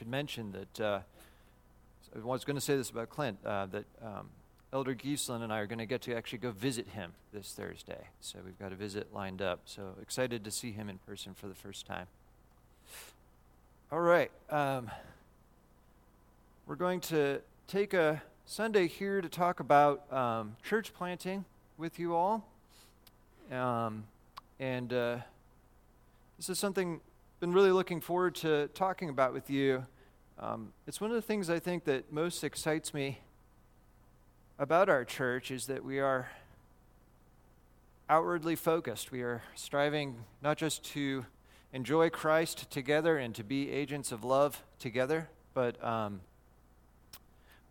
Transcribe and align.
should 0.00 0.08
mention 0.08 0.50
that 0.52 0.80
uh, 0.80 1.00
I 2.16 2.24
was 2.24 2.46
going 2.46 2.54
to 2.54 2.60
say 2.62 2.74
this 2.74 2.88
about 2.88 3.10
Clint 3.10 3.36
uh, 3.44 3.66
that 3.66 3.84
um, 4.02 4.30
Elder 4.72 4.94
Giesland 4.94 5.42
and 5.42 5.52
I 5.52 5.58
are 5.58 5.66
going 5.66 5.78
to 5.78 5.84
get 5.84 6.00
to 6.02 6.16
actually 6.16 6.38
go 6.38 6.52
visit 6.52 6.88
him 6.88 7.12
this 7.34 7.52
Thursday. 7.52 8.06
So 8.22 8.38
we've 8.42 8.58
got 8.58 8.72
a 8.72 8.76
visit 8.76 9.12
lined 9.12 9.42
up. 9.42 9.60
So 9.66 9.96
excited 10.00 10.42
to 10.44 10.50
see 10.50 10.72
him 10.72 10.88
in 10.88 10.96
person 11.06 11.34
for 11.34 11.48
the 11.48 11.54
first 11.54 11.84
time. 11.84 12.06
All 13.92 14.00
right. 14.00 14.30
Um, 14.48 14.90
we're 16.66 16.76
going 16.76 17.00
to 17.00 17.42
take 17.68 17.92
a 17.92 18.22
Sunday 18.46 18.86
here 18.86 19.20
to 19.20 19.28
talk 19.28 19.60
about 19.60 20.10
um, 20.10 20.56
church 20.62 20.94
planting 20.94 21.44
with 21.76 21.98
you 21.98 22.14
all. 22.14 22.46
Um, 23.52 24.04
and 24.58 24.94
uh, 24.94 25.18
this 26.38 26.48
is 26.48 26.58
something 26.58 27.02
been 27.40 27.52
really 27.52 27.72
looking 27.72 28.02
forward 28.02 28.34
to 28.34 28.68
talking 28.74 29.08
about 29.08 29.32
with 29.32 29.48
you. 29.48 29.86
Um, 30.38 30.74
it's 30.86 31.00
one 31.00 31.08
of 31.10 31.14
the 31.14 31.22
things 31.22 31.48
I 31.48 31.58
think 31.58 31.84
that 31.84 32.12
most 32.12 32.44
excites 32.44 32.92
me 32.92 33.20
about 34.58 34.90
our 34.90 35.06
church 35.06 35.50
is 35.50 35.66
that 35.66 35.82
we 35.82 36.00
are 36.00 36.28
outwardly 38.10 38.56
focused. 38.56 39.10
We 39.10 39.22
are 39.22 39.42
striving 39.54 40.16
not 40.42 40.58
just 40.58 40.84
to 40.92 41.24
enjoy 41.72 42.10
Christ 42.10 42.70
together 42.70 43.16
and 43.16 43.34
to 43.34 43.42
be 43.42 43.70
agents 43.70 44.12
of 44.12 44.22
love 44.22 44.62
together, 44.78 45.30
but 45.54 45.82
um, 45.82 46.20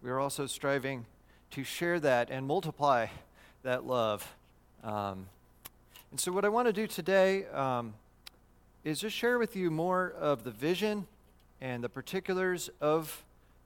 we 0.02 0.10
are 0.10 0.20
also 0.20 0.48
striving 0.48 1.06
to 1.52 1.64
share 1.64 2.00
that 2.00 2.32
and 2.32 2.48
multiply 2.48 3.06
that 3.62 3.86
love. 3.86 4.36
Um, 4.84 5.28
and 6.10 6.20
so, 6.20 6.32
what 6.32 6.44
I 6.44 6.50
want 6.50 6.66
to 6.66 6.74
do 6.74 6.88
today 6.88 7.46
um, 7.54 7.94
is 8.84 9.00
just 9.00 9.16
share 9.16 9.38
with 9.38 9.56
you 9.56 9.70
more 9.70 10.14
of 10.18 10.44
the 10.44 10.52
vision 10.52 11.08
and 11.62 11.84
the 11.84 11.90
particulars 11.90 12.70
of 12.80 13.24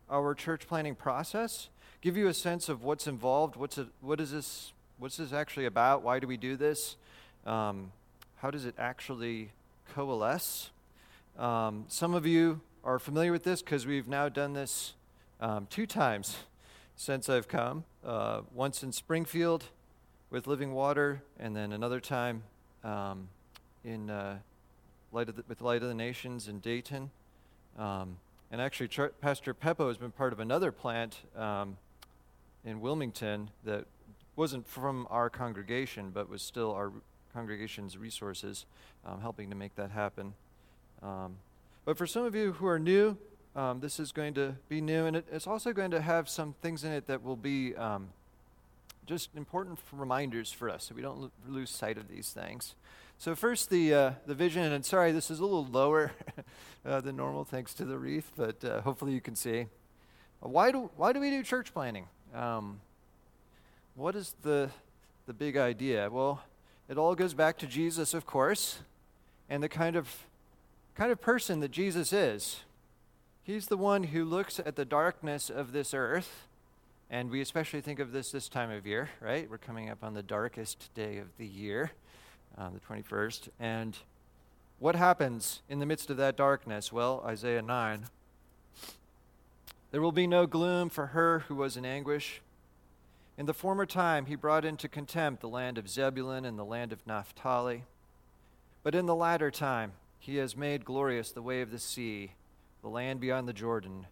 our 0.10 0.34
church 0.34 0.68
planting 0.68 0.96
process, 0.96 1.70
give 2.02 2.18
you 2.18 2.28
a 2.28 2.34
sense 2.34 2.70
of 2.70 2.84
what's 2.84 3.08
involved, 3.08 3.56
what's 3.56 3.78
it, 3.78 3.88
what 4.02 4.20
is 4.20 4.32
this, 4.32 4.74
what's 4.98 5.18
this 5.18 5.32
actually 5.32 5.66
about, 5.66 6.04
why 6.04 6.20
do 6.20 6.28
we 6.28 6.38
do 6.38 6.56
this, 6.56 6.96
um, 7.46 7.92
how 8.38 8.52
does 8.52 8.66
it 8.66 8.76
actually 8.78 9.52
coalesce. 9.94 10.72
Um, 11.38 11.86
some 11.88 12.14
of 12.14 12.26
you 12.26 12.62
are 12.84 13.00
familiar 13.00 13.32
with 13.32 13.44
this 13.44 13.62
because 13.62 13.86
we've 13.86 14.08
now 14.08 14.30
done 14.30 14.54
this 14.54 14.94
um, 15.40 15.68
two 15.70 15.86
times 15.86 16.38
since 16.96 17.30
I've 17.30 17.48
come. 17.48 17.86
Uh, 18.06 18.42
once 18.54 18.84
in 18.84 18.92
Springfield 18.92 19.66
with 20.30 20.48
Living 20.48 20.74
Water, 20.74 21.22
and 21.40 21.56
then 21.56 21.72
another 21.72 22.00
time 22.00 22.44
um, 22.84 23.30
in 23.86 24.10
uh, 24.10 24.38
Light 25.14 25.28
the, 25.36 25.44
with 25.48 25.62
Light 25.62 25.84
of 25.84 25.88
the 25.88 25.94
Nations 25.94 26.48
in 26.48 26.60
Dayton. 26.60 27.12
Um, 27.78 28.18
and 28.52 28.60
actually, 28.60 28.88
Char- 28.88 29.14
Pastor 29.22 29.54
Peppo 29.54 29.88
has 29.88 29.98
been 29.98 30.12
part 30.12 30.34
of 30.34 30.40
another 30.40 30.72
plant 30.72 31.18
um, 31.38 31.78
in 32.66 32.82
Wilmington 32.82 33.52
that 33.64 33.86
wasn't 34.36 34.68
from 34.68 35.08
our 35.10 35.30
congregation, 35.30 36.10
but 36.12 36.30
was 36.30 36.42
still 36.42 36.74
our 36.74 36.92
congregation's 37.34 37.98
resources, 37.98 38.66
um, 39.06 39.22
helping 39.22 39.50
to 39.50 39.56
make 39.56 39.76
that 39.76 39.92
happen. 39.92 40.34
Um, 41.02 41.36
but 41.86 41.98
for 41.98 42.08
some 42.08 42.26
of 42.26 42.34
you 42.34 42.54
who 42.54 42.66
are 42.66 42.80
new, 42.80 43.18
um, 43.56 43.80
this 43.82 44.00
is 44.00 44.12
going 44.12 44.34
to 44.36 44.56
be 44.68 44.82
new, 44.82 45.06
and 45.06 45.16
it, 45.16 45.26
it's 45.32 45.46
also 45.46 45.74
going 45.74 45.92
to 45.92 46.02
have 46.02 46.28
some 46.28 46.56
things 46.62 46.84
in 46.84 46.92
it 46.92 47.06
that 47.08 47.24
will 47.24 47.36
be 47.36 47.76
um, 47.76 48.10
just 49.06 49.30
important 49.36 49.78
reminders 49.92 50.52
for 50.52 50.70
us 50.70 50.86
so 50.86 50.96
we 50.96 51.02
don't 51.02 51.22
lo- 51.22 51.32
lose 51.48 51.70
sight 51.70 51.98
of 51.98 52.08
these 52.08 52.32
things. 52.32 52.74
So, 53.18 53.36
first, 53.36 53.70
the, 53.70 53.94
uh, 53.94 54.12
the 54.26 54.36
vision, 54.36 54.64
and 54.72 54.86
sorry, 54.86 55.12
this 55.12 55.32
is 55.32 55.40
a 55.40 55.44
little 55.44 55.66
lower 55.66 56.12
uh, 56.86 57.02
than 57.02 57.16
normal 57.16 57.46
thanks 57.46 57.74
to 57.76 57.86
the 57.86 57.98
wreath, 57.98 58.32
but 58.36 58.64
uh, 58.66 58.82
hopefully 58.82 59.14
you 59.14 59.22
can 59.22 59.36
see. 59.36 59.68
Why 60.40 60.72
do, 60.72 60.90
why 60.98 61.14
do 61.14 61.22
we 61.22 61.30
do 61.30 61.42
church 61.42 61.74
planting? 61.74 62.08
Um, 62.36 62.82
what 63.96 64.16
is 64.16 64.36
the, 64.42 64.70
the 65.26 65.34
big 65.34 65.56
idea? 65.56 66.10
Well, 66.10 66.42
it 66.90 66.98
all 66.98 67.16
goes 67.16 67.34
back 67.34 67.58
to 67.60 67.68
Jesus, 67.68 68.14
of 68.14 68.26
course, 68.26 68.80
and 69.50 69.64
the 69.64 69.70
kind 69.70 69.96
of, 69.96 70.26
kind 70.96 71.12
of 71.12 71.22
person 71.22 71.62
that 71.62 71.72
Jesus 71.72 72.12
is. 72.12 72.62
He's 73.44 73.68
the 73.68 73.78
one 73.78 74.04
who 74.04 74.26
looks 74.26 74.60
at 74.60 74.76
the 74.76 74.86
darkness 74.86 75.50
of 75.50 75.72
this 75.72 75.94
earth, 75.94 76.48
and 77.10 77.30
we 77.30 77.42
especially 77.42 77.82
think 77.82 78.00
of 78.00 78.12
this 78.12 78.32
this 78.32 78.50
time 78.50 78.72
of 78.72 78.88
year, 78.88 79.10
right? 79.22 79.50
We're 79.50 79.58
coming 79.58 79.90
up 79.90 80.04
on 80.04 80.14
the 80.14 80.24
darkest 80.24 80.94
day 80.94 81.18
of 81.18 81.28
the 81.38 81.46
year, 81.46 81.92
uh, 82.58 82.70
the 82.70 82.80
21st. 82.80 83.50
And 83.60 83.98
what 84.80 84.96
happens 84.96 85.62
in 85.70 85.80
the 85.80 85.86
midst 85.86 86.10
of 86.10 86.18
that 86.18 86.38
darkness? 86.38 86.92
Well, 86.92 87.24
Isaiah 87.26 87.62
9. 87.62 88.06
There 89.92 90.02
will 90.02 90.12
be 90.12 90.28
no 90.28 90.48
gloom 90.48 90.90
for 90.90 91.08
her 91.08 91.40
who 91.48 91.56
was 91.56 91.78
in 91.78 91.86
anguish. 91.86 92.42
In 93.38 93.46
the 93.46 93.54
former 93.54 93.86
time, 93.86 94.26
he 94.26 94.36
brought 94.36 94.66
into 94.66 94.88
contempt 94.88 95.42
the 95.42 95.50
land 95.50 95.78
of 95.78 95.90
Zebulun 95.90 96.46
and 96.46 96.58
the 96.58 96.66
land 96.66 96.92
of 96.92 97.06
Naphtali. 97.06 97.84
But 98.84 98.96
in 98.96 99.06
the 99.06 99.16
latter 99.16 99.52
time, 99.52 99.94
he 100.20 100.38
has 100.38 100.58
made 100.58 100.86
glorious 100.86 101.32
the 101.32 101.42
way 101.42 101.62
of 101.62 101.72
the 101.72 101.80
sea 101.80 102.32
the 102.84 102.90
land 102.90 103.22
beyond 103.22 103.48
the 103.48 103.54
Jordan, 103.54 104.06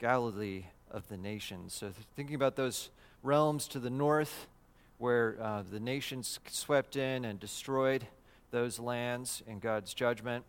Galilee 0.00 0.64
of 0.90 1.08
the 1.08 1.16
nations. 1.16 1.72
So, 1.72 1.92
thinking 2.16 2.34
about 2.34 2.56
those 2.56 2.90
realms 3.22 3.68
to 3.68 3.78
the 3.78 3.90
north 3.90 4.48
where 4.98 5.36
uh, 5.40 5.62
the 5.70 5.80
nations 5.80 6.38
swept 6.48 6.96
in 6.96 7.24
and 7.24 7.40
destroyed 7.40 8.06
those 8.50 8.78
lands 8.78 9.42
in 9.46 9.58
God's 9.58 9.94
judgment. 9.94 10.44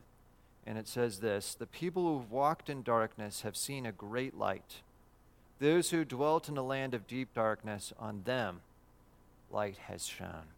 And 0.66 0.78
it 0.78 0.88
says 0.88 1.20
this 1.20 1.56
The 1.56 1.68
people 1.68 2.04
who've 2.04 2.32
walked 2.32 2.70
in 2.70 2.84
darkness 2.84 3.42
have 3.42 3.56
seen 3.56 3.86
a 3.86 3.92
great 3.92 4.38
light. 4.38 4.82
Those 5.60 5.92
who 5.92 6.06
dwelt 6.06 6.48
in 6.48 6.58
a 6.58 6.64
land 6.64 6.94
of 6.94 7.08
deep 7.08 7.34
darkness, 7.34 7.92
on 8.00 8.24
them 8.24 8.62
light 9.52 9.78
has 9.88 10.06
shone. 10.06 10.54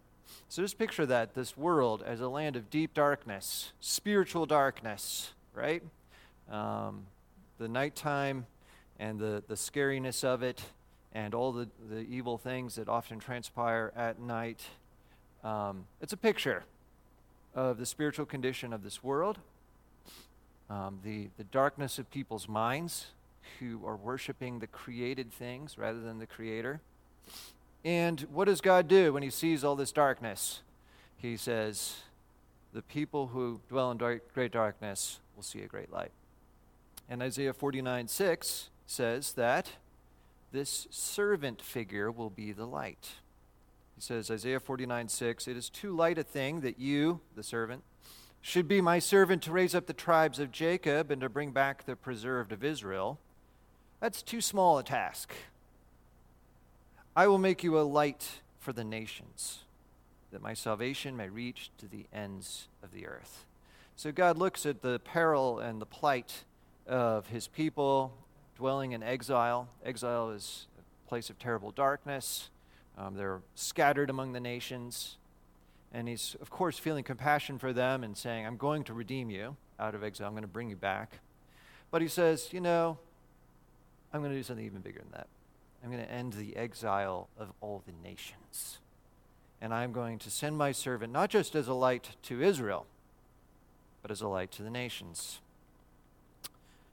So 0.47 0.61
just 0.61 0.77
picture 0.77 1.05
that 1.05 1.33
this 1.33 1.57
world 1.57 2.03
as 2.05 2.21
a 2.21 2.29
land 2.29 2.55
of 2.55 2.69
deep 2.69 2.93
darkness, 2.93 3.71
spiritual 3.79 4.45
darkness, 4.45 5.31
right? 5.53 5.83
um, 6.51 7.05
the 7.57 7.67
nighttime 7.67 8.45
and 8.99 9.19
the, 9.19 9.43
the 9.47 9.55
scariness 9.55 10.23
of 10.23 10.43
it 10.43 10.61
and 11.13 11.33
all 11.33 11.51
the, 11.51 11.67
the 11.89 12.01
evil 12.01 12.37
things 12.37 12.75
that 12.75 12.87
often 12.87 13.19
transpire 13.19 13.91
at 13.95 14.19
night. 14.19 14.61
Um, 15.43 15.85
it's 15.99 16.13
a 16.13 16.17
picture 16.17 16.63
of 17.53 17.77
the 17.77 17.85
spiritual 17.85 18.25
condition 18.25 18.71
of 18.71 18.83
this 18.83 19.03
world, 19.03 19.39
um, 20.69 20.99
the, 21.03 21.29
the 21.37 21.43
darkness 21.43 21.99
of 21.99 22.09
people's 22.09 22.47
minds 22.47 23.07
who 23.59 23.81
are 23.85 23.95
worshiping 23.95 24.59
the 24.59 24.67
created 24.67 25.31
things 25.31 25.77
rather 25.77 25.99
than 25.99 26.19
the 26.19 26.27
Creator. 26.27 26.79
And 27.83 28.21
what 28.31 28.45
does 28.45 28.61
God 28.61 28.87
do 28.87 29.13
when 29.13 29.23
He 29.23 29.29
sees 29.29 29.63
all 29.63 29.75
this 29.75 29.91
darkness? 29.91 30.61
He 31.17 31.35
says, 31.35 31.97
The 32.73 32.81
people 32.81 33.27
who 33.27 33.59
dwell 33.69 33.91
in 33.91 33.97
dark, 33.97 34.33
great 34.33 34.51
darkness 34.51 35.19
will 35.35 35.43
see 35.43 35.61
a 35.61 35.67
great 35.67 35.91
light. 35.91 36.11
And 37.09 37.21
Isaiah 37.21 37.53
49 37.53 38.07
6 38.07 38.69
says 38.85 39.33
that 39.33 39.71
this 40.51 40.87
servant 40.89 41.61
figure 41.61 42.11
will 42.11 42.29
be 42.29 42.51
the 42.51 42.65
light. 42.65 43.11
He 43.95 44.01
says, 44.01 44.29
Isaiah 44.29 44.59
49 44.59 45.07
6, 45.07 45.47
It 45.47 45.57
is 45.57 45.69
too 45.69 45.95
light 45.95 46.17
a 46.17 46.23
thing 46.23 46.61
that 46.61 46.79
you, 46.79 47.21
the 47.35 47.43
servant, 47.43 47.83
should 48.41 48.67
be 48.67 48.81
my 48.81 48.99
servant 48.99 49.43
to 49.43 49.51
raise 49.51 49.75
up 49.75 49.85
the 49.85 49.93
tribes 49.93 50.39
of 50.39 50.51
Jacob 50.51 51.11
and 51.11 51.21
to 51.21 51.29
bring 51.29 51.51
back 51.51 51.85
the 51.85 51.95
preserved 51.95 52.51
of 52.51 52.63
Israel. 52.63 53.19
That's 53.99 54.23
too 54.23 54.41
small 54.41 54.79
a 54.79 54.83
task. 54.83 55.31
I 57.15 57.27
will 57.27 57.37
make 57.37 57.63
you 57.63 57.77
a 57.77 57.81
light 57.81 58.41
for 58.59 58.73
the 58.73 58.83
nations, 58.83 59.59
that 60.31 60.41
my 60.41 60.53
salvation 60.53 61.15
may 61.15 61.29
reach 61.29 61.69
to 61.77 61.87
the 61.87 62.05
ends 62.13 62.67
of 62.81 62.91
the 62.91 63.05
earth. 63.05 63.45
So 63.95 64.11
God 64.11 64.37
looks 64.37 64.65
at 64.65 64.81
the 64.81 64.99
peril 64.99 65.59
and 65.59 65.79
the 65.79 65.85
plight 65.85 66.45
of 66.87 67.27
his 67.27 67.47
people 67.47 68.13
dwelling 68.61 68.91
in 68.91 69.01
exile. 69.01 69.67
Exile 69.83 70.29
is 70.29 70.67
a 70.77 71.09
place 71.09 71.31
of 71.31 71.39
terrible 71.39 71.71
darkness. 71.71 72.51
Um, 72.95 73.15
they're 73.15 73.41
scattered 73.55 74.11
among 74.11 74.33
the 74.33 74.39
nations. 74.39 75.17
And 75.91 76.07
he's, 76.07 76.35
of 76.39 76.51
course, 76.51 76.77
feeling 76.77 77.03
compassion 77.03 77.57
for 77.57 77.73
them 77.73 78.03
and 78.03 78.15
saying, 78.15 78.45
I'm 78.45 78.57
going 78.57 78.83
to 78.83 78.93
redeem 78.93 79.31
you 79.31 79.57
out 79.79 79.95
of 79.95 80.03
exile. 80.03 80.27
I'm 80.27 80.33
going 80.33 80.43
to 80.43 80.47
bring 80.47 80.69
you 80.69 80.75
back. 80.75 81.21
But 81.89 82.03
he 82.03 82.07
says, 82.07 82.49
You 82.53 82.61
know, 82.61 82.99
I'm 84.13 84.21
going 84.21 84.31
to 84.31 84.37
do 84.37 84.43
something 84.43 84.63
even 84.63 84.81
bigger 84.81 84.99
than 84.99 85.11
that. 85.13 85.27
I'm 85.83 85.89
going 85.89 86.03
to 86.03 86.11
end 86.11 86.33
the 86.33 86.55
exile 86.55 87.29
of 87.39 87.51
all 87.61 87.81
the 87.87 87.93
nations. 88.07 88.77
And 89.59 89.73
I'm 89.73 89.91
going 89.91 90.19
to 90.19 90.29
send 90.29 90.55
my 90.55 90.71
servant 90.71 91.11
not 91.11 91.31
just 91.31 91.55
as 91.55 91.67
a 91.67 91.73
light 91.73 92.11
to 92.23 92.43
Israel, 92.43 92.85
but 94.03 94.11
as 94.11 94.21
a 94.21 94.27
light 94.27 94.51
to 94.51 94.61
the 94.61 94.69
nations. 94.69 95.39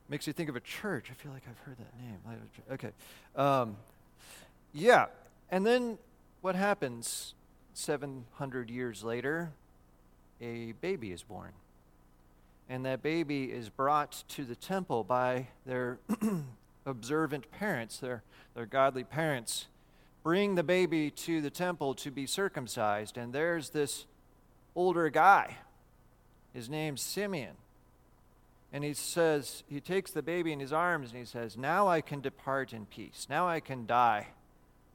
Makes 0.08 0.26
you 0.26 0.32
think 0.32 0.48
of 0.48 0.56
a 0.56 0.60
church. 0.60 1.08
I 1.10 1.14
feel 1.14 1.32
like 1.32 1.42
I've 1.48 1.58
heard 1.58 1.76
that 1.78 1.94
name. 2.00 2.18
Okay. 2.72 2.90
Um, 3.36 3.76
yeah. 4.72 5.06
And 5.50 5.66
then 5.66 5.98
what 6.40 6.54
happens 6.54 7.34
700 7.74 8.70
years 8.70 9.04
later? 9.04 9.50
A 10.40 10.72
baby 10.80 11.12
is 11.12 11.22
born. 11.22 11.52
and 12.68 12.84
that 12.84 13.02
baby 13.02 13.44
is 13.44 13.70
brought 13.70 14.24
to 14.28 14.44
the 14.44 14.54
temple 14.54 15.02
by 15.04 15.48
their 15.64 15.98
observant 16.86 17.50
parents, 17.50 17.98
their, 17.98 18.22
their 18.54 18.66
godly 18.66 19.04
parents. 19.04 19.66
Bring 20.22 20.54
the 20.54 20.62
baby 20.62 21.10
to 21.10 21.40
the 21.40 21.50
temple 21.50 21.94
to 21.94 22.10
be 22.10 22.26
circumcised, 22.26 23.16
and 23.16 23.32
there's 23.32 23.70
this 23.70 24.06
older 24.76 25.08
guy. 25.08 25.56
His 26.52 26.68
name's 26.68 27.00
Simeon. 27.00 27.56
And 28.72 28.84
he 28.84 28.92
says, 28.92 29.62
he 29.68 29.80
takes 29.80 30.10
the 30.10 30.22
baby 30.22 30.52
in 30.52 30.60
his 30.60 30.72
arms 30.72 31.10
and 31.10 31.18
he 31.18 31.24
says, 31.24 31.56
Now 31.56 31.88
I 31.88 32.00
can 32.00 32.20
depart 32.20 32.72
in 32.72 32.84
peace. 32.86 33.26
Now 33.28 33.48
I 33.48 33.60
can 33.60 33.86
die 33.86 34.28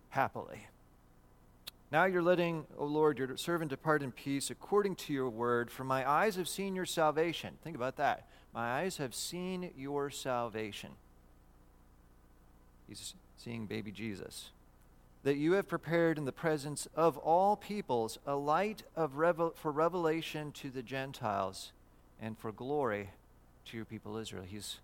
happily. 0.10 0.68
Now 1.92 2.06
you're 2.06 2.24
letting, 2.24 2.66
O 2.78 2.86
Lord, 2.86 3.20
your 3.20 3.36
servant 3.38 3.70
depart 3.70 4.04
in 4.04 4.12
peace 4.12 4.50
according 4.50 4.96
to 4.98 5.14
your 5.14 5.30
word, 5.30 5.70
for 5.72 5.84
my 5.84 6.10
eyes 6.10 6.36
have 6.36 6.48
seen 6.48 6.75
your 6.75 6.86
salvation. 6.86 7.56
Think 7.64 7.75
about 7.75 7.98
that. 7.98 8.28
My 8.54 8.81
eyes 8.81 8.98
have 8.98 9.16
seen 9.16 9.72
your 9.75 10.10
salvation. 10.10 10.92
He's 12.88 13.16
seeing 13.38 13.66
baby 13.66 13.92
Jesus. 13.92 14.52
That 15.24 15.38
you 15.38 15.54
have 15.54 15.68
prepared 15.68 16.18
in 16.18 16.25
the 16.25 16.31
presence 16.31 16.88
of 16.96 17.18
all 17.18 17.56
peoples 17.56 18.20
a 18.25 18.36
light 18.36 18.84
of 18.96 19.18
revel- 19.18 19.54
for 19.56 19.72
revelation 19.72 20.52
to 20.54 20.70
the 20.70 20.84
Gentiles 20.84 21.72
and 22.20 22.38
for 22.38 22.52
glory 22.52 23.10
to 23.65 23.77
your 23.77 23.86
people 23.86 24.18
Israel. 24.18 24.44
He's 24.45 24.77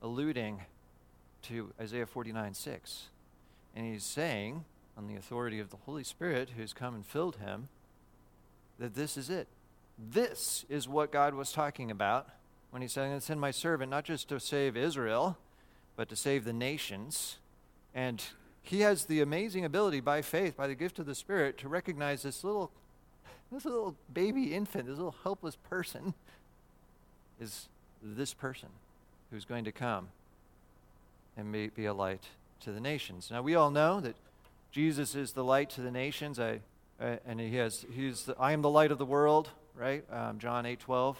alluding 0.00 0.60
to 1.42 1.72
Isaiah 1.80 2.06
49 2.06 2.54
6. 2.54 3.08
And 3.74 3.86
he's 3.86 4.04
saying, 4.04 4.64
on 4.96 5.06
the 5.06 5.16
authority 5.16 5.58
of 5.58 5.70
the 5.70 5.78
Holy 5.78 6.04
Spirit 6.04 6.50
who's 6.56 6.72
come 6.72 6.94
and 6.94 7.04
filled 7.04 7.36
him, 7.36 7.68
that 8.78 8.94
this 8.94 9.16
is 9.16 9.30
it. 9.30 9.48
This 9.98 10.64
is 10.68 10.88
what 10.88 11.12
God 11.12 11.34
was 11.34 11.52
talking 11.52 11.90
about 11.90 12.28
when 12.70 12.82
he 12.82 12.88
said, 12.88 13.04
I'm 13.04 13.10
going 13.10 13.20
to 13.20 13.26
send 13.26 13.40
my 13.40 13.50
servant 13.50 13.90
not 13.90 14.04
just 14.04 14.28
to 14.28 14.40
save 14.40 14.76
Israel, 14.76 15.38
but 15.96 16.08
to 16.08 16.16
save 16.16 16.44
the 16.44 16.52
nations. 16.52 17.38
And 17.94 18.22
he 18.62 18.80
has 18.80 19.04
the 19.04 19.20
amazing 19.20 19.64
ability 19.64 20.00
by 20.00 20.22
faith, 20.22 20.56
by 20.56 20.66
the 20.66 20.74
gift 20.74 20.98
of 20.98 21.06
the 21.06 21.14
Spirit, 21.14 21.58
to 21.58 21.68
recognize 21.68 22.22
this 22.22 22.42
little, 22.44 22.70
this 23.50 23.64
little 23.64 23.96
baby 24.12 24.54
infant, 24.54 24.86
this 24.86 24.96
little 24.96 25.14
helpless 25.22 25.56
person, 25.56 26.14
is 27.40 27.68
this 28.02 28.34
person 28.34 28.68
who's 29.30 29.44
going 29.44 29.64
to 29.64 29.72
come 29.72 30.08
and 31.36 31.50
may 31.50 31.68
be 31.68 31.86
a 31.86 31.94
light 31.94 32.24
to 32.60 32.72
the 32.72 32.80
nations. 32.80 33.30
Now, 33.30 33.42
we 33.42 33.54
all 33.54 33.70
know 33.70 34.00
that 34.00 34.16
Jesus 34.70 35.14
is 35.14 35.32
the 35.32 35.44
light 35.44 35.70
to 35.70 35.80
the 35.80 35.90
nations. 35.90 36.38
I, 36.38 36.60
and 37.00 37.40
he 37.40 37.56
has, 37.56 37.84
he's 37.92 38.24
the, 38.24 38.36
I 38.38 38.52
am 38.52 38.62
the 38.62 38.70
light 38.70 38.90
of 38.90 38.98
the 38.98 39.06
world, 39.06 39.50
right? 39.74 40.04
Um, 40.10 40.38
John 40.38 40.66
8 40.66 40.80
12. 40.80 41.18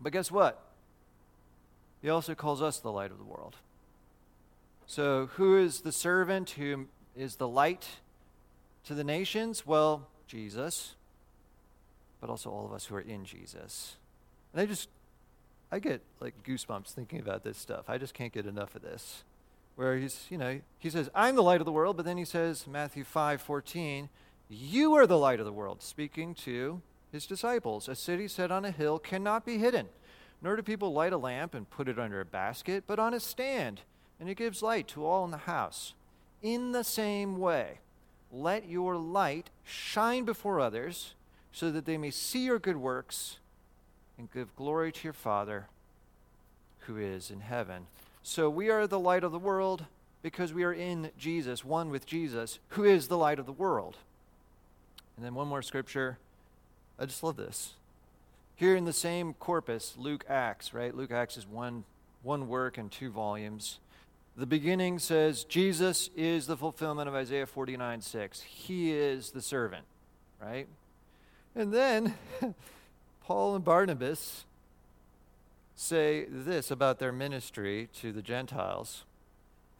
But 0.00 0.12
guess 0.12 0.30
what? 0.30 0.62
He 2.02 2.08
also 2.08 2.34
calls 2.34 2.62
us 2.62 2.78
the 2.78 2.90
light 2.90 3.10
of 3.10 3.18
the 3.18 3.24
world. 3.24 3.56
So, 4.86 5.26
who 5.34 5.56
is 5.56 5.82
the 5.82 5.92
servant 5.92 6.50
who 6.50 6.88
is 7.14 7.36
the 7.36 7.46
light 7.46 7.86
to 8.84 8.94
the 8.94 9.04
nations? 9.04 9.66
Well, 9.66 10.08
Jesus, 10.26 10.96
but 12.20 12.30
also 12.30 12.50
all 12.50 12.64
of 12.64 12.72
us 12.72 12.86
who 12.86 12.96
are 12.96 13.00
in 13.00 13.24
Jesus. 13.24 13.96
And 14.52 14.60
I 14.60 14.66
just, 14.66 14.88
I 15.72 15.78
get 15.78 16.02
like 16.20 16.34
goosebumps 16.44 16.92
thinking 16.92 17.20
about 17.20 17.44
this 17.44 17.58
stuff. 17.58 17.84
I 17.88 17.98
just 17.98 18.14
can't 18.14 18.32
get 18.32 18.46
enough 18.46 18.74
of 18.74 18.82
this 18.82 19.24
where 19.80 19.96
he's, 19.96 20.26
you 20.28 20.36
know, 20.36 20.60
he 20.78 20.90
says, 20.90 21.08
I'm 21.14 21.36
the 21.36 21.42
light 21.42 21.62
of 21.62 21.64
the 21.64 21.72
world, 21.72 21.96
but 21.96 22.04
then 22.04 22.18
he 22.18 22.24
says, 22.26 22.66
Matthew 22.66 23.02
5 23.02 23.40
14, 23.40 24.10
you 24.50 24.94
are 24.94 25.06
the 25.06 25.16
light 25.16 25.40
of 25.40 25.46
the 25.46 25.52
world, 25.54 25.80
speaking 25.80 26.34
to 26.34 26.82
his 27.10 27.26
disciples. 27.26 27.88
A 27.88 27.94
city 27.94 28.28
set 28.28 28.50
on 28.50 28.66
a 28.66 28.72
hill 28.72 28.98
cannot 28.98 29.46
be 29.46 29.56
hidden, 29.56 29.88
nor 30.42 30.54
do 30.54 30.62
people 30.62 30.92
light 30.92 31.14
a 31.14 31.16
lamp 31.16 31.54
and 31.54 31.70
put 31.70 31.88
it 31.88 31.98
under 31.98 32.20
a 32.20 32.26
basket, 32.26 32.84
but 32.86 32.98
on 32.98 33.14
a 33.14 33.20
stand, 33.20 33.80
and 34.20 34.28
it 34.28 34.36
gives 34.36 34.62
light 34.62 34.86
to 34.88 35.06
all 35.06 35.24
in 35.24 35.30
the 35.30 35.38
house. 35.38 35.94
In 36.42 36.72
the 36.72 36.84
same 36.84 37.38
way, 37.38 37.78
let 38.30 38.68
your 38.68 38.96
light 38.98 39.48
shine 39.64 40.26
before 40.26 40.60
others, 40.60 41.14
so 41.52 41.70
that 41.72 41.86
they 41.86 41.96
may 41.96 42.10
see 42.10 42.44
your 42.44 42.58
good 42.58 42.76
works 42.76 43.38
and 44.20 44.30
give 44.32 44.54
glory 44.54 44.92
to 44.92 45.04
your 45.04 45.14
Father 45.14 45.66
who 46.80 46.98
is 46.98 47.30
in 47.30 47.40
heaven. 47.40 47.86
So 48.22 48.50
we 48.50 48.68
are 48.68 48.86
the 48.86 48.98
light 48.98 49.24
of 49.24 49.32
the 49.32 49.38
world 49.38 49.86
because 50.22 50.52
we 50.52 50.62
are 50.62 50.74
in 50.74 51.10
Jesus, 51.18 51.64
one 51.64 51.88
with 51.88 52.04
Jesus, 52.04 52.58
who 52.70 52.84
is 52.84 53.08
the 53.08 53.16
light 53.16 53.38
of 53.38 53.46
the 53.46 53.52
world. 53.52 53.96
And 55.16 55.24
then 55.24 55.34
one 55.34 55.48
more 55.48 55.62
scripture. 55.62 56.18
I 56.98 57.06
just 57.06 57.22
love 57.22 57.36
this. 57.36 57.72
Here 58.56 58.76
in 58.76 58.84
the 58.84 58.92
same 58.92 59.32
corpus, 59.32 59.94
Luke 59.96 60.26
Acts, 60.28 60.74
right? 60.74 60.94
Luke 60.94 61.12
Acts 61.12 61.38
is 61.38 61.46
one, 61.46 61.84
one 62.22 62.46
work 62.46 62.76
in 62.76 62.90
two 62.90 63.10
volumes. 63.10 63.78
The 64.36 64.44
beginning 64.44 64.98
says, 64.98 65.44
Jesus 65.44 66.10
is 66.14 66.46
the 66.46 66.58
fulfillment 66.58 67.08
of 67.08 67.14
Isaiah 67.14 67.46
49 67.46 68.02
6. 68.02 68.42
He 68.42 68.92
is 68.92 69.30
the 69.30 69.40
servant, 69.40 69.86
right? 70.42 70.68
And 71.54 71.72
then 71.72 72.14
Paul 73.30 73.54
and 73.54 73.64
Barnabas 73.64 74.44
say 75.76 76.24
this 76.28 76.68
about 76.68 76.98
their 76.98 77.12
ministry 77.12 77.88
to 78.00 78.10
the 78.10 78.22
Gentiles. 78.22 79.04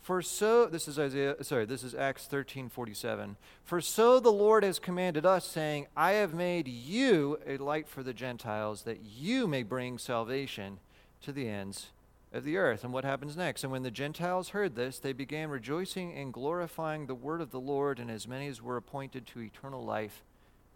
For 0.01 0.23
so 0.23 0.67
this 0.67 0.87
is 0.87 1.01
Isaiah 1.01 1.35
sorry, 1.43 1.65
this 1.65 1.83
is 1.83 1.93
Acts 1.93 2.29
13:47. 2.29 3.35
For 3.65 3.81
so 3.81 4.21
the 4.21 4.31
Lord 4.31 4.63
has 4.63 4.79
commanded 4.79 5.27
us 5.27 5.45
saying, 5.47 5.89
I 5.97 6.13
have 6.13 6.33
made 6.33 6.69
you 6.69 7.41
a 7.45 7.57
light 7.57 7.89
for 7.89 8.05
the 8.05 8.13
Gentiles 8.13 8.83
that 8.83 9.01
you 9.03 9.49
may 9.49 9.65
bring 9.65 9.99
salvation 9.99 10.79
to 11.23 11.33
the 11.33 11.49
ends 11.49 11.91
of 12.33 12.45
the 12.45 12.57
earth. 12.57 12.85
And 12.85 12.93
what 12.93 13.05
happens 13.05 13.37
next? 13.37 13.65
And 13.65 13.73
when 13.73 13.83
the 13.83 13.91
Gentiles 13.91 14.51
heard 14.51 14.77
this, 14.77 15.01
they 15.01 15.13
began 15.13 15.51
rejoicing 15.51 16.15
and 16.15 16.33
glorifying 16.33 17.07
the 17.07 17.17
word 17.17 17.41
of 17.41 17.51
the 17.51 17.59
Lord, 17.59 17.99
and 17.99 18.13
as 18.13 18.29
many 18.29 18.47
as 18.47 18.63
were 18.63 18.77
appointed 18.77 19.27
to 19.27 19.41
eternal 19.41 19.85
life 19.85 20.23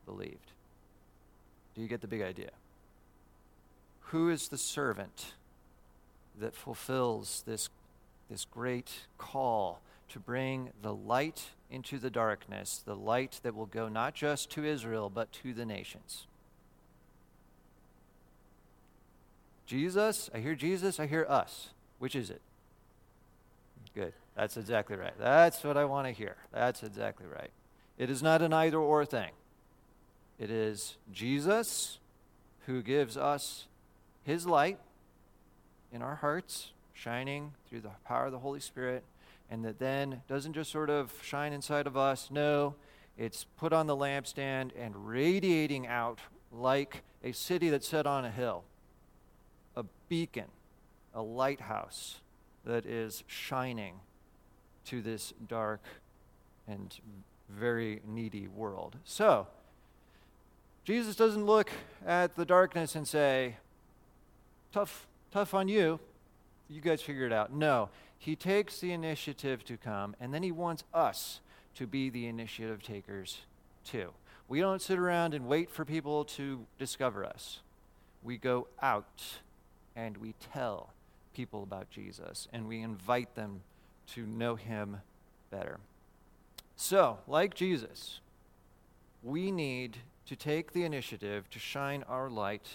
believed. 0.04 0.50
Do 1.76 1.82
you 1.82 1.86
get 1.86 2.00
the 2.00 2.08
big 2.08 2.20
idea? 2.20 2.50
Who 4.14 4.28
is 4.28 4.46
the 4.46 4.58
servant 4.58 5.32
that 6.38 6.54
fulfills 6.54 7.42
this, 7.48 7.68
this 8.30 8.44
great 8.44 8.88
call 9.18 9.80
to 10.10 10.20
bring 10.20 10.70
the 10.82 10.94
light 10.94 11.46
into 11.68 11.98
the 11.98 12.10
darkness, 12.10 12.80
the 12.86 12.94
light 12.94 13.40
that 13.42 13.56
will 13.56 13.66
go 13.66 13.88
not 13.88 14.14
just 14.14 14.50
to 14.50 14.64
Israel, 14.64 15.10
but 15.12 15.32
to 15.32 15.52
the 15.52 15.66
nations? 15.66 16.28
Jesus, 19.66 20.30
I 20.32 20.38
hear 20.38 20.54
Jesus, 20.54 21.00
I 21.00 21.06
hear 21.06 21.26
us. 21.28 21.70
Which 21.98 22.14
is 22.14 22.30
it? 22.30 22.40
Good. 23.96 24.12
That's 24.36 24.56
exactly 24.56 24.94
right. 24.94 25.14
That's 25.18 25.64
what 25.64 25.76
I 25.76 25.86
want 25.86 26.06
to 26.06 26.12
hear. 26.12 26.36
That's 26.52 26.84
exactly 26.84 27.26
right. 27.26 27.50
It 27.98 28.10
is 28.10 28.22
not 28.22 28.42
an 28.42 28.52
either 28.52 28.78
or 28.78 29.04
thing. 29.04 29.32
It 30.38 30.52
is 30.52 30.98
Jesus 31.12 31.98
who 32.66 32.80
gives 32.80 33.16
us 33.16 33.66
his 34.24 34.46
light 34.46 34.78
in 35.92 36.02
our 36.02 36.16
hearts, 36.16 36.72
shining 36.92 37.52
through 37.68 37.80
the 37.80 37.90
power 38.04 38.26
of 38.26 38.32
the 38.32 38.38
Holy 38.38 38.60
Spirit, 38.60 39.04
and 39.50 39.64
that 39.64 39.78
then 39.78 40.22
doesn't 40.28 40.54
just 40.54 40.70
sort 40.70 40.90
of 40.90 41.12
shine 41.22 41.52
inside 41.52 41.86
of 41.86 41.96
us. 41.96 42.30
No, 42.30 42.74
it's 43.16 43.44
put 43.56 43.72
on 43.72 43.86
the 43.86 43.96
lampstand 43.96 44.70
and 44.76 45.06
radiating 45.06 45.86
out 45.86 46.18
like 46.50 47.02
a 47.22 47.32
city 47.32 47.70
that's 47.70 47.86
set 47.86 48.06
on 48.06 48.24
a 48.24 48.30
hill, 48.30 48.64
a 49.76 49.84
beacon, 50.08 50.48
a 51.14 51.22
lighthouse 51.22 52.20
that 52.64 52.86
is 52.86 53.22
shining 53.26 54.00
to 54.86 55.02
this 55.02 55.32
dark 55.46 55.82
and 56.66 56.98
very 57.48 58.00
needy 58.06 58.48
world. 58.48 58.96
So, 59.04 59.46
Jesus 60.84 61.16
doesn't 61.16 61.46
look 61.46 61.70
at 62.06 62.36
the 62.36 62.44
darkness 62.44 62.94
and 62.94 63.06
say, 63.06 63.56
tough, 64.74 65.06
tough 65.30 65.54
on 65.54 65.68
you. 65.68 66.00
You 66.68 66.80
guys 66.80 67.00
figure 67.00 67.26
it 67.26 67.32
out. 67.32 67.52
No, 67.52 67.90
he 68.18 68.34
takes 68.34 68.80
the 68.80 68.90
initiative 68.90 69.64
to 69.66 69.76
come, 69.76 70.16
and 70.18 70.34
then 70.34 70.42
he 70.42 70.50
wants 70.50 70.82
us 70.92 71.40
to 71.76 71.86
be 71.86 72.10
the 72.10 72.26
initiative 72.26 72.82
takers 72.82 73.42
too. 73.84 74.10
We 74.48 74.58
don't 74.60 74.82
sit 74.82 74.98
around 74.98 75.32
and 75.32 75.46
wait 75.46 75.70
for 75.70 75.84
people 75.84 76.24
to 76.24 76.66
discover 76.76 77.24
us. 77.24 77.60
We 78.24 78.36
go 78.36 78.66
out 78.82 79.22
and 79.94 80.16
we 80.16 80.34
tell 80.52 80.90
people 81.34 81.62
about 81.62 81.90
Jesus 81.90 82.48
and 82.52 82.66
we 82.66 82.80
invite 82.80 83.34
them 83.36 83.60
to 84.14 84.26
know 84.26 84.56
him 84.56 84.98
better. 85.50 85.78
So, 86.76 87.18
like 87.28 87.54
Jesus, 87.54 88.20
we 89.22 89.50
need 89.50 89.98
to 90.26 90.36
take 90.36 90.72
the 90.72 90.84
initiative 90.84 91.48
to 91.50 91.58
shine 91.58 92.02
our 92.08 92.28
light 92.28 92.68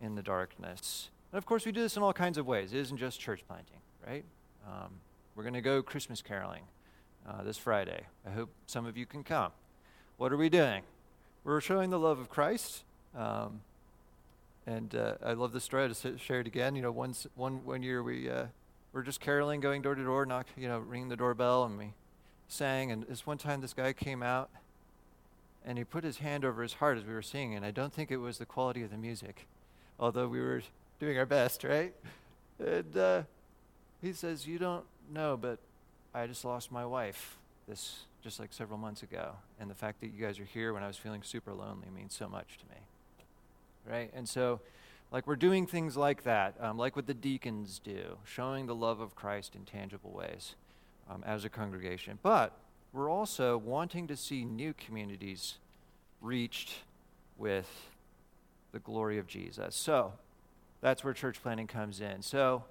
in 0.00 0.14
the 0.14 0.22
darkness. 0.22 1.10
And 1.32 1.38
of 1.38 1.46
course, 1.46 1.66
we 1.66 1.72
do 1.72 1.80
this 1.80 1.96
in 1.96 2.02
all 2.02 2.12
kinds 2.12 2.38
of 2.38 2.46
ways. 2.46 2.72
It 2.72 2.78
isn't 2.78 2.96
just 2.96 3.20
church 3.20 3.42
planting, 3.46 3.80
right? 4.06 4.24
Um, 4.66 4.92
we're 5.34 5.42
going 5.42 5.54
to 5.54 5.60
go 5.60 5.82
Christmas 5.82 6.22
caroling 6.22 6.62
uh, 7.28 7.42
this 7.42 7.58
Friday. 7.58 8.06
I 8.26 8.30
hope 8.30 8.50
some 8.66 8.86
of 8.86 8.96
you 8.96 9.06
can 9.06 9.22
come. 9.22 9.52
What 10.16 10.32
are 10.32 10.36
we 10.36 10.48
doing? 10.48 10.82
We're 11.44 11.60
showing 11.60 11.90
the 11.90 11.98
love 11.98 12.18
of 12.18 12.28
Christ. 12.28 12.84
Um, 13.16 13.60
and 14.66 14.94
uh, 14.94 15.14
I 15.24 15.32
love 15.32 15.52
the 15.52 15.60
story. 15.60 15.84
I 15.84 15.88
just 15.88 16.06
share 16.20 16.40
it 16.40 16.46
again. 16.46 16.76
You 16.76 16.82
know, 16.82 16.92
once, 16.92 17.26
one, 17.36 17.64
one 17.64 17.82
year 17.82 18.02
we 18.02 18.28
uh, 18.28 18.46
were 18.92 19.02
just 19.02 19.20
caroling, 19.20 19.60
going 19.60 19.80
door 19.80 19.94
to 19.94 20.04
door, 20.04 20.26
knock, 20.26 20.46
you 20.56 20.68
know, 20.68 20.78
ringing 20.78 21.08
the 21.08 21.16
doorbell, 21.16 21.64
and 21.64 21.78
we 21.78 21.94
sang. 22.48 22.90
And 22.90 23.04
this 23.04 23.26
one 23.26 23.38
time, 23.38 23.60
this 23.60 23.72
guy 23.72 23.92
came 23.92 24.22
out, 24.22 24.50
and 25.64 25.78
he 25.78 25.84
put 25.84 26.04
his 26.04 26.18
hand 26.18 26.44
over 26.44 26.62
his 26.62 26.74
heart 26.74 26.98
as 26.98 27.04
we 27.04 27.14
were 27.14 27.22
singing. 27.22 27.54
And 27.54 27.64
I 27.64 27.70
don't 27.70 27.92
think 27.92 28.10
it 28.10 28.18
was 28.18 28.38
the 28.38 28.46
quality 28.46 28.82
of 28.82 28.90
the 28.90 28.98
music, 28.98 29.46
although 29.98 30.28
we 30.28 30.40
were 30.40 30.62
doing 31.00 31.18
our 31.18 31.26
best, 31.26 31.64
right? 31.64 31.94
And 32.58 32.96
uh, 32.96 33.22
he 34.02 34.12
says, 34.12 34.46
"You 34.46 34.58
don't 34.58 34.84
know, 35.12 35.36
but 35.36 35.58
I 36.14 36.26
just 36.26 36.44
lost 36.44 36.72
my 36.72 36.84
wife 36.84 37.38
this 37.68 38.00
just 38.22 38.40
like 38.40 38.52
several 38.52 38.78
months 38.78 39.02
ago, 39.02 39.32
and 39.60 39.70
the 39.70 39.74
fact 39.74 40.00
that 40.00 40.08
you 40.08 40.24
guys 40.24 40.40
are 40.40 40.44
here 40.44 40.72
when 40.72 40.82
I 40.82 40.86
was 40.88 40.96
feeling 40.96 41.22
super 41.22 41.52
lonely 41.52 41.88
means 41.94 42.14
so 42.14 42.28
much 42.28 42.58
to 42.58 42.64
me." 42.74 42.80
right? 43.88 44.10
And 44.14 44.28
so, 44.28 44.60
like, 45.10 45.26
we're 45.26 45.36
doing 45.36 45.66
things 45.66 45.96
like 45.96 46.24
that, 46.24 46.54
um, 46.60 46.76
like 46.78 46.96
what 46.96 47.06
the 47.06 47.14
deacons 47.14 47.80
do, 47.82 48.18
showing 48.24 48.66
the 48.66 48.74
love 48.74 49.00
of 49.00 49.14
Christ 49.14 49.54
in 49.54 49.64
tangible 49.64 50.10
ways 50.10 50.54
um, 51.10 51.22
as 51.26 51.44
a 51.44 51.48
congregation. 51.48 52.18
But 52.22 52.52
we're 52.92 53.10
also 53.10 53.56
wanting 53.56 54.06
to 54.08 54.16
see 54.16 54.44
new 54.44 54.74
communities 54.74 55.56
reached 56.20 56.74
with 57.36 57.90
the 58.72 58.78
glory 58.78 59.18
of 59.18 59.26
Jesus. 59.26 59.74
So, 59.76 60.12
that's 60.80 61.02
where 61.02 61.12
church 61.12 61.42
planting 61.42 61.66
comes 61.66 62.00
in. 62.00 62.22
So, 62.22 62.64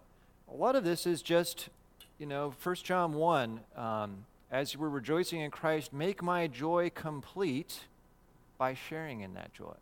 a 0.52 0.56
lot 0.56 0.76
of 0.76 0.84
this 0.84 1.06
is 1.06 1.22
just, 1.22 1.70
you 2.18 2.26
know, 2.26 2.54
1 2.64 2.76
John 2.76 3.14
1, 3.14 3.60
um, 3.76 4.26
as 4.50 4.78
we're 4.78 4.90
rejoicing 4.90 5.42
in 5.42 5.52
Christ, 5.52 5.92
make 5.92 6.24
my 6.24 6.48
joy 6.48 6.90
complete 6.94 7.82
by 8.58 8.74
sharing 8.74 9.22
in 9.22 9.34
that 9.34 9.54
joy, 9.54 9.76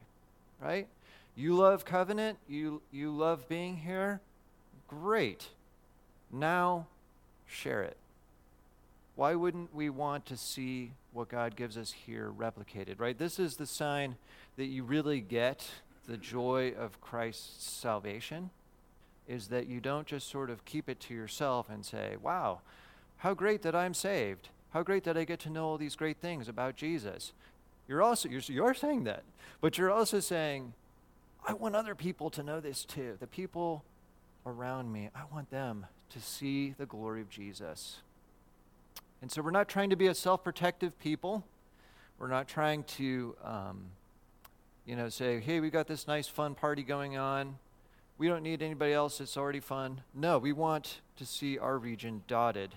right? 0.60 0.88
You 1.36 1.56
love 1.56 1.86
covenant? 1.86 2.40
You, 2.48 2.82
you 2.92 3.12
love 3.12 3.48
being 3.48 3.78
here? 3.78 4.22
Great. 4.88 5.50
Now, 6.32 6.88
share 7.46 7.84
it. 7.84 7.98
Why 9.16 9.36
wouldn't 9.36 9.74
we 9.74 9.90
want 9.90 10.26
to 10.28 10.38
see 10.38 10.92
what 11.14 11.30
God 11.30 11.56
gives 11.56 11.78
us 11.78 11.92
here 11.92 12.32
replicated, 12.38 13.00
right? 13.00 13.18
This 13.18 13.40
is 13.40 13.56
the 13.56 13.66
sign 13.66 14.16
that 14.58 14.66
you 14.66 14.84
really 14.84 15.22
get 15.22 15.66
the 16.08 16.18
joy 16.18 16.74
of 16.78 17.02
Christ's 17.02 17.70
salvation, 17.70 18.50
is 19.28 19.48
that 19.48 19.68
you 19.68 19.80
don't 19.80 20.08
just 20.08 20.30
sort 20.30 20.50
of 20.50 20.66
keep 20.66 20.88
it 20.88 21.00
to 21.02 21.14
yourself 21.14 21.70
and 21.70 21.86
say, 21.86 22.16
wow, 22.22 22.62
how 23.18 23.34
great 23.34 23.62
that 23.64 23.76
I'm 23.76 23.94
saved. 23.94 24.50
How 24.72 24.84
great 24.84 25.06
that 25.06 25.18
I 25.18 25.24
get 25.24 25.40
to 25.42 25.50
know 25.50 25.66
all 25.68 25.78
these 25.78 25.96
great 25.96 26.18
things 26.18 26.50
about 26.50 26.76
Jesus. 26.76 27.32
You're 27.88 28.04
also, 28.04 28.28
you're, 28.28 28.42
you're 28.48 28.74
saying 28.74 29.06
that, 29.06 29.24
but 29.62 29.78
you're 29.78 29.92
also 29.92 30.20
saying, 30.20 30.74
I 31.48 31.54
want 31.54 31.76
other 31.76 31.96
people 31.96 32.30
to 32.32 32.44
know 32.44 32.60
this 32.60 32.84
too. 32.84 33.16
The 33.20 33.28
people 33.28 33.86
around 34.46 34.92
me, 34.92 35.10
I 35.16 35.22
want 35.34 35.50
them 35.50 35.86
to 36.10 36.20
see 36.20 36.76
the 36.78 36.86
glory 36.86 37.22
of 37.22 37.30
Jesus. 37.30 38.00
And 39.22 39.32
so 39.32 39.42
we're 39.42 39.52
not 39.52 39.70
trying 39.70 39.92
to 39.92 39.96
be 39.96 40.08
a 40.08 40.16
self 40.16 40.44
protective 40.44 41.00
people. 41.00 41.46
We're 42.20 42.28
not 42.28 42.48
trying 42.48 42.84
to, 42.84 43.36
um, 43.44 43.86
you 44.86 44.96
know, 44.96 45.10
say, 45.10 45.40
hey, 45.40 45.60
we 45.60 45.70
got 45.70 45.88
this 45.88 46.08
nice 46.08 46.28
fun 46.28 46.56
party 46.56 46.84
going 46.84 47.18
on. 47.18 47.58
We 48.18 48.28
don't 48.28 48.44
need 48.44 48.62
anybody 48.62 48.94
else. 48.94 49.20
It's 49.20 49.36
already 49.36 49.60
fun. 49.60 50.02
No, 50.14 50.38
we 50.38 50.54
want 50.54 51.02
to 51.18 51.26
see 51.26 51.58
our 51.58 51.78
region 51.78 52.24
dotted 52.28 52.76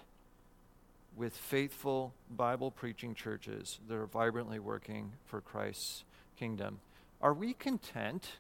with 1.17 1.37
faithful 1.37 2.15
Bible 2.31 2.71
preaching 2.71 3.15
churches 3.15 3.81
that 3.89 3.95
are 3.95 4.07
vibrantly 4.07 4.59
working 4.59 5.13
for 5.27 5.41
Christ's 5.41 6.05
kingdom. 6.37 6.81
Are 7.21 7.35
we 7.35 7.53
content 7.53 8.39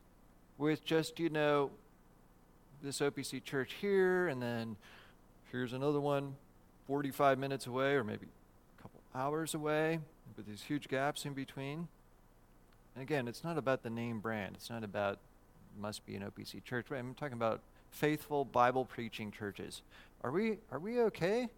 with 0.57 0.85
just, 0.85 1.19
you 1.19 1.29
know, 1.29 1.71
this 2.83 3.01
OPC 3.01 3.43
church 3.43 3.75
here, 3.81 4.29
and 4.29 4.41
then 4.41 4.77
here's 5.51 5.73
another 5.73 6.01
one 6.01 6.37
45 6.87 7.39
minutes 7.39 7.67
away, 7.67 7.95
or 7.95 8.05
maybe 8.05 8.27
a 8.79 8.83
couple 8.83 9.01
hours 9.15 9.55
away, 9.55 9.99
with 10.37 10.47
these 10.47 10.63
huge 10.63 10.89
gaps 10.89 11.25
in 11.25 11.35
between. 11.35 11.89
And 12.99 13.05
again, 13.05 13.29
it's 13.29 13.45
not 13.45 13.57
about 13.57 13.85
the 13.85 13.91
name 13.91 14.19
brand. 14.19 14.57
It's 14.57 14.71
not 14.71 14.83
about 14.83 15.21
must 15.79 16.05
be 16.05 16.17
an 16.17 16.25
OPC 16.25 16.65
church. 16.65 16.87
I'm 16.91 17.15
talking 17.15 17.35
about 17.35 17.61
faithful 17.93 18.45
Bible 18.45 18.85
preaching 18.85 19.31
churches. 19.31 19.83
Are 20.25 20.33
we 20.33 20.59
are 20.73 20.81
we 20.81 21.01
okay 21.03 21.49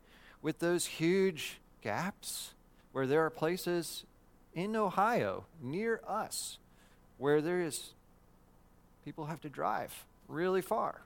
with 0.43 0.59
those 0.59 0.85
huge 0.85 1.59
gaps 1.81 2.51
where 2.93 3.07
there 3.07 3.25
are 3.25 3.31
places 3.31 4.05
in 4.53 4.77
Ohio 4.77 5.47
near 5.63 6.03
us 6.07 6.59
where 7.17 7.41
there 7.41 7.63
is 7.63 7.95
people 9.03 9.25
have 9.25 9.41
to 9.41 9.49
drive 9.49 10.05
really 10.29 10.61
far. 10.61 11.01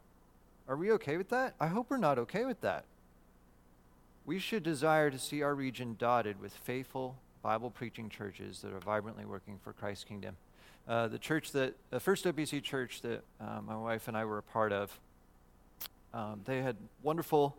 Are 0.66 0.76
we 0.76 0.90
okay 0.94 1.16
with 1.16 1.28
that? 1.28 1.54
I 1.60 1.68
hope 1.68 1.86
we're 1.88 1.96
not 1.96 2.18
okay 2.18 2.44
with 2.44 2.60
that. 2.62 2.86
We 4.26 4.40
should 4.40 4.64
desire 4.64 5.12
to 5.12 5.18
see 5.20 5.42
our 5.42 5.54
region 5.54 5.94
dotted 5.96 6.40
with 6.40 6.52
faithful 6.54 7.18
Bible 7.44 7.68
preaching 7.68 8.08
churches 8.08 8.62
that 8.62 8.72
are 8.72 8.80
vibrantly 8.80 9.26
working 9.26 9.58
for 9.62 9.74
Christ's 9.74 10.04
kingdom. 10.04 10.34
Uh, 10.88 11.08
the 11.08 11.18
church 11.18 11.52
that, 11.52 11.74
the 11.90 12.00
first 12.00 12.24
OPC 12.24 12.62
church 12.62 13.02
that 13.02 13.22
uh, 13.38 13.60
my 13.60 13.76
wife 13.76 14.08
and 14.08 14.16
I 14.16 14.24
were 14.24 14.38
a 14.38 14.42
part 14.42 14.72
of, 14.72 14.98
um, 16.14 16.40
they 16.46 16.62
had 16.62 16.76
wonderful, 17.02 17.54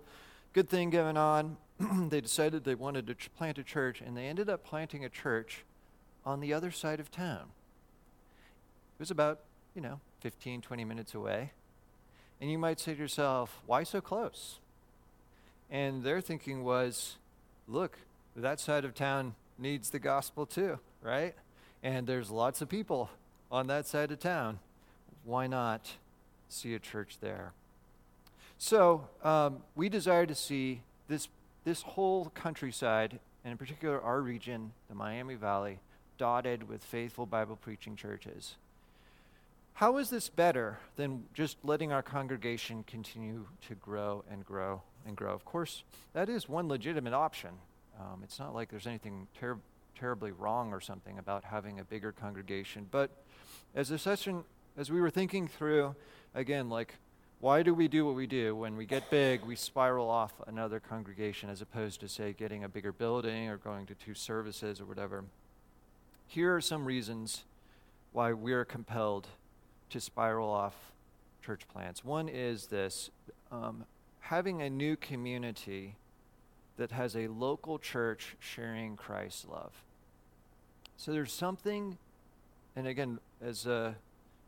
good 0.53 0.67
thing 0.67 0.89
going 0.89 1.17
on. 1.17 1.57
they 2.09 2.19
decided 2.19 2.63
they 2.63 2.73
wanted 2.73 3.05
to 3.05 3.13
ch- 3.13 3.29
plant 3.37 3.59
a 3.59 3.63
church, 3.63 4.01
and 4.01 4.17
they 4.17 4.25
ended 4.25 4.49
up 4.49 4.63
planting 4.63 5.05
a 5.05 5.09
church 5.09 5.63
on 6.25 6.39
the 6.39 6.51
other 6.51 6.71
side 6.71 6.99
of 6.99 7.11
town. 7.11 7.51
It 8.97 8.99
was 8.99 9.11
about, 9.11 9.41
you 9.75 9.81
know, 9.83 9.99
15, 10.21 10.61
20 10.61 10.83
minutes 10.83 11.13
away. 11.13 11.51
And 12.41 12.49
you 12.49 12.57
might 12.57 12.79
say 12.79 12.95
to 12.95 12.99
yourself, 12.99 13.61
why 13.67 13.83
so 13.83 14.01
close? 14.01 14.57
And 15.69 16.03
their 16.03 16.21
thinking 16.21 16.63
was, 16.63 17.17
look, 17.67 17.99
that 18.35 18.59
side 18.59 18.83
of 18.83 18.95
town 18.95 19.35
needs 19.57 19.89
the 19.89 19.99
gospel 19.99 20.45
too, 20.45 20.79
right? 21.01 21.35
And 21.83 22.07
there's 22.07 22.29
lots 22.29 22.61
of 22.61 22.69
people 22.69 23.09
on 23.51 23.67
that 23.67 23.87
side 23.87 24.11
of 24.11 24.19
town. 24.19 24.59
Why 25.23 25.47
not 25.47 25.91
see 26.49 26.73
a 26.73 26.79
church 26.79 27.17
there? 27.21 27.53
So 28.57 29.07
um, 29.23 29.57
we 29.75 29.89
desire 29.89 30.25
to 30.25 30.35
see 30.35 30.81
this, 31.07 31.27
this 31.63 31.81
whole 31.81 32.31
countryside, 32.33 33.19
and 33.43 33.51
in 33.51 33.57
particular 33.57 34.01
our 34.01 34.21
region, 34.21 34.71
the 34.89 34.95
Miami 34.95 35.35
Valley, 35.35 35.79
dotted 36.17 36.67
with 36.69 36.83
faithful 36.83 37.25
Bible 37.25 37.57
preaching 37.57 37.95
churches. 37.95 38.55
How 39.73 39.97
is 39.97 40.09
this 40.09 40.29
better 40.29 40.79
than 40.95 41.25
just 41.33 41.57
letting 41.63 41.91
our 41.91 42.01
congregation 42.01 42.85
continue 42.87 43.45
to 43.67 43.75
grow 43.75 44.23
and 44.31 44.45
grow 44.45 44.81
and 45.05 45.17
grow? 45.17 45.33
Of 45.33 45.43
course, 45.43 45.83
that 46.13 46.29
is 46.29 46.47
one 46.47 46.69
legitimate 46.69 47.13
option. 47.13 47.49
Um, 47.99 48.21
it's 48.23 48.39
not 48.39 48.53
like 48.53 48.69
there's 48.69 48.87
anything 48.87 49.27
ter- 49.39 49.59
terribly 49.97 50.31
wrong 50.31 50.73
or 50.73 50.81
something 50.81 51.17
about 51.17 51.43
having 51.43 51.79
a 51.79 51.83
bigger 51.83 52.11
congregation. 52.11 52.87
But 52.91 53.11
as 53.73 53.91
a 53.91 53.97
session, 53.97 54.43
as 54.77 54.91
we 54.91 54.99
were 54.99 55.09
thinking 55.09 55.47
through, 55.47 55.95
again, 56.33 56.69
like, 56.69 56.95
why 57.39 57.63
do 57.63 57.73
we 57.73 57.87
do 57.87 58.05
what 58.05 58.15
we 58.15 58.27
do? 58.27 58.55
When 58.55 58.75
we 58.75 58.85
get 58.85 59.09
big, 59.09 59.43
we 59.43 59.55
spiral 59.55 60.09
off 60.09 60.33
another 60.47 60.79
congregation 60.79 61.49
as 61.49 61.61
opposed 61.61 61.99
to, 62.01 62.09
say, 62.09 62.33
getting 62.33 62.63
a 62.63 62.69
bigger 62.69 62.91
building 62.91 63.49
or 63.49 63.57
going 63.57 63.85
to 63.87 63.95
two 63.95 64.13
services 64.13 64.81
or 64.81 64.85
whatever. 64.85 65.23
Here 66.27 66.55
are 66.55 66.61
some 66.61 66.85
reasons 66.85 67.43
why 68.13 68.33
we're 68.33 68.65
compelled 68.65 69.27
to 69.89 69.99
spiral 69.99 70.49
off 70.49 70.73
church 71.41 71.67
plants. 71.67 72.03
One 72.03 72.27
is 72.27 72.67
this 72.67 73.11
um, 73.51 73.85
having 74.21 74.61
a 74.61 74.69
new 74.69 74.95
community 74.95 75.95
that 76.77 76.91
has 76.91 77.15
a 77.15 77.27
local 77.27 77.79
church 77.79 78.35
sharing 78.39 78.95
Christ's 78.95 79.45
love. 79.45 79.71
So 80.97 81.11
there's 81.11 81.33
something, 81.33 81.97
and 82.75 82.87
again, 82.87 83.19
as 83.41 83.67
uh, 83.67 83.93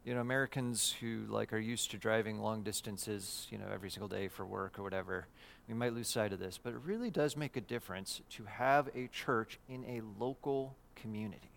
you 0.05 0.13
know, 0.13 0.21
Americans 0.21 0.95
who 1.01 1.25
like 1.27 1.51
are 1.51 1.59
used 1.59 1.91
to 1.91 1.97
driving 1.97 2.39
long 2.39 2.63
distances, 2.63 3.47
you 3.51 3.57
know, 3.57 3.65
every 3.73 3.89
single 3.89 4.07
day 4.07 4.29
for 4.29 4.45
work 4.45 4.79
or 4.79 4.83
whatever, 4.83 5.27
we 5.67 5.73
might 5.73 5.93
lose 5.93 6.07
sight 6.07 6.31
of 6.31 6.39
this. 6.39 6.57
But 6.61 6.73
it 6.73 6.79
really 6.85 7.09
does 7.09 7.35
make 7.35 7.57
a 7.57 7.61
difference 7.61 8.21
to 8.31 8.45
have 8.45 8.87
a 8.95 9.07
church 9.07 9.59
in 9.67 9.83
a 9.83 10.01
local 10.17 10.75
community. 10.95 11.49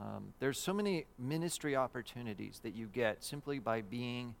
Um, 0.00 0.34
there's 0.38 0.60
so 0.60 0.72
many 0.72 1.06
ministry 1.18 1.74
opportunities 1.74 2.60
that 2.62 2.76
you 2.76 2.86
get 2.86 3.24
simply 3.24 3.58
by 3.58 3.82
being 3.82 4.36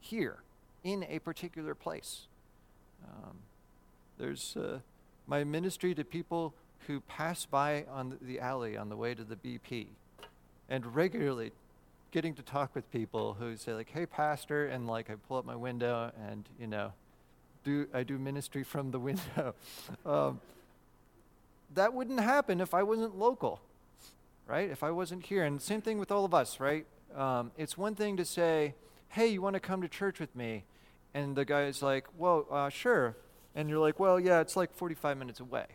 here 0.00 0.38
in 0.82 1.04
a 1.08 1.20
particular 1.20 1.76
place. 1.76 2.26
Um, 3.06 3.36
there's 4.18 4.56
uh, 4.56 4.80
my 5.26 5.44
ministry 5.44 5.94
to 5.94 6.04
people 6.04 6.54
who 6.86 7.00
pass 7.00 7.46
by 7.46 7.84
on 7.90 8.18
the 8.20 8.40
alley 8.40 8.76
on 8.76 8.88
the 8.88 8.96
way 8.96 9.14
to 9.14 9.24
the 9.24 9.36
BP, 9.36 9.86
and 10.68 10.94
regularly 10.94 11.52
getting 12.10 12.34
to 12.34 12.42
talk 12.42 12.74
with 12.74 12.90
people 12.90 13.34
who 13.34 13.56
say 13.56 13.74
like, 13.74 13.90
"Hey, 13.90 14.06
pastor," 14.06 14.66
and 14.66 14.86
like 14.86 15.10
I 15.10 15.14
pull 15.14 15.36
up 15.36 15.44
my 15.44 15.56
window 15.56 16.12
and 16.28 16.48
you 16.58 16.66
know, 16.66 16.92
do 17.64 17.86
I 17.92 18.02
do 18.02 18.18
ministry 18.18 18.64
from 18.64 18.90
the 18.90 18.98
window? 19.08 19.54
um, 20.04 20.40
that 21.74 21.94
wouldn't 21.94 22.20
happen 22.20 22.60
if 22.60 22.74
I 22.74 22.82
wasn't 22.82 23.18
local 23.18 23.60
right? 24.46 24.70
If 24.70 24.82
I 24.82 24.90
wasn't 24.90 25.24
here, 25.26 25.44
and 25.44 25.60
same 25.60 25.80
thing 25.80 25.98
with 25.98 26.10
all 26.10 26.24
of 26.24 26.34
us, 26.34 26.60
right? 26.60 26.86
Um, 27.16 27.52
it's 27.56 27.76
one 27.76 27.94
thing 27.94 28.16
to 28.16 28.24
say, 28.24 28.74
hey, 29.08 29.28
you 29.28 29.42
want 29.42 29.54
to 29.54 29.60
come 29.60 29.82
to 29.82 29.88
church 29.88 30.18
with 30.20 30.34
me? 30.34 30.64
And 31.14 31.36
the 31.36 31.44
guy's 31.44 31.82
like, 31.82 32.06
well, 32.16 32.46
uh, 32.50 32.68
sure. 32.68 33.16
And 33.54 33.68
you're 33.68 33.78
like, 33.78 34.00
well, 34.00 34.18
yeah, 34.18 34.40
it's 34.40 34.56
like 34.56 34.72
45 34.72 35.18
minutes 35.18 35.40
away, 35.40 35.66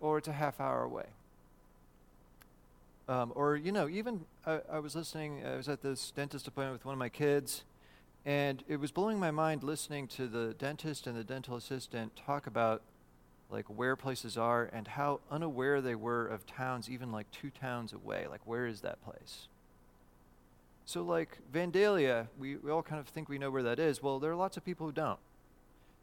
or 0.00 0.18
it's 0.18 0.28
a 0.28 0.32
half 0.32 0.60
hour 0.60 0.82
away. 0.82 1.06
Um, 3.08 3.32
or, 3.34 3.56
you 3.56 3.72
know, 3.72 3.88
even 3.88 4.24
I, 4.46 4.60
I 4.72 4.78
was 4.78 4.94
listening, 4.94 5.44
I 5.44 5.56
was 5.56 5.68
at 5.68 5.82
this 5.82 6.10
dentist 6.10 6.46
appointment 6.46 6.74
with 6.74 6.84
one 6.84 6.92
of 6.92 6.98
my 6.98 7.08
kids, 7.08 7.64
and 8.24 8.62
it 8.68 8.78
was 8.78 8.92
blowing 8.92 9.18
my 9.18 9.30
mind 9.30 9.62
listening 9.62 10.06
to 10.08 10.26
the 10.26 10.54
dentist 10.58 11.06
and 11.06 11.16
the 11.16 11.24
dental 11.24 11.56
assistant 11.56 12.14
talk 12.16 12.46
about 12.46 12.82
like 13.50 13.66
where 13.66 13.96
places 13.96 14.36
are 14.36 14.70
and 14.72 14.86
how 14.86 15.20
unaware 15.30 15.80
they 15.80 15.94
were 15.94 16.26
of 16.26 16.46
towns 16.46 16.88
even 16.88 17.10
like 17.10 17.30
two 17.30 17.50
towns 17.50 17.92
away. 17.92 18.26
Like 18.28 18.46
where 18.46 18.66
is 18.66 18.80
that 18.82 19.02
place? 19.04 19.48
So 20.84 21.02
like 21.02 21.38
Vandalia, 21.52 22.28
we, 22.38 22.56
we 22.56 22.70
all 22.70 22.82
kind 22.82 23.00
of 23.00 23.08
think 23.08 23.28
we 23.28 23.38
know 23.38 23.50
where 23.50 23.62
that 23.62 23.78
is. 23.78 24.02
Well, 24.02 24.18
there 24.18 24.30
are 24.30 24.36
lots 24.36 24.56
of 24.56 24.64
people 24.64 24.86
who 24.86 24.92
don't. 24.92 25.18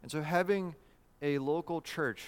And 0.02 0.10
so 0.10 0.22
having 0.22 0.74
a 1.20 1.38
local 1.38 1.80
church 1.80 2.24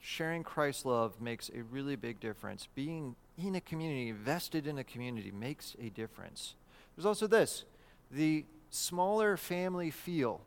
sharing 0.00 0.42
Christ's 0.42 0.84
love 0.84 1.20
makes 1.20 1.50
a 1.54 1.62
really 1.62 1.96
big 1.96 2.20
difference. 2.20 2.68
Being 2.74 3.16
in 3.38 3.54
a 3.54 3.60
community, 3.60 4.08
invested 4.08 4.66
in 4.66 4.78
a 4.78 4.84
community, 4.84 5.30
makes 5.30 5.76
a 5.80 5.88
difference. 5.90 6.54
There's 6.96 7.06
also 7.06 7.26
this 7.26 7.64
the 8.10 8.44
smaller 8.70 9.36
family 9.36 9.90
feel, 9.90 10.42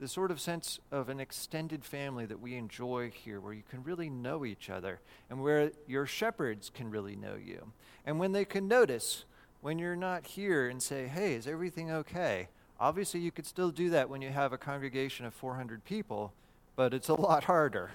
the 0.00 0.08
sort 0.08 0.30
of 0.30 0.40
sense 0.40 0.80
of 0.90 1.08
an 1.08 1.20
extended 1.20 1.84
family 1.84 2.26
that 2.26 2.40
we 2.40 2.56
enjoy 2.56 3.10
here, 3.10 3.40
where 3.40 3.52
you 3.52 3.62
can 3.68 3.82
really 3.84 4.10
know 4.10 4.44
each 4.44 4.68
other 4.68 5.00
and 5.30 5.42
where 5.42 5.70
your 5.86 6.06
shepherds 6.06 6.70
can 6.72 6.90
really 6.90 7.16
know 7.16 7.34
you. 7.34 7.72
And 8.04 8.18
when 8.18 8.32
they 8.32 8.44
can 8.44 8.68
notice 8.68 9.24
when 9.60 9.78
you're 9.78 9.96
not 9.96 10.26
here 10.26 10.68
and 10.68 10.82
say, 10.82 11.06
hey, 11.06 11.34
is 11.34 11.46
everything 11.46 11.90
okay? 11.90 12.48
Obviously, 12.80 13.20
you 13.20 13.30
could 13.30 13.46
still 13.46 13.70
do 13.70 13.90
that 13.90 14.08
when 14.08 14.22
you 14.22 14.30
have 14.30 14.52
a 14.52 14.58
congregation 14.58 15.26
of 15.26 15.34
400 15.34 15.84
people, 15.84 16.32
but 16.76 16.94
it's 16.94 17.08
a 17.08 17.14
lot 17.20 17.44
harder, 17.44 17.90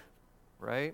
right? 0.59 0.93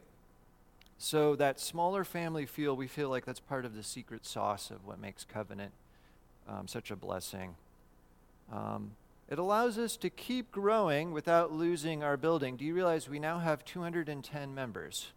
So, 0.98 1.36
that 1.38 1.60
smaller 1.60 2.04
family 2.04 2.46
feel, 2.46 2.76
we 2.76 2.88
feel 2.88 3.10
like 3.10 3.26
that's 3.26 3.40
part 3.40 3.66
of 3.66 3.76
the 3.76 3.84
secret 3.84 4.26
sauce 4.26 4.70
of 4.70 4.86
what 4.86 5.00
makes 5.00 5.24
covenant 5.24 5.72
um, 6.48 6.68
such 6.68 6.92
a 6.92 6.96
blessing. 6.96 7.56
Um, 8.52 8.92
it 9.30 9.38
allows 9.38 9.78
us 9.78 9.96
to 9.98 10.10
keep 10.10 10.52
growing 10.52 11.12
without 11.12 11.52
losing 11.52 12.04
our 12.04 12.18
building. 12.18 12.58
Do 12.58 12.66
you 12.66 12.74
realize 12.74 13.08
we 13.08 13.20
now 13.20 13.40
have 13.40 13.64
210 13.64 14.56
members? 14.56 15.12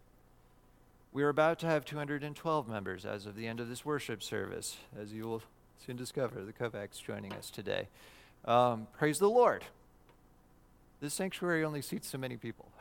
We 1.11 1.23
are 1.23 1.29
about 1.29 1.59
to 1.59 1.67
have 1.67 1.83
212 1.83 2.67
members 2.67 3.05
as 3.05 3.25
of 3.25 3.35
the 3.35 3.47
end 3.47 3.59
of 3.59 3.69
this 3.69 3.83
worship 3.83 4.23
service, 4.23 4.77
as 4.99 5.13
you 5.13 5.25
will 5.25 5.43
soon 5.83 5.95
discover. 5.95 6.43
The 6.43 6.53
Kovacs 6.53 7.01
joining 7.03 7.33
us 7.33 7.49
today. 7.49 7.87
Um, 8.45 8.87
praise 8.97 9.19
the 9.19 9.29
Lord. 9.29 9.63
This 10.99 11.13
sanctuary 11.13 11.63
only 11.63 11.81
seats 11.81 12.07
so 12.07 12.17
many 12.17 12.35
people, 12.35 12.71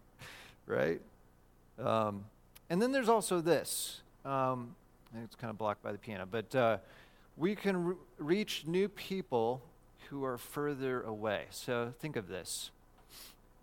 right? 0.66 1.00
Um, 1.78 2.24
and 2.70 2.80
then 2.80 2.92
there's 2.92 3.08
also 3.08 3.40
this. 3.40 4.00
Um, 4.24 4.74
it's 5.22 5.34
kind 5.36 5.50
of 5.50 5.58
blocked 5.58 5.82
by 5.82 5.92
the 5.92 5.98
piano, 5.98 6.26
but 6.30 6.54
uh, 6.54 6.78
we 7.36 7.54
can 7.54 7.84
re- 7.84 7.96
reach 8.18 8.64
new 8.66 8.88
people 8.88 9.62
who 10.08 10.24
are 10.24 10.38
further 10.38 11.02
away. 11.02 11.44
So 11.50 11.92
think 11.98 12.16
of 12.16 12.28
this. 12.28 12.70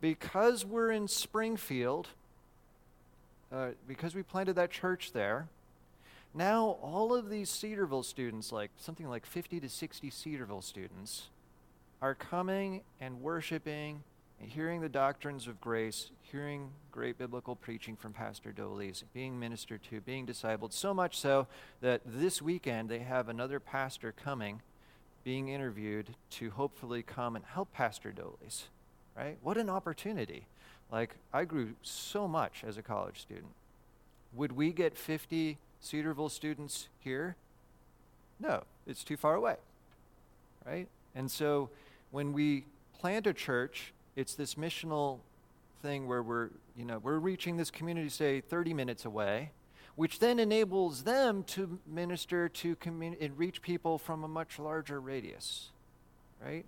Because 0.01 0.65
we're 0.65 0.91
in 0.91 1.07
Springfield, 1.07 2.09
uh, 3.51 3.69
because 3.87 4.13
we 4.13 4.21
planted 4.21 4.55
that 4.55 4.69
church 4.69 5.13
there, 5.13 5.47
now 6.33 6.77
all 6.83 7.13
of 7.13 7.29
these 7.29 7.49
Cedarville 7.49 8.03
students, 8.03 8.51
like 8.51 8.69
something 8.77 9.09
like 9.09 9.25
50 9.25 9.59
to 9.59 9.69
60 9.69 10.09
Cedarville 10.11 10.61
students, 10.61 11.29
are 12.01 12.15
coming 12.15 12.81
and 12.99 13.21
worshiping 13.21 14.03
and 14.41 14.49
hearing 14.49 14.81
the 14.81 14.89
doctrines 14.89 15.47
of 15.47 15.59
grace, 15.59 16.11
hearing 16.21 16.71
great 16.91 17.17
biblical 17.17 17.55
preaching 17.55 17.95
from 17.95 18.13
Pastor 18.13 18.51
Dole's, 18.51 19.03
being 19.13 19.39
ministered 19.39 19.83
to, 19.89 19.99
being 20.01 20.25
discipled, 20.25 20.71
so 20.71 20.93
much 20.93 21.17
so 21.17 21.47
that 21.81 22.01
this 22.05 22.41
weekend 22.41 22.89
they 22.89 22.99
have 22.99 23.27
another 23.27 23.59
pastor 23.59 24.13
coming, 24.13 24.61
being 25.23 25.49
interviewed 25.49 26.15
to 26.31 26.51
hopefully 26.51 27.03
come 27.03 27.35
and 27.35 27.43
help 27.45 27.73
Pastor 27.73 28.11
Dole's. 28.11 28.69
Right? 29.17 29.37
What 29.41 29.57
an 29.57 29.69
opportunity. 29.69 30.45
Like, 30.91 31.15
I 31.33 31.43
grew 31.43 31.73
so 31.81 32.27
much 32.27 32.63
as 32.65 32.77
a 32.77 32.81
college 32.81 33.19
student. 33.19 33.51
Would 34.33 34.53
we 34.53 34.71
get 34.71 34.97
50 34.97 35.57
Cedarville 35.81 36.29
students 36.29 36.87
here? 36.99 37.35
No, 38.39 38.63
it's 38.87 39.03
too 39.03 39.17
far 39.17 39.35
away. 39.35 39.57
Right? 40.65 40.87
And 41.13 41.29
so 41.29 41.69
when 42.11 42.33
we 42.33 42.65
plant 42.99 43.27
a 43.27 43.33
church 43.33 43.93
it's 44.19 44.35
this 44.35 44.55
missional 44.55 45.19
thing 45.81 46.05
where 46.05 46.21
we're, 46.21 46.49
you 46.75 46.83
know, 46.83 46.99
we're 46.99 47.19
reaching 47.19 47.55
this 47.55 47.71
community, 47.71 48.09
say, 48.09 48.41
30 48.41 48.73
minutes 48.73 49.05
away, 49.05 49.51
which 49.95 50.19
then 50.19 50.39
enables 50.39 51.03
them 51.03 51.43
to 51.43 51.79
minister 51.87 52.49
to 52.49 52.75
and 52.85 53.37
reach 53.37 53.61
people 53.61 53.97
from 53.97 54.25
a 54.25 54.27
much 54.27 54.59
larger 54.59 54.99
radius, 54.99 55.69
right? 56.43 56.65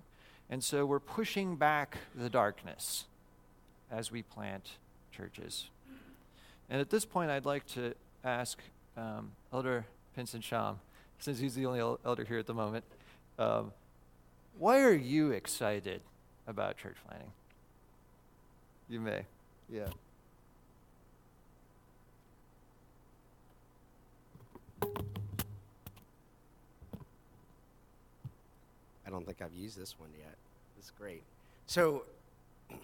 And 0.49 0.63
so 0.63 0.86
we're 0.86 1.01
pushing 1.01 1.58
back 1.58 1.97
the 2.15 2.30
darkness 2.30 3.06
as 3.91 4.12
we 4.13 4.21
plant 4.21 4.77
churches. 5.12 5.69
And 6.69 6.80
at 6.80 6.89
this 6.89 7.04
point, 7.04 7.32
I'd 7.32 7.45
like 7.45 7.65
to 7.67 7.93
ask 8.23 8.60
um, 8.95 9.32
Elder 9.51 9.86
Pinson 10.15 10.39
Sham, 10.39 10.80
since 11.19 11.39
he's 11.39 11.56
the 11.56 11.65
only 11.65 11.80
elder 11.80 12.23
here 12.23 12.39
at 12.39 12.47
the 12.47 12.54
moment, 12.54 12.86
um, 13.38 13.73
why 14.57 14.81
are 14.81 14.93
you 14.93 15.31
excited 15.31 16.01
about 16.47 16.77
church 16.77 16.97
planting? 17.07 17.31
You 18.89 18.99
may. 18.99 19.25
Yeah. 19.71 19.87
I 29.05 29.09
don't 29.09 29.25
think 29.25 29.41
I've 29.41 29.53
used 29.53 29.77
this 29.77 29.99
one 29.99 30.09
yet. 30.17 30.35
It's 30.77 30.91
great. 30.91 31.23
So, 31.67 32.03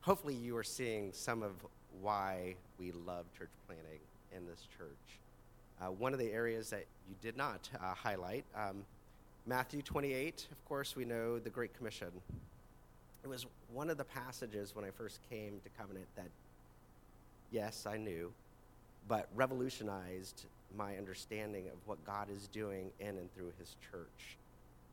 hopefully, 0.00 0.34
you 0.34 0.56
are 0.56 0.64
seeing 0.64 1.12
some 1.12 1.42
of 1.42 1.52
why 2.00 2.54
we 2.78 2.92
love 2.92 3.26
church 3.36 3.50
planting 3.66 4.00
in 4.34 4.46
this 4.46 4.66
church. 4.76 4.88
Uh, 5.80 5.90
one 5.90 6.12
of 6.12 6.18
the 6.18 6.30
areas 6.32 6.70
that 6.70 6.84
you 7.08 7.14
did 7.20 7.36
not 7.36 7.68
uh, 7.80 7.94
highlight, 7.94 8.44
um, 8.54 8.84
Matthew 9.48 9.80
28, 9.82 10.46
of 10.52 10.64
course, 10.66 10.94
we 10.94 11.06
know 11.06 11.38
the 11.38 11.50
Great 11.50 11.74
Commission 11.74 12.10
it 13.24 13.28
was 13.28 13.46
one 13.72 13.90
of 13.90 13.96
the 13.96 14.04
passages 14.04 14.74
when 14.74 14.84
I 14.84 14.90
first 14.90 15.20
came 15.28 15.60
to 15.62 15.68
Covenant 15.78 16.06
that, 16.16 16.28
yes, 17.50 17.84
I 17.86 17.96
knew, 17.96 18.32
but 19.08 19.28
revolutionized 19.34 20.46
my 20.76 20.96
understanding 20.96 21.66
of 21.66 21.74
what 21.86 22.02
God 22.04 22.28
is 22.30 22.48
doing 22.48 22.90
in 23.00 23.18
and 23.18 23.34
through 23.34 23.52
his 23.58 23.74
church. 23.90 24.36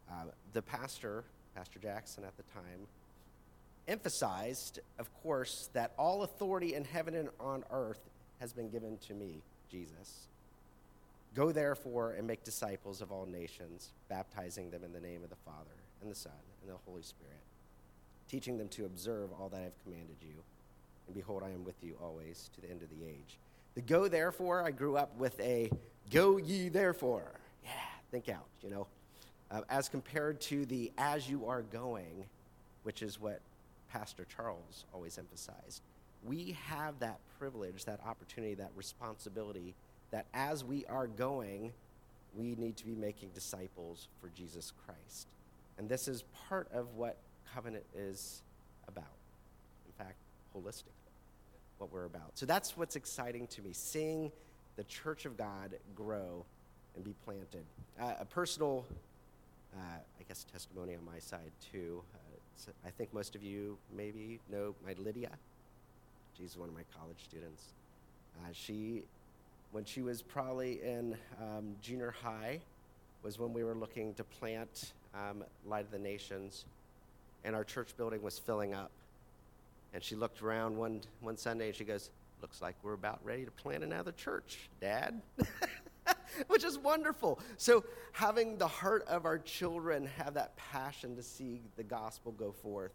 Uh, 0.10 0.26
the 0.54 0.62
pastor, 0.62 1.24
Pastor 1.56 1.80
Jackson 1.80 2.24
at 2.24 2.36
the 2.38 2.44
time, 2.54 2.88
emphasized, 3.88 4.80
of 5.00 5.14
course, 5.22 5.70
that 5.74 5.92
all 5.98 6.24
authority 6.24 6.74
in 6.74 6.84
heaven 6.84 7.16
and 7.16 7.30
on 7.40 7.64
earth 7.72 8.02
has 8.40 8.54
been 8.54 8.70
given 8.70 8.98
to 9.08 9.14
me, 9.14 9.42
Jesus. 9.70 10.28
Go 11.36 11.52
therefore 11.52 12.14
and 12.14 12.26
make 12.26 12.44
disciples 12.44 13.02
of 13.02 13.12
all 13.12 13.28
nations, 13.28 13.92
baptizing 14.10 14.72
them 14.72 14.84
in 14.84 14.94
the 14.94 15.00
name 15.00 15.24
of 15.24 15.30
the 15.30 15.36
Father 15.36 15.84
and 16.02 16.10
the 16.10 16.16
Son 16.16 16.32
and 16.62 16.72
the 16.72 16.78
Holy 16.86 17.04
Spirit 17.04 17.36
teaching 18.28 18.58
them 18.58 18.68
to 18.70 18.86
observe 18.86 19.30
all 19.40 19.50
that 19.50 19.60
I 19.60 19.64
have 19.64 19.84
commanded 19.84 20.18
you. 20.22 20.36
And 21.08 21.16
behold, 21.16 21.44
I 21.44 21.52
am 21.52 21.64
with 21.64 21.76
you 21.84 21.96
always 22.02 22.50
to 22.56 22.62
the 22.62 22.70
end 22.70 22.82
of 22.82 22.90
the 22.90 23.06
age. 23.06 23.38
The 23.76 23.82
go 23.82 24.08
therefore, 24.08 24.64
I 24.64 24.72
grew 24.72 24.98
up 24.98 25.16
with 25.18 25.40
a 25.40 25.70
go 26.10 26.38
ye 26.38 26.70
therefore. 26.70 27.32
Yeah, 27.64 27.72
think 28.12 28.30
out, 28.30 28.48
you 28.62 28.70
know. 28.70 28.88
Uh, 29.52 29.62
as 29.70 29.90
compared 29.90 30.42
to 30.42 30.66
the 30.66 30.92
as 30.98 31.30
you 31.30 31.46
are 31.46 31.62
going, 31.62 32.26
which 32.84 33.02
is 33.02 33.20
what 33.20 33.42
Pastor 33.92 34.26
Charles 34.36 34.86
always 34.94 35.18
emphasized. 35.18 35.82
We 36.24 36.58
have 36.68 37.00
that 37.00 37.20
privilege, 37.38 37.86
that 37.86 38.00
opportunity, 38.06 38.56
that 38.56 38.72
responsibility 38.76 39.76
that 40.16 40.28
as 40.34 40.64
we 40.64 40.86
are 40.86 41.08
going, 41.08 41.74
we 42.38 42.56
need 42.56 42.78
to 42.78 42.86
be 42.86 42.96
making 42.96 43.28
disciples 43.36 44.08
for 44.22 44.30
Jesus 44.30 44.72
Christ. 44.86 45.28
And 45.78 45.90
this 45.90 46.08
is 46.08 46.24
part 46.48 46.70
of 46.74 46.96
what 46.96 47.18
covenant 47.54 47.84
is 47.94 48.42
about. 48.88 49.04
In 49.86 50.06
fact, 50.06 50.16
holistically, 50.56 51.12
what 51.80 51.92
we're 51.92 52.06
about. 52.06 52.32
So 52.36 52.46
that's 52.46 52.78
what's 52.78 52.96
exciting 52.96 53.48
to 53.48 53.62
me, 53.62 53.72
seeing 53.74 54.32
the 54.78 54.86
church 54.86 55.26
of 55.26 55.36
God 55.36 55.76
grow 55.98 56.46
and 56.96 57.04
be 57.04 57.14
planted. 57.26 57.66
Uh, 58.00 58.14
a 58.22 58.26
personal, 58.26 58.86
uh, 59.76 59.80
I 59.98 60.24
guess, 60.30 60.46
testimony 60.50 60.96
on 60.96 61.04
my 61.04 61.20
side, 61.20 61.52
too. 61.74 62.02
Uh, 62.14 62.72
I 62.88 62.90
think 62.90 63.14
most 63.14 63.36
of 63.36 63.44
you 63.44 63.78
maybe 63.94 64.40
know 64.50 64.76
my 64.86 64.96
Lydia. 64.98 65.32
She's 66.38 66.56
one 66.56 66.70
of 66.70 66.74
my 66.74 66.84
college 66.98 67.20
students. 67.22 67.64
Uh, 68.38 68.48
she, 68.54 69.04
when 69.76 69.84
she 69.84 70.02
was 70.02 70.22
probably 70.22 70.82
in 70.82 71.18
um, 71.38 71.76
junior 71.82 72.16
high, 72.24 72.62
was 73.24 73.38
when 73.38 73.52
we 73.52 73.62
were 73.62 73.76
looking 73.76 74.14
to 74.14 74.24
plant 74.24 74.94
um, 75.14 75.44
Light 75.68 75.84
of 75.84 75.92
the 75.92 76.00
Nations, 76.00 76.64
and 77.44 77.54
our 77.54 77.66
church 77.66 77.90
building 77.98 78.22
was 78.22 78.40
filling 78.40 78.74
up. 78.74 78.90
And 79.94 80.02
she 80.02 80.16
looked 80.16 80.42
around 80.42 80.78
one, 80.78 81.02
one 81.20 81.36
Sunday 81.36 81.68
and 81.68 81.76
she 81.76 81.84
goes, 81.84 82.10
Looks 82.42 82.62
like 82.62 82.76
we're 82.84 82.94
about 82.94 83.20
ready 83.26 83.44
to 83.44 83.52
plant 83.52 83.84
another 83.84 84.14
church, 84.14 84.70
Dad. 84.80 85.22
Which 86.48 86.64
is 86.64 86.78
wonderful. 86.78 87.40
So, 87.58 87.84
having 88.14 88.58
the 88.58 88.68
heart 88.68 89.06
of 89.10 89.26
our 89.26 89.40
children 89.40 90.08
have 90.18 90.36
that 90.36 90.56
passion 90.56 91.18
to 91.18 91.24
see 91.24 91.60
the 91.76 91.84
gospel 91.84 92.32
go 92.32 92.54
forth, 92.54 92.92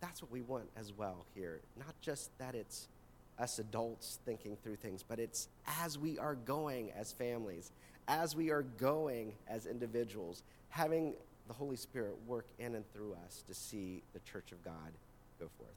that's 0.00 0.20
what 0.20 0.32
we 0.32 0.42
want 0.42 0.68
as 0.76 0.92
well 0.92 1.26
here. 1.36 1.60
Not 1.76 1.94
just 2.00 2.36
that 2.38 2.56
it's 2.56 2.88
us 3.38 3.58
adults 3.58 4.18
thinking 4.24 4.56
through 4.62 4.76
things, 4.76 5.04
but 5.06 5.18
it's 5.18 5.48
as 5.82 5.98
we 5.98 6.18
are 6.18 6.34
going 6.34 6.90
as 6.92 7.12
families, 7.12 7.70
as 8.08 8.34
we 8.34 8.50
are 8.50 8.62
going 8.62 9.32
as 9.48 9.66
individuals, 9.66 10.42
having 10.70 11.14
the 11.46 11.54
Holy 11.54 11.76
Spirit 11.76 12.14
work 12.26 12.46
in 12.58 12.74
and 12.74 12.84
through 12.92 13.16
us 13.24 13.42
to 13.46 13.54
see 13.54 14.02
the 14.12 14.20
church 14.20 14.52
of 14.52 14.62
God 14.64 14.92
go 15.38 15.46
forth. 15.58 15.70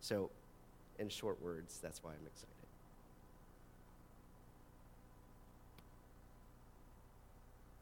So, 0.00 0.30
in 0.98 1.08
short 1.08 1.42
words, 1.42 1.78
that's 1.82 2.02
why 2.02 2.10
I'm 2.10 2.26
excited. 2.26 2.50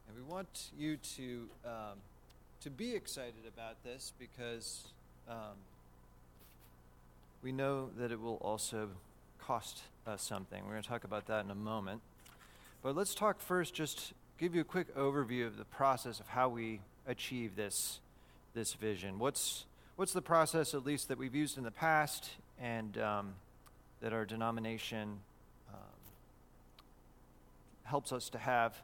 And 0.09 0.17
we 0.17 0.33
want 0.33 0.71
you 0.79 0.97
to 1.17 1.49
um, 1.65 1.99
to 2.63 2.71
be 2.71 2.95
excited 2.95 3.45
about 3.47 3.83
this 3.85 4.13
because 4.19 4.89
um, 5.29 5.57
we 7.43 7.53
know 7.53 7.91
that 7.99 8.11
it 8.11 8.19
will 8.19 8.37
also 8.37 8.89
cost 9.47 9.83
us 10.07 10.23
something. 10.23 10.63
We're 10.65 10.73
going 10.73 10.83
to 10.83 10.89
talk 10.89 11.05
about 11.05 11.27
that 11.27 11.45
in 11.45 11.51
a 11.51 11.55
moment. 11.55 12.01
But 12.83 12.97
let's 12.97 13.15
talk 13.15 13.41
first, 13.41 13.75
just 13.75 14.13
give 14.39 14.55
you 14.55 14.63
a 14.63 14.65
quick 14.65 14.95
overview 14.97 15.47
of 15.47 15.59
the 15.59 15.65
process 15.65 16.21
of 16.21 16.29
how 16.29 16.49
we 16.49 16.81
achieve 17.07 17.57
this, 17.57 18.01
this 18.55 18.75
vision. 18.75 19.19
What's, 19.19 19.67
what's 19.97 20.13
the 20.13 20.23
process, 20.23 20.75
at 20.75 20.85
least, 20.85 21.09
that 21.09 21.19
we've 21.19 21.35
used 21.35 21.59
in 21.59 21.65
the 21.65 21.71
past 21.71 22.31
and 22.61 22.97
um, 22.99 23.35
that 24.01 24.13
our 24.13 24.25
denomination 24.25 25.19
um, 25.73 25.81
helps 27.85 28.13
us 28.13 28.31
to 28.31 28.39
have 28.39 28.75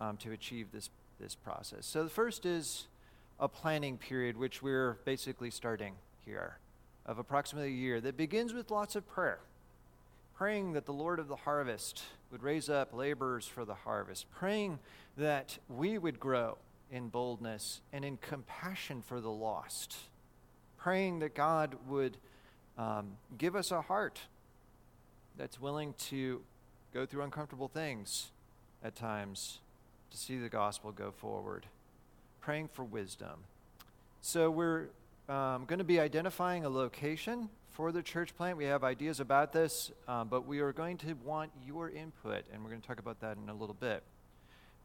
um, 0.00 0.16
to 0.18 0.32
achieve 0.32 0.68
this, 0.72 0.90
this 1.20 1.34
process? 1.34 1.86
So 1.86 2.02
the 2.02 2.10
first 2.10 2.44
is 2.44 2.86
a 3.38 3.48
planning 3.48 3.98
period, 3.98 4.36
which 4.36 4.62
we're 4.62 4.98
basically 5.04 5.50
starting 5.50 5.94
here, 6.24 6.58
of 7.06 7.18
approximately 7.18 7.70
a 7.70 7.76
year, 7.76 8.00
that 8.00 8.16
begins 8.16 8.52
with 8.52 8.70
lots 8.70 8.96
of 8.96 9.08
prayer 9.08 9.38
praying 10.34 10.72
that 10.72 10.86
the 10.86 10.92
Lord 10.92 11.18
of 11.18 11.28
the 11.28 11.36
harvest 11.36 12.02
would 12.30 12.42
raise 12.42 12.68
up 12.68 12.92
laborers 12.92 13.46
for 13.46 13.64
the 13.64 13.74
harvest, 13.74 14.30
praying 14.30 14.78
that 15.16 15.58
we 15.68 15.98
would 15.98 16.18
grow 16.18 16.58
in 16.90 17.08
boldness 17.08 17.80
and 17.92 18.04
in 18.04 18.16
compassion 18.16 19.02
for 19.02 19.20
the 19.20 19.30
lost, 19.30 19.96
praying 20.76 21.20
that 21.20 21.34
God 21.34 21.76
would 21.88 22.16
um, 22.78 23.12
give 23.36 23.54
us 23.54 23.70
a 23.70 23.82
heart 23.82 24.20
that's 25.36 25.60
willing 25.60 25.94
to 25.94 26.42
go 26.92 27.06
through 27.06 27.22
uncomfortable 27.22 27.68
things 27.68 28.30
at 28.84 28.94
times 28.94 29.60
to 30.10 30.16
see 30.16 30.38
the 30.38 30.48
gospel 30.48 30.92
go 30.92 31.10
forward, 31.10 31.66
praying 32.40 32.68
for 32.68 32.84
wisdom. 32.84 33.44
So 34.20 34.50
we're 34.50 34.88
um, 35.28 35.64
going 35.66 35.78
to 35.78 35.84
be 35.84 36.00
identifying 36.00 36.64
a 36.64 36.68
location 36.68 37.48
for 37.72 37.90
the 37.90 38.02
church 38.02 38.36
plant. 38.36 38.56
We 38.56 38.64
have 38.64 38.84
ideas 38.84 39.18
about 39.18 39.52
this, 39.52 39.90
um, 40.06 40.28
but 40.28 40.46
we 40.46 40.60
are 40.60 40.72
going 40.72 40.98
to 40.98 41.14
want 41.24 41.50
your 41.66 41.90
input, 41.90 42.44
and 42.52 42.62
we're 42.62 42.70
going 42.70 42.82
to 42.82 42.86
talk 42.86 42.98
about 42.98 43.20
that 43.20 43.36
in 43.42 43.48
a 43.48 43.54
little 43.54 43.76
bit. 43.78 44.02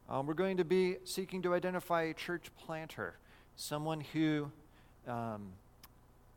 Um, 0.08 0.26
we're 0.26 0.34
going 0.34 0.56
to 0.56 0.64
be 0.64 0.96
seeking 1.04 1.42
to 1.42 1.54
identify 1.54 2.04
a 2.04 2.14
church 2.14 2.46
planter, 2.58 3.18
someone 3.56 4.00
who 4.00 4.50
um, 5.06 5.48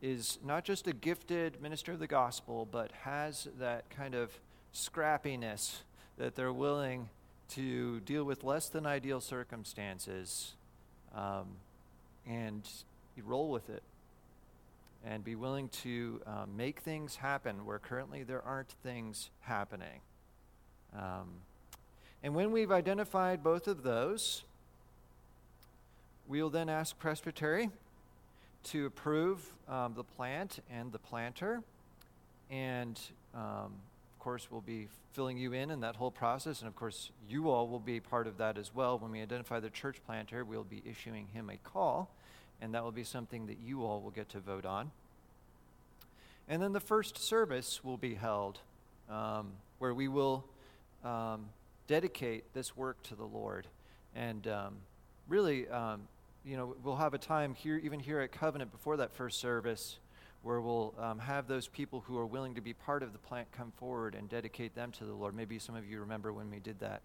is 0.02 0.38
not 0.44 0.64
just 0.64 0.86
a 0.86 0.92
gifted 0.92 1.60
minister 1.62 1.92
of 1.92 1.98
the 1.98 2.06
gospel, 2.06 2.68
but 2.70 2.92
has 3.02 3.48
that 3.58 3.88
kind 3.88 4.14
of 4.14 4.30
scrappiness 4.74 5.76
that 6.18 6.34
they're 6.34 6.52
willing 6.52 7.08
to 7.50 8.00
deal 8.00 8.24
with 8.24 8.44
less 8.44 8.68
than 8.68 8.86
ideal 8.86 9.20
circumstances 9.20 10.52
um, 11.14 11.46
and 12.26 12.68
roll 13.24 13.50
with 13.50 13.70
it 13.70 13.82
and 15.04 15.24
be 15.24 15.34
willing 15.34 15.68
to 15.68 16.20
um, 16.26 16.56
make 16.56 16.80
things 16.80 17.16
happen 17.16 17.64
where 17.64 17.78
currently 17.78 18.22
there 18.22 18.42
aren't 18.42 18.70
things 18.82 19.30
happening. 19.40 20.00
Um, 20.96 21.28
and 22.22 22.34
when 22.34 22.52
we've 22.52 22.70
identified 22.70 23.42
both 23.42 23.66
of 23.66 23.82
those, 23.82 24.44
we'll 26.28 26.50
then 26.50 26.68
ask 26.68 26.96
Presbytery 26.98 27.70
to 28.64 28.86
approve 28.86 29.44
um, 29.68 29.94
the 29.94 30.04
plant 30.04 30.60
and 30.70 30.92
the 30.92 30.98
planter. 30.98 31.62
And 32.50 33.00
um, 33.34 33.72
of 34.12 34.18
course, 34.20 34.48
we'll 34.50 34.60
be 34.60 34.86
filling 35.14 35.36
you 35.36 35.52
in 35.52 35.70
in 35.70 35.80
that 35.80 35.96
whole 35.96 36.12
process. 36.12 36.60
And 36.60 36.68
of 36.68 36.76
course, 36.76 37.10
you 37.28 37.50
all 37.50 37.66
will 37.66 37.80
be 37.80 37.98
part 37.98 38.28
of 38.28 38.38
that 38.38 38.56
as 38.56 38.72
well. 38.72 38.98
When 38.98 39.10
we 39.10 39.20
identify 39.20 39.58
the 39.58 39.70
church 39.70 39.96
planter, 40.06 40.44
we'll 40.44 40.62
be 40.62 40.82
issuing 40.88 41.26
him 41.32 41.50
a 41.50 41.56
call 41.56 42.08
and 42.62 42.72
that 42.74 42.84
will 42.84 42.92
be 42.92 43.04
something 43.04 43.46
that 43.46 43.58
you 43.58 43.84
all 43.84 44.00
will 44.00 44.12
get 44.12 44.28
to 44.30 44.40
vote 44.40 44.64
on. 44.64 44.92
And 46.48 46.62
then 46.62 46.72
the 46.72 46.80
first 46.80 47.18
service 47.18 47.82
will 47.82 47.96
be 47.96 48.14
held 48.14 48.60
um, 49.10 49.52
where 49.78 49.92
we 49.92 50.06
will 50.06 50.44
um, 51.04 51.46
dedicate 51.88 52.54
this 52.54 52.76
work 52.76 53.02
to 53.02 53.16
the 53.16 53.24
Lord. 53.24 53.66
And 54.14 54.46
um, 54.46 54.76
really, 55.28 55.68
um, 55.68 56.02
you 56.44 56.56
know, 56.56 56.76
we'll 56.84 56.96
have 56.96 57.14
a 57.14 57.18
time 57.18 57.54
here, 57.54 57.78
even 57.82 57.98
here 57.98 58.20
at 58.20 58.30
Covenant, 58.30 58.70
before 58.70 58.96
that 58.98 59.12
first 59.12 59.40
service, 59.40 59.98
where 60.42 60.60
we'll 60.60 60.94
um, 60.98 61.18
have 61.18 61.48
those 61.48 61.66
people 61.66 62.04
who 62.06 62.16
are 62.16 62.26
willing 62.26 62.54
to 62.54 62.60
be 62.60 62.72
part 62.72 63.02
of 63.02 63.12
the 63.12 63.18
plant 63.18 63.50
come 63.50 63.72
forward 63.76 64.14
and 64.14 64.28
dedicate 64.28 64.74
them 64.76 64.92
to 64.92 65.04
the 65.04 65.12
Lord. 65.12 65.34
Maybe 65.34 65.58
some 65.58 65.74
of 65.74 65.84
you 65.84 65.98
remember 65.98 66.32
when 66.32 66.48
we 66.48 66.60
did 66.60 66.78
that 66.78 67.02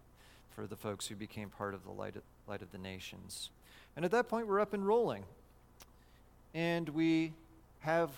for 0.54 0.68
the 0.68 0.76
folks 0.76 1.08
who 1.08 1.16
became 1.16 1.50
part 1.50 1.74
of 1.74 1.82
the 1.84 1.90
Light 1.90 2.14
of, 2.14 2.22
Light 2.46 2.62
of 2.62 2.70
the 2.70 2.78
Nations. 2.78 3.50
And 3.96 4.04
at 4.04 4.12
that 4.12 4.28
point, 4.28 4.46
we're 4.46 4.60
up 4.60 4.72
and 4.72 4.86
rolling 4.86 5.24
and 6.58 6.88
we 6.88 7.32
have 7.78 8.10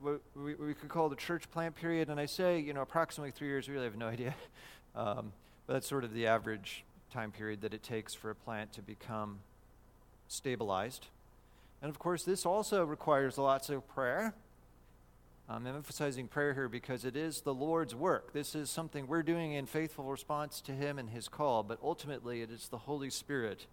what 0.00 0.20
we, 0.34 0.54
we 0.54 0.74
could 0.74 0.90
call 0.90 1.08
the 1.08 1.16
church 1.16 1.50
plant 1.50 1.74
period. 1.74 2.10
And 2.10 2.20
I 2.20 2.26
say, 2.26 2.58
you 2.58 2.74
know, 2.74 2.82
approximately 2.82 3.30
three 3.30 3.48
years, 3.48 3.68
we 3.68 3.72
really 3.72 3.86
have 3.86 3.96
no 3.96 4.08
idea. 4.08 4.34
Um, 4.94 5.34
but 5.66 5.74
that's 5.74 5.86
sort 5.86 6.04
of 6.04 6.14
the 6.14 6.26
average 6.26 6.82
time 7.12 7.30
period 7.30 7.60
that 7.60 7.74
it 7.74 7.82
takes 7.82 8.14
for 8.14 8.30
a 8.30 8.34
plant 8.34 8.72
to 8.72 8.80
become 8.80 9.40
stabilized. 10.26 11.08
And 11.82 11.90
of 11.90 11.98
course, 11.98 12.22
this 12.22 12.46
also 12.46 12.82
requires 12.82 13.36
lots 13.36 13.68
of 13.68 13.86
prayer. 13.86 14.32
I'm 15.50 15.66
emphasizing 15.66 16.28
prayer 16.28 16.54
here 16.54 16.70
because 16.70 17.04
it 17.04 17.14
is 17.14 17.42
the 17.42 17.52
Lord's 17.52 17.94
work. 17.94 18.32
This 18.32 18.54
is 18.54 18.70
something 18.70 19.06
we're 19.06 19.22
doing 19.22 19.52
in 19.52 19.66
faithful 19.66 20.06
response 20.06 20.62
to 20.62 20.72
Him 20.72 20.98
and 20.98 21.10
His 21.10 21.28
call, 21.28 21.62
but 21.62 21.78
ultimately 21.82 22.40
it 22.40 22.50
is 22.50 22.68
the 22.68 22.78
Holy 22.78 23.10
Spirit 23.10 23.66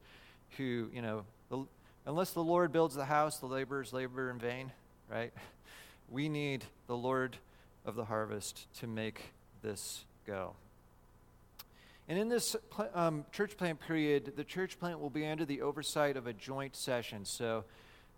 who, 0.57 0.89
you 0.93 1.01
know, 1.01 1.23
the, 1.49 1.65
Unless 2.05 2.31
the 2.31 2.43
Lord 2.43 2.73
builds 2.73 2.95
the 2.95 3.05
house, 3.05 3.37
the 3.37 3.45
laborers 3.45 3.93
labor 3.93 4.29
in 4.29 4.37
vain, 4.37 4.71
right? 5.09 5.31
We 6.09 6.27
need 6.27 6.65
the 6.87 6.97
Lord 6.97 7.37
of 7.85 7.95
the 7.95 8.05
harvest 8.05 8.67
to 8.79 8.87
make 8.87 9.31
this 9.61 10.03
go. 10.27 10.53
And 12.09 12.19
in 12.19 12.27
this 12.27 12.57
um, 12.93 13.25
church 13.31 13.55
plant 13.55 13.79
period, 13.79 14.33
the 14.35 14.43
church 14.43 14.77
plant 14.77 14.99
will 14.99 15.09
be 15.09 15.25
under 15.25 15.45
the 15.45 15.61
oversight 15.61 16.17
of 16.17 16.27
a 16.27 16.33
joint 16.33 16.75
session. 16.75 17.23
So, 17.23 17.63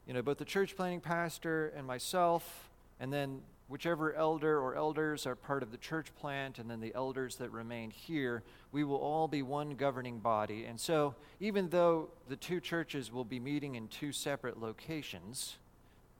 you 0.08 0.14
know, 0.16 0.24
both 0.24 0.40
the 0.40 0.46
church 0.46 0.76
planting 0.76 1.02
pastor 1.02 1.72
and 1.78 1.86
myself, 1.86 2.70
and 3.00 3.14
then 3.14 3.42
whichever 3.68 4.14
elder 4.14 4.60
or 4.60 4.76
elders 4.76 5.26
are 5.26 5.36
part 5.36 5.64
of 5.64 5.72
the 5.72 5.78
church 5.78 6.14
plant, 6.20 6.60
and 6.60 6.70
then 6.70 6.80
the 6.80 6.94
elders 6.94 7.38
that 7.38 7.52
remain 7.52 7.90
here, 7.90 8.44
we 8.72 8.84
will 8.84 8.98
all 8.98 9.28
be 9.28 9.42
one 9.42 9.76
governing 9.76 10.20
body. 10.20 10.66
And 10.66 10.80
so, 10.80 11.16
even 11.40 11.70
though 11.70 12.10
the 12.30 12.36
two 12.36 12.60
churches 12.60 13.12
will 13.12 13.24
be 13.24 13.40
meeting 13.40 13.76
in 13.76 13.88
two 13.88 14.12
separate 14.12 14.60
locations, 14.60 15.56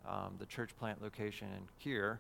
um, 0.08 0.36
the 0.40 0.46
church 0.46 0.76
plant 0.78 1.02
location 1.02 1.48
and 1.56 1.68
here, 1.78 2.20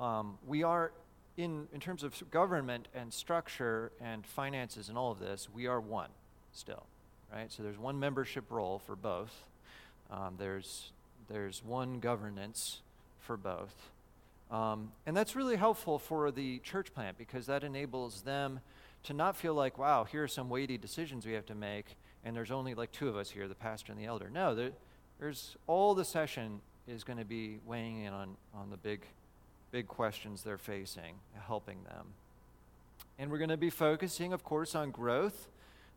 um, 0.00 0.36
we 0.46 0.62
are, 0.62 0.92
in, 1.36 1.68
in 1.72 1.80
terms 1.80 2.02
of 2.02 2.20
government 2.30 2.88
and 2.94 3.12
structure 3.12 3.92
and 4.00 4.26
finances 4.26 4.88
and 4.88 4.98
all 4.98 5.12
of 5.12 5.20
this, 5.20 5.48
we 5.52 5.66
are 5.66 5.80
one 5.80 6.10
still, 6.52 6.86
right? 7.32 7.52
So, 7.52 7.62
there's 7.62 7.78
one 7.78 8.00
membership 8.00 8.50
roll 8.50 8.80
for 8.80 8.96
both, 8.96 9.44
um, 10.10 10.34
there's, 10.38 10.90
there's 11.28 11.62
one 11.64 12.00
governance 12.00 12.80
for 13.20 13.36
both. 13.36 13.90
Um, 14.50 14.92
and 15.06 15.16
that's 15.16 15.34
really 15.34 15.56
helpful 15.56 15.98
for 15.98 16.30
the 16.30 16.60
church 16.60 16.94
plant 16.94 17.18
because 17.18 17.46
that 17.46 17.64
enables 17.64 18.22
them 18.22 18.60
to 19.02 19.12
not 19.12 19.36
feel 19.36 19.54
like, 19.54 19.78
wow, 19.78 20.04
here 20.04 20.22
are 20.22 20.28
some 20.28 20.48
weighty 20.48 20.78
decisions 20.78 21.26
we 21.26 21.32
have 21.32 21.46
to 21.46 21.54
make, 21.54 21.96
and 22.24 22.34
there's 22.34 22.50
only 22.50 22.74
like 22.74 22.92
two 22.92 23.08
of 23.08 23.16
us 23.16 23.30
here, 23.30 23.48
the 23.48 23.54
pastor 23.54 23.92
and 23.92 24.00
the 24.00 24.06
elder. 24.06 24.30
No, 24.30 24.54
there, 24.54 24.70
there's 25.18 25.56
all 25.66 25.94
the 25.94 26.04
session 26.04 26.60
is 26.86 27.04
going 27.04 27.18
to 27.18 27.24
be 27.24 27.58
weighing 27.66 28.04
in 28.04 28.12
on, 28.12 28.36
on 28.54 28.70
the 28.70 28.76
big, 28.76 29.02
big 29.72 29.88
questions 29.88 30.42
they're 30.42 30.58
facing, 30.58 31.14
helping 31.46 31.82
them. 31.84 32.06
And 33.18 33.30
we're 33.30 33.38
going 33.38 33.50
to 33.50 33.56
be 33.56 33.70
focusing, 33.70 34.32
of 34.32 34.44
course, 34.44 34.74
on 34.74 34.90
growth. 34.90 35.48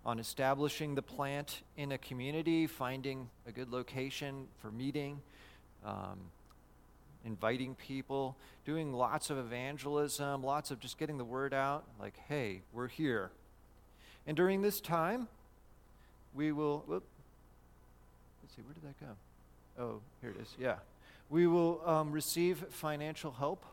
on 0.06 0.20
establishing 0.20 0.96
the 0.96 1.02
plant 1.02 1.62
in 1.78 1.92
a 1.92 1.98
community, 1.98 2.68
finding 2.68 3.30
a 3.46 3.52
good 3.52 3.72
location 3.72 4.48
for 4.62 4.72
meeting, 4.72 5.22
um, 5.86 6.18
inviting 7.25 7.75
people, 7.75 8.36
doing 8.65 8.93
lots 8.93 9.29
of 9.29 9.38
evangelism, 9.38 10.43
lots 10.43 10.71
of 10.71 10.79
just 10.79 10.97
getting 10.97 11.17
the 11.17 11.25
word 11.25 11.53
out 11.53 11.84
like, 11.99 12.15
hey, 12.27 12.62
we're 12.73 12.88
here. 12.88 13.32
And 14.25 14.38
during 14.38 14.62
this 14.62 14.79
time, 14.79 15.27
we 16.34 16.51
will, 16.51 16.84
whoop, 16.88 17.03
let's 18.43 18.55
see, 18.55 18.62
where 18.62 18.73
did 18.73 18.84
that 18.84 18.99
go? 18.99 19.84
Oh, 19.84 19.99
here 20.21 20.32
it 20.32 20.41
is. 20.41 20.55
Yeah. 20.60 20.75
We 21.29 21.47
will 21.47 21.82
um, 21.86 22.12
receive 22.12 22.65
financial 22.69 23.32
help 23.32 23.65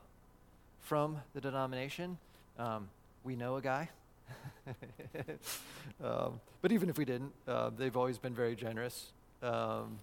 from 0.80 1.18
the 1.34 1.40
denomination. 1.40 2.18
Um, 2.58 2.88
we 3.24 3.34
know 3.36 3.56
a 3.56 3.62
guy. 3.62 3.88
um, 6.04 6.40
but 6.62 6.72
even 6.72 6.88
if 6.88 6.98
we 6.98 7.04
didn't, 7.04 7.32
uh, 7.46 7.70
they've 7.76 7.96
always 7.96 8.18
been 8.18 8.34
very 8.34 8.54
generous. 8.54 9.12
Um, 9.42 9.98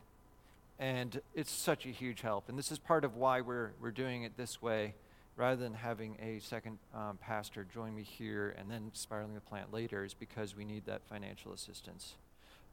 and 0.84 1.22
it's 1.34 1.50
such 1.50 1.86
a 1.86 1.90
huge 1.90 2.20
help. 2.20 2.50
And 2.50 2.60
this 2.60 2.70
is 2.70 2.78
part 2.78 3.06
of 3.06 3.16
why 3.16 3.40
we're, 3.40 3.72
we're 3.80 3.90
doing 3.92 4.24
it 4.24 4.36
this 4.36 4.62
way 4.62 4.96
rather 5.38 5.56
than 5.56 5.74
having 5.74 6.18
a 6.22 6.40
second 6.40 6.78
um, 6.94 7.18
pastor 7.22 7.66
join 7.74 7.96
me 7.96 8.04
here 8.04 8.54
and 8.60 8.70
then 8.70 8.92
spiraling 8.92 9.34
the 9.34 9.40
plant 9.40 9.72
later, 9.72 10.04
is 10.04 10.14
because 10.14 10.58
we 10.58 10.66
need 10.66 10.86
that 10.86 11.02
financial 11.08 11.54
assistance. 11.54 12.16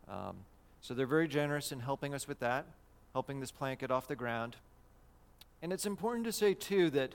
Um, 0.08 0.38
so 0.80 0.92
they're 0.92 1.06
very 1.06 1.28
generous 1.28 1.70
in 1.70 1.78
helping 1.78 2.12
us 2.12 2.26
with 2.26 2.40
that, 2.40 2.66
helping 3.12 3.38
this 3.38 3.52
plant 3.52 3.78
get 3.78 3.92
off 3.92 4.08
the 4.08 4.16
ground. 4.16 4.56
And 5.62 5.72
it's 5.72 5.86
important 5.86 6.26
to 6.26 6.32
say, 6.32 6.52
too, 6.52 6.90
that, 6.90 7.14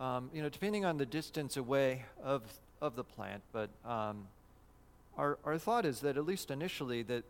um, 0.00 0.30
you 0.32 0.40
know, 0.40 0.48
depending 0.48 0.86
on 0.86 0.96
the 0.96 1.04
distance 1.04 1.58
away 1.58 2.06
of, 2.24 2.42
of 2.80 2.96
the 2.96 3.04
plant, 3.04 3.42
but 3.52 3.68
um, 3.84 4.28
our, 5.18 5.38
our 5.44 5.58
thought 5.58 5.84
is 5.84 6.00
that 6.00 6.16
at 6.16 6.24
least 6.24 6.50
initially, 6.50 7.02
that 7.02 7.22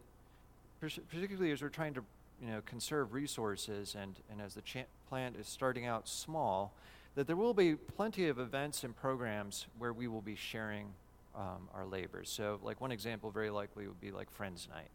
particularly 0.81 1.51
as 1.51 1.62
we're 1.62 1.69
trying 1.69 1.95
to 1.95 2.05
you 2.43 2.49
know, 2.51 2.61
conserve 2.67 3.13
resources 3.13 3.95
and, 3.99 4.17
and 4.31 4.41
as 4.41 4.55
the 4.55 4.63
plant 5.09 5.37
is 5.37 5.47
starting 5.47 5.87
out 5.87 6.09
small, 6.09 6.75
that 7.15 7.27
there 7.27 7.37
will 7.37 7.55
be 7.55 7.77
plenty 7.77 8.29
of 8.29 8.39
events 8.39 8.83
and 8.83 8.97
programs 8.97 9.67
where 9.79 9.93
we 9.93 10.09
will 10.09 10.21
be 10.21 10.35
sharing 10.35 10.89
um, 11.37 11.69
our 11.73 11.87
labors. 11.87 12.29
So, 12.29 12.59
like 12.63 12.81
one 12.81 12.91
example, 12.91 13.31
very 13.31 13.51
likely 13.51 13.87
would 13.87 14.01
be 14.01 14.11
like 14.11 14.31
Friends 14.31 14.69
Night. 14.75 14.89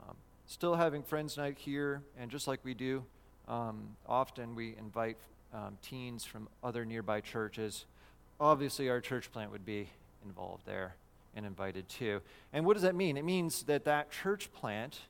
Um, 0.00 0.16
still 0.46 0.74
having 0.74 1.02
Friends 1.02 1.36
Night 1.36 1.58
here, 1.58 2.02
and 2.18 2.30
just 2.30 2.48
like 2.48 2.60
we 2.64 2.74
do, 2.74 3.04
um, 3.46 3.96
often 4.06 4.54
we 4.54 4.74
invite 4.78 5.16
um, 5.52 5.78
teens 5.80 6.24
from 6.24 6.48
other 6.62 6.84
nearby 6.84 7.20
churches. 7.20 7.84
Obviously, 8.40 8.88
our 8.88 9.00
church 9.00 9.30
plant 9.32 9.52
would 9.52 9.64
be 9.64 9.88
involved 10.24 10.66
there 10.66 10.96
and 11.36 11.46
invited 11.46 11.88
too. 11.88 12.20
And 12.52 12.64
what 12.66 12.74
does 12.74 12.82
that 12.82 12.94
mean? 12.94 13.16
It 13.16 13.24
means 13.24 13.62
that 13.64 13.84
that 13.84 14.10
church 14.10 14.52
plant 14.52 15.00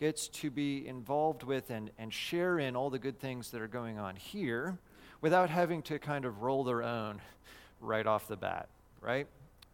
gets 0.00 0.28
to 0.28 0.50
be 0.50 0.88
involved 0.88 1.42
with 1.42 1.70
and, 1.70 1.90
and 1.98 2.12
share 2.12 2.58
in 2.58 2.74
all 2.74 2.88
the 2.88 2.98
good 2.98 3.20
things 3.20 3.50
that 3.50 3.60
are 3.60 3.68
going 3.68 3.98
on 3.98 4.16
here 4.16 4.78
without 5.20 5.50
having 5.50 5.82
to 5.82 5.98
kind 5.98 6.24
of 6.24 6.40
roll 6.40 6.64
their 6.64 6.82
own 6.82 7.20
right 7.80 8.06
off 8.06 8.26
the 8.26 8.36
bat, 8.36 8.68
right? 9.02 9.26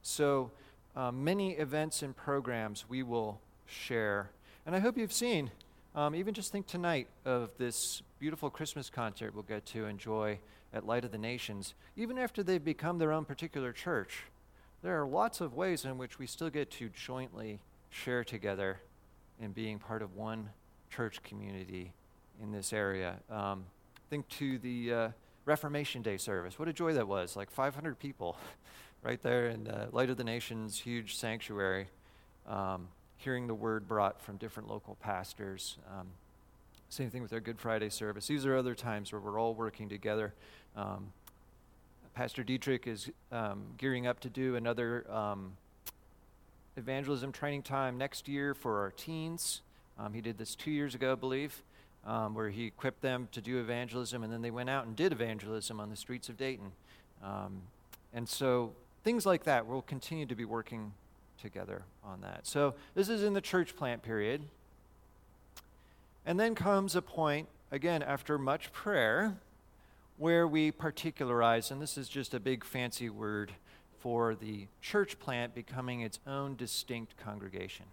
So, 0.03 0.51
um, 0.97 1.23
many 1.23 1.53
events 1.53 2.03
and 2.03 2.17
programs 2.17 2.89
we 2.89 3.05
will 3.05 3.41
share. 3.67 4.31
And 4.67 4.75
I 4.75 4.81
hope 4.81 4.99
you've 4.99 5.12
seen, 5.12 5.53
um, 5.95 6.15
even 6.15 6.35
just 6.35 6.51
think 6.51 6.67
tonight 6.67 7.07
of 7.25 7.51
this 7.57 8.03
beautiful 8.19 8.51
Christmas 8.51 8.91
concert 8.91 9.33
we'll 9.33 9.45
get 9.45 9.65
to 9.67 9.85
enjoy 9.87 10.41
at 10.73 10.85
Light 10.85 11.05
of 11.05 11.12
the 11.12 11.19
Nations, 11.19 11.75
even 11.97 12.19
after 12.19 12.43
they've 12.43 12.65
become 12.65 12.99
their 12.99 13.12
own 13.12 13.25
particular 13.25 13.73
church. 13.73 14.25
There 14.83 15.01
are 15.01 15.07
lots 15.07 15.41
of 15.41 15.55
ways 15.55 15.85
in 15.85 15.99
which 15.99 16.19
we 16.19 16.27
still 16.27 16.51
get 16.51 16.71
to 16.73 16.89
jointly 16.89 17.61
share 17.91 18.25
together 18.25 18.81
and 19.40 19.55
being 19.55 19.79
part 19.79 20.03
of 20.03 20.14
one 20.14 20.51
church 20.90 21.22
community 21.22 21.92
in 22.42 22.53
this 22.53 22.72
area. 22.72 23.16
Um, 23.31 23.64
think 24.11 24.29
to 24.29 24.59
the 24.59 24.92
uh, 24.92 25.09
Reformation 25.44 26.03
Day 26.03 26.16
service. 26.16 26.59
What 26.59 26.68
a 26.68 26.72
joy 26.72 26.92
that 26.94 27.09
was! 27.09 27.37
Like 27.37 27.51
500 27.51 27.99
people, 27.99 28.37
right 29.03 29.20
there 29.22 29.49
in 29.49 29.64
the 29.64 29.88
Light 29.92 30.11
of 30.11 30.16
the 30.16 30.25
Nations, 30.25 30.79
huge 30.79 31.16
sanctuary, 31.16 31.88
um, 32.49 32.88
hearing 33.16 33.46
the 33.46 33.55
word 33.55 33.88
brought 33.88 34.20
from 34.20 34.37
different 34.37 34.68
local 34.68 34.96
pastors. 34.96 35.79
Um, 35.90 36.09
same 36.88 37.11
thing 37.11 37.22
with 37.22 37.33
our 37.33 37.40
Good 37.40 37.59
Friday 37.59 37.90
service. 37.90 38.27
These 38.27 38.46
are 38.46 38.57
other 38.57 38.75
times 38.75 39.12
where 39.12 39.20
we're 39.20 39.40
all 39.40 39.55
working 39.55 39.88
together. 39.88 40.35
Um, 40.77 41.12
Pastor 42.14 42.42
Dietrich 42.42 42.87
is 42.87 43.11
um, 43.31 43.64
gearing 43.77 44.07
up 44.07 44.20
to 44.20 44.31
do 44.31 44.57
another 44.57 45.05
um, 45.12 45.53
evangelism 46.77 47.33
training 47.33 47.62
time 47.62 47.99
next 47.99 48.29
year 48.29 48.55
for 48.55 48.81
our 48.81 48.91
teens. 48.91 49.62
Um, 49.99 50.12
he 50.12 50.21
did 50.21 50.39
this 50.39 50.55
two 50.55 50.71
years 50.71 50.95
ago, 50.95 51.12
I 51.12 51.15
believe, 51.15 51.62
um, 52.05 52.35
where 52.35 52.51
he 52.51 52.67
equipped 52.67 53.01
them 53.01 53.29
to 53.33 53.41
do 53.41 53.59
evangelism, 53.59 54.23
and 54.23 54.33
then 54.33 54.43
they 54.43 54.51
went 54.51 54.69
out 54.69 54.87
and 54.87 54.95
did 54.95 55.12
evangelism 55.12 55.81
on 55.81 55.91
the 55.91 55.97
streets 55.97 56.29
of 56.29 56.37
Dayton. 56.37 56.73
Um, 57.23 57.62
and 58.12 58.29
so 58.29 58.73
things 59.05 59.25
like 59.25 59.45
that, 59.45 59.67
we'll 59.67 59.83
continue 59.83 60.27
to 60.27 60.35
be 60.35 60.45
working 60.45 60.93
together 61.41 61.83
on 62.05 62.21
that. 62.21 62.47
So 62.47 62.75
this 62.95 63.09
is 63.09 63.23
in 63.23 63.33
the 63.33 63.41
church 63.41 63.77
plant 63.77 64.03
period. 64.03 64.43
And 66.25 66.41
then 66.41 66.55
comes 66.55 66.97
a 66.97 67.03
point, 67.03 67.49
again, 67.71 68.03
after 68.03 68.37
much 68.37 68.73
prayer, 68.73 69.37
where 70.19 70.47
we 70.47 70.71
particularize, 70.71 71.71
and 71.71 71.81
this 71.81 71.97
is 71.97 72.09
just 72.09 72.35
a 72.35 72.41
big 72.41 72.65
fancy 72.65 73.09
word 73.09 73.53
for 74.07 74.37
the 74.37 74.69
church 74.81 75.19
plant 75.19 75.53
becoming 75.53 76.01
its 76.01 76.21
own 76.29 76.55
distinct 76.55 77.16
congregation. 77.16 77.87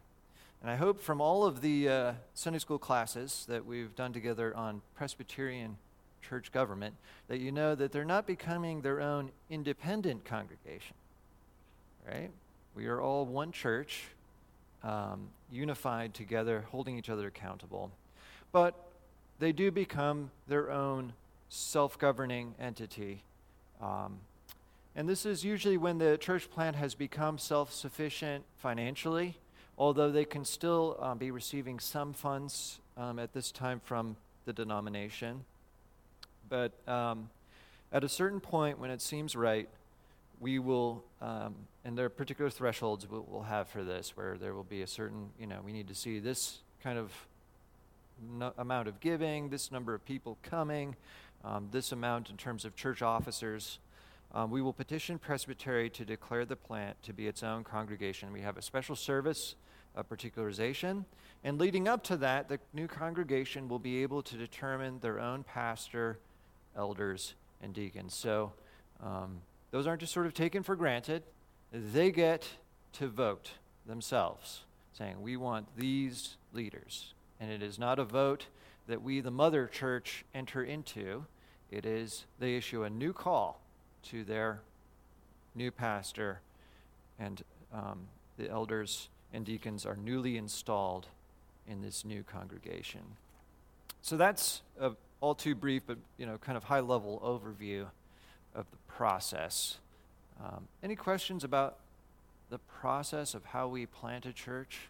And 0.62 0.69
I 0.69 0.76
hope 0.76 1.02
from 1.02 1.19
all 1.19 1.43
of 1.43 1.62
the 1.62 1.89
uh, 1.89 2.13
Sunday 2.36 2.60
school 2.60 2.78
classes 2.78 3.45
that 3.49 3.65
we've 3.65 3.95
done 3.95 4.13
together 4.13 4.56
on 4.56 4.84
Presbyterian 4.93 5.76
church 6.21 6.52
government 6.52 6.93
that 7.30 7.39
you 7.39 7.52
know 7.52 7.73
that 7.73 7.91
they're 7.91 8.06
not 8.06 8.28
becoming 8.28 8.82
their 8.82 9.02
own 9.02 9.32
independent 9.49 10.23
congregation, 10.23 10.93
right? 12.08 12.30
We 12.76 12.86
are 12.86 13.02
all 13.02 13.26
one 13.26 13.52
church, 13.52 14.04
um, 14.84 15.30
unified 15.52 16.13
together, 16.13 16.65
holding 16.69 16.95
each 16.95 17.10
other 17.10 17.26
accountable. 17.26 17.89
But 18.52 18.76
they 19.39 19.52
do 19.52 19.71
become 19.71 20.30
their 20.47 20.69
own 20.69 21.13
self 21.49 21.97
governing 21.97 22.54
entity. 22.60 23.23
Um, 23.82 24.19
and 24.95 25.10
this 25.10 25.25
is 25.25 25.43
usually 25.43 25.77
when 25.77 25.97
the 25.97 26.17
church 26.17 26.49
plant 26.51 26.75
has 26.75 26.93
become 26.93 27.38
self 27.38 27.73
sufficient 27.73 28.43
financially, 28.58 29.38
although 29.77 30.12
they 30.12 30.25
can 30.25 30.45
still 30.45 30.97
um, 30.99 31.17
be 31.17 31.32
receiving 31.32 31.79
some 31.79 32.13
funds 32.13 32.79
um, 32.95 33.17
at 33.17 33.34
this 33.34 33.51
time 33.51 33.82
from 33.84 34.15
the 34.45 34.53
denomination. 34.53 35.45
But 36.47 36.73
um, 36.88 37.29
at 37.91 38.03
a 38.03 38.10
certain 38.10 38.39
point, 38.39 38.77
when 38.77 38.91
it 38.91 39.01
seems 39.01 39.36
right, 39.36 39.67
we 40.39 40.60
will, 40.60 41.03
um, 41.21 41.56
and 41.86 41.97
there 41.97 42.06
are 42.06 42.10
particular 42.10 42.51
thresholds 42.51 43.08
we'll, 43.10 43.43
have 43.43 43.67
for 43.69 43.84
this, 43.84 44.15
where 44.15 44.38
there 44.38 44.53
will 44.53 44.63
be 44.63 44.82
a 44.84 44.88
certain, 44.88 45.29
you 45.39 45.47
know, 45.47 45.60
we 45.65 45.71
need 45.71 45.88
to 45.88 45.95
see 45.95 46.19
this 46.19 46.60
kind 46.84 46.99
of 46.99 47.12
no 48.38 48.53
amount 48.58 48.88
of 48.88 48.99
giving, 48.99 49.49
this 49.49 49.71
number 49.71 49.93
of 49.95 50.06
people 50.06 50.38
coming, 50.43 50.95
um, 51.43 51.69
this 51.71 51.91
amount 51.91 52.29
in 52.29 52.38
terms 52.38 52.65
of 52.65 52.75
church 52.75 53.01
officers 53.01 53.79
um, 54.34 54.50
we 54.50 54.62
will 54.62 54.74
petition 54.74 55.19
Presbytery 55.19 55.89
to 55.91 56.06
declare 56.06 56.46
the 56.46 56.56
plant 56.56 57.02
to 57.04 57.13
be 57.13 57.28
its 57.28 57.43
own 57.43 57.63
congregation. 57.63 58.34
We 58.34 58.41
have 58.41 58.58
a 58.58 58.62
special 58.62 58.96
service 58.96 59.56
of 59.96 60.10
particularization. 60.10 61.06
And 61.43 61.60
leading 61.60 61.88
up 61.88 62.04
to 62.06 62.17
that, 62.17 62.50
the 62.50 62.60
new 62.74 62.88
congregation 62.88 63.69
will 63.69 63.80
be 63.80 64.02
able 64.02 64.24
to 64.24 64.36
determine 64.36 65.00
their 65.00 65.19
own 65.19 65.43
pastor, 65.43 66.17
elders, 66.76 67.36
and 67.62 67.74
deacons. 67.74 68.15
So 68.15 68.54
um, 69.04 69.41
those 69.69 69.86
aren't 69.86 70.02
just 70.02 70.13
sort 70.13 70.26
of 70.26 70.34
taken 70.34 70.63
for 70.63 70.76
granted. 70.76 71.22
They 71.72 72.10
get 72.10 72.48
to 72.93 73.08
vote 73.08 73.52
themselves, 73.86 74.63
saying, 74.93 75.22
We 75.22 75.38
want 75.38 75.67
these 75.78 76.38
leaders. 76.54 77.13
And 77.39 77.52
it 77.52 77.62
is 77.62 77.78
not 77.78 78.00
a 78.00 78.04
vote 78.04 78.48
that 78.88 79.04
we, 79.04 79.19
the 79.19 79.32
mother 79.32 79.67
church, 79.67 80.26
enter 80.34 80.63
into. 80.63 81.26
It 81.69 81.86
is, 81.86 82.26
they 82.39 82.56
issue 82.56 82.84
a 82.84 82.89
new 82.89 83.13
call 83.13 83.62
to 84.09 84.23
their 84.23 84.61
new 85.55 85.71
pastor, 85.71 86.39
and 87.19 87.43
um, 87.73 88.07
the 88.37 88.49
elders 88.49 89.09
and 89.33 89.45
deacons 89.45 89.85
are 89.85 89.95
newly 89.95 90.37
installed 90.37 91.07
in 91.67 91.81
this 91.81 92.05
new 92.05 92.23
congregation. 92.23 93.01
So 94.01 94.17
that's 94.17 94.61
a 94.79 94.91
all 95.23 95.33
too 95.33 95.55
brief, 95.55 95.83
but 95.87 95.97
you 96.17 96.25
know, 96.25 96.37
kind 96.37 96.57
of 96.57 96.65
high 96.65 96.81
level 96.81 97.21
overview 97.23 97.85
of 98.53 98.65
the 98.71 98.77
process. 98.89 99.77
Um, 100.43 100.67
any 100.83 100.97
questions 100.97 101.45
about 101.45 101.77
the 102.49 102.57
process 102.57 103.33
of 103.33 103.45
how 103.45 103.69
we 103.69 103.85
plant 103.85 104.25
a 104.25 104.33
church? 104.33 104.89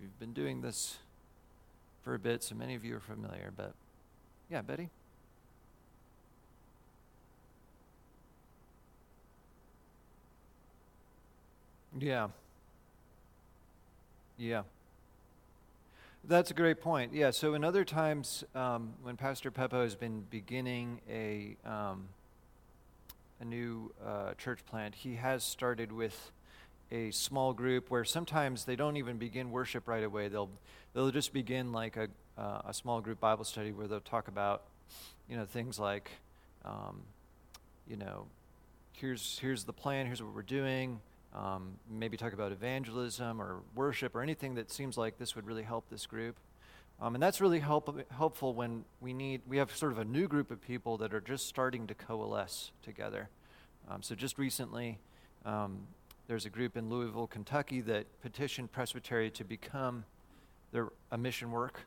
We've 0.00 0.16
been 0.20 0.32
doing 0.32 0.60
this 0.60 0.98
for 2.04 2.14
a 2.14 2.18
bit, 2.18 2.44
so 2.44 2.54
many 2.54 2.76
of 2.76 2.84
you 2.84 2.94
are 2.96 3.00
familiar, 3.00 3.52
but 3.56 3.74
yeah, 4.48 4.62
Betty? 4.62 4.88
Yeah. 11.98 12.28
Yeah. 14.38 14.62
That's 16.24 16.50
a 16.50 16.54
great 16.54 16.80
point. 16.80 17.12
Yeah. 17.12 17.30
So 17.30 17.54
in 17.54 17.64
other 17.64 17.84
times, 17.84 18.44
um, 18.54 18.94
when 19.02 19.16
Pastor 19.16 19.50
Peppo 19.50 19.82
has 19.82 19.94
been 19.94 20.24
beginning 20.30 21.00
a 21.10 21.56
um, 21.64 22.08
a 23.40 23.44
new 23.44 23.92
uh, 24.04 24.34
church 24.34 24.64
plant, 24.66 24.94
he 24.94 25.16
has 25.16 25.42
started 25.42 25.90
with 25.90 26.30
a 26.92 27.10
small 27.10 27.52
group 27.52 27.90
where 27.90 28.04
sometimes 28.04 28.64
they 28.64 28.76
don't 28.76 28.96
even 28.96 29.16
begin 29.18 29.50
worship 29.50 29.88
right 29.88 30.04
away. 30.04 30.28
They'll 30.28 30.50
they'll 30.94 31.10
just 31.10 31.32
begin 31.32 31.72
like 31.72 31.96
a 31.96 32.08
uh, 32.38 32.62
a 32.66 32.74
small 32.74 33.00
group 33.00 33.20
Bible 33.20 33.44
study 33.44 33.72
where 33.72 33.86
they'll 33.86 34.00
talk 34.00 34.28
about 34.28 34.62
you 35.28 35.36
know 35.36 35.44
things 35.44 35.78
like 35.78 36.10
um, 36.64 37.02
you 37.88 37.96
know 37.96 38.26
here's 38.92 39.38
here's 39.40 39.64
the 39.64 39.72
plan, 39.72 40.06
here's 40.06 40.22
what 40.22 40.34
we're 40.34 40.42
doing. 40.42 41.00
Um, 41.34 41.78
maybe 41.90 42.16
talk 42.16 42.34
about 42.34 42.52
evangelism 42.52 43.40
or 43.40 43.62
worship 43.74 44.14
or 44.14 44.22
anything 44.22 44.54
that 44.56 44.70
seems 44.70 44.98
like 44.98 45.18
this 45.18 45.34
would 45.34 45.46
really 45.46 45.62
help 45.62 45.88
this 45.88 46.06
group. 46.06 46.36
Um, 47.00 47.14
and 47.14 47.22
that's 47.22 47.40
really 47.40 47.60
help, 47.60 47.98
helpful 48.12 48.54
when 48.54 48.84
we 49.00 49.12
need, 49.12 49.40
we 49.48 49.56
have 49.56 49.74
sort 49.74 49.92
of 49.92 49.98
a 49.98 50.04
new 50.04 50.28
group 50.28 50.50
of 50.50 50.60
people 50.60 50.98
that 50.98 51.14
are 51.14 51.20
just 51.20 51.48
starting 51.48 51.86
to 51.86 51.94
coalesce 51.94 52.70
together. 52.82 53.28
Um, 53.88 54.02
so 54.02 54.14
just 54.14 54.38
recently, 54.38 54.98
um, 55.44 55.86
there's 56.28 56.46
a 56.46 56.50
group 56.50 56.76
in 56.76 56.88
Louisville, 56.88 57.26
Kentucky 57.26 57.80
that 57.80 58.06
petitioned 58.20 58.70
Presbytery 58.70 59.30
to 59.30 59.44
become 59.44 60.04
their, 60.70 60.90
a 61.10 61.18
mission 61.18 61.50
work. 61.50 61.86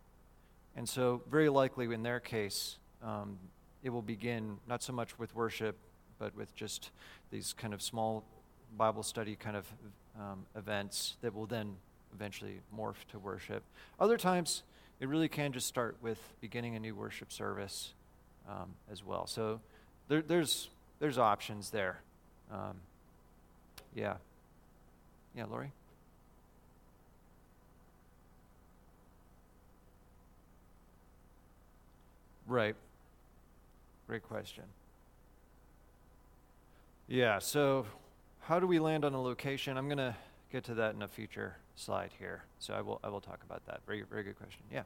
And 0.76 0.88
so, 0.88 1.22
very 1.30 1.48
likely 1.48 1.86
in 1.94 2.04
their 2.04 2.20
case, 2.20 2.78
um, 3.02 3.38
it 3.82 3.90
will 3.90 4.02
begin 4.02 4.58
not 4.68 4.84
so 4.84 4.92
much 4.92 5.18
with 5.18 5.34
worship, 5.34 5.78
but 6.20 6.36
with 6.36 6.54
just 6.56 6.92
these 7.32 7.54
kind 7.54 7.74
of 7.74 7.82
small 7.82 8.26
Bible 8.78 9.04
study 9.04 9.36
kind 9.36 9.56
of 9.56 9.66
um, 10.20 10.46
events 10.56 11.18
that 11.22 11.34
will 11.34 11.46
then 11.46 11.76
eventually 12.14 12.60
morph 12.76 13.06
to 13.12 13.20
worship. 13.20 13.64
Other 14.00 14.18
times, 14.18 14.64
it 15.00 15.08
really 15.08 15.28
can 15.28 15.52
just 15.52 15.68
start 15.68 15.98
with 16.02 16.20
beginning 16.42 16.76
a 16.76 16.80
new 16.80 16.96
worship 16.96 17.32
service 17.32 17.94
um, 18.50 18.74
as 18.92 19.04
well. 19.04 19.28
So 19.28 19.60
there, 20.08 20.22
there's 20.22 20.70
there's 21.00 21.18
options 21.18 21.70
there. 21.70 22.00
Um, 22.52 22.78
yeah. 23.94 24.16
Yeah, 25.36 25.46
Lori? 25.46 25.72
Right. 32.48 32.76
Great 34.08 34.24
question. 34.24 34.64
Yeah, 37.08 37.40
so 37.40 37.86
how 38.48 38.60
do 38.60 38.68
we 38.68 38.78
land 38.78 39.04
on 39.04 39.14
a 39.14 39.22
location? 39.22 39.76
I'm 39.76 39.88
going 39.88 39.98
to 39.98 40.16
get 40.52 40.64
to 40.66 40.76
that 40.76 40.94
in 40.94 41.02
a 41.02 41.08
future 41.08 41.56
slide 41.76 42.12
here. 42.20 42.44
So 42.60 42.76
I 42.76 42.82
will, 42.82 43.00
I 43.04 43.10
will 43.10 43.22
talk 43.22 43.40
about 43.44 43.66
that. 43.66 43.82
Very, 43.88 44.04
very 44.04 44.24
good 44.24 44.38
question. 44.38 44.62
Yeah. 44.72 44.84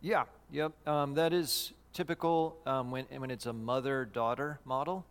Yeah, 0.00 0.24
yep. 0.50 0.72
Um, 0.88 1.14
that 1.14 1.32
is 1.32 1.72
typical 1.92 2.56
um, 2.66 2.90
when, 2.90 3.04
when 3.16 3.30
it's 3.30 3.46
a 3.46 3.52
mother 3.52 4.04
daughter 4.04 4.58
model. 4.64 5.04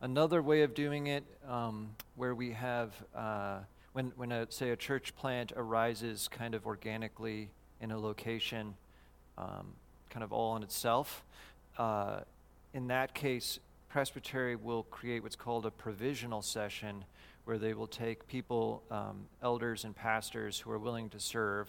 Another 0.00 0.42
way 0.42 0.62
of 0.62 0.74
doing 0.74 1.06
it, 1.06 1.24
um, 1.48 1.90
where 2.16 2.34
we 2.34 2.52
have, 2.52 2.92
uh, 3.14 3.58
when, 3.92 4.12
when 4.16 4.32
a, 4.32 4.46
say 4.50 4.70
a 4.70 4.76
church 4.76 5.14
plant 5.16 5.52
arises 5.56 6.28
kind 6.28 6.54
of 6.54 6.66
organically 6.66 7.50
in 7.80 7.90
a 7.90 7.98
location, 7.98 8.74
um, 9.36 9.72
kind 10.10 10.24
of 10.24 10.32
all 10.32 10.52
on 10.52 10.62
itself, 10.62 11.24
uh, 11.78 12.20
in 12.74 12.88
that 12.88 13.14
case, 13.14 13.58
Presbytery 13.88 14.56
will 14.56 14.82
create 14.84 15.22
what's 15.22 15.36
called 15.36 15.64
a 15.64 15.70
provisional 15.70 16.42
session 16.42 17.04
where 17.44 17.56
they 17.56 17.72
will 17.72 17.86
take 17.86 18.28
people, 18.28 18.82
um, 18.90 19.26
elders 19.42 19.84
and 19.84 19.96
pastors 19.96 20.60
who 20.60 20.70
are 20.70 20.78
willing 20.78 21.08
to 21.08 21.18
serve, 21.18 21.66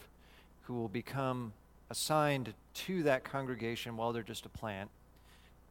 who 0.64 0.74
will 0.74 0.90
become 0.90 1.54
assigned 1.90 2.54
to 2.74 3.04
that 3.04 3.24
congregation 3.24 3.96
while 3.96 4.12
they're 4.12 4.22
just 4.22 4.46
a 4.46 4.50
plant 4.50 4.90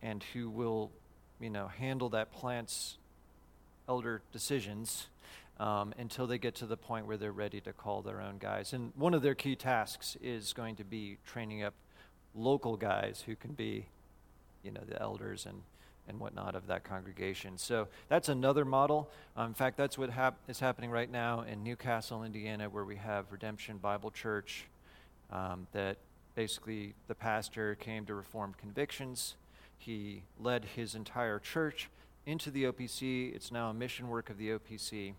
and 0.02 0.24
who 0.32 0.48
will, 0.48 0.90
you 1.40 1.50
know, 1.50 1.68
handle 1.68 2.08
that 2.08 2.32
plant's 2.32 2.96
elder 3.86 4.22
decisions 4.32 5.08
um, 5.60 5.92
until 5.98 6.26
they 6.26 6.38
get 6.38 6.54
to 6.54 6.66
the 6.66 6.76
point 6.76 7.06
where 7.06 7.16
they're 7.16 7.32
ready 7.32 7.60
to 7.60 7.72
call 7.72 8.00
their 8.00 8.20
own 8.20 8.38
guys. 8.38 8.72
And 8.72 8.92
one 8.96 9.12
of 9.12 9.22
their 9.22 9.34
key 9.34 9.56
tasks 9.56 10.16
is 10.22 10.52
going 10.52 10.76
to 10.76 10.84
be 10.84 11.18
training 11.26 11.62
up 11.62 11.74
local 12.38 12.76
guys 12.76 13.24
who 13.26 13.36
can 13.36 13.52
be, 13.52 13.86
you 14.62 14.70
know, 14.70 14.82
the 14.88 15.00
elders 15.00 15.46
and, 15.46 15.62
and 16.08 16.18
whatnot 16.18 16.54
of 16.54 16.66
that 16.68 16.84
congregation. 16.84 17.58
So 17.58 17.88
that's 18.08 18.28
another 18.28 18.64
model. 18.64 19.10
Um, 19.36 19.48
in 19.48 19.54
fact, 19.54 19.76
that's 19.76 19.98
what 19.98 20.10
hap- 20.10 20.38
is 20.48 20.60
happening 20.60 20.90
right 20.90 21.10
now 21.10 21.42
in 21.42 21.62
New 21.62 21.76
Castle, 21.76 22.22
Indiana, 22.24 22.68
where 22.70 22.84
we 22.84 22.96
have 22.96 23.26
Redemption 23.30 23.78
Bible 23.78 24.10
Church 24.10 24.66
um, 25.30 25.66
that 25.72 25.98
basically 26.34 26.94
the 27.08 27.14
pastor 27.14 27.74
came 27.74 28.06
to 28.06 28.14
Reformed 28.14 28.56
convictions. 28.58 29.34
He 29.76 30.22
led 30.38 30.64
his 30.76 30.94
entire 30.94 31.38
church 31.38 31.90
into 32.26 32.50
the 32.50 32.64
OPC. 32.64 33.34
It's 33.34 33.50
now 33.50 33.70
a 33.70 33.74
mission 33.74 34.08
work 34.08 34.30
of 34.30 34.38
the 34.38 34.50
OPC, 34.50 35.14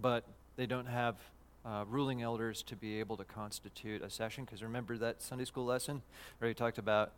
but 0.00 0.24
they 0.56 0.66
don't 0.66 0.86
have 0.86 1.16
uh, 1.64 1.84
ruling 1.88 2.22
elders 2.22 2.62
to 2.64 2.76
be 2.76 2.98
able 3.00 3.16
to 3.16 3.24
constitute 3.24 4.02
a 4.02 4.10
session. 4.10 4.44
Because 4.44 4.62
remember 4.62 4.96
that 4.98 5.22
Sunday 5.22 5.44
school 5.44 5.64
lesson 5.64 6.02
where 6.38 6.48
he 6.48 6.54
talked 6.54 6.78
about 6.78 7.12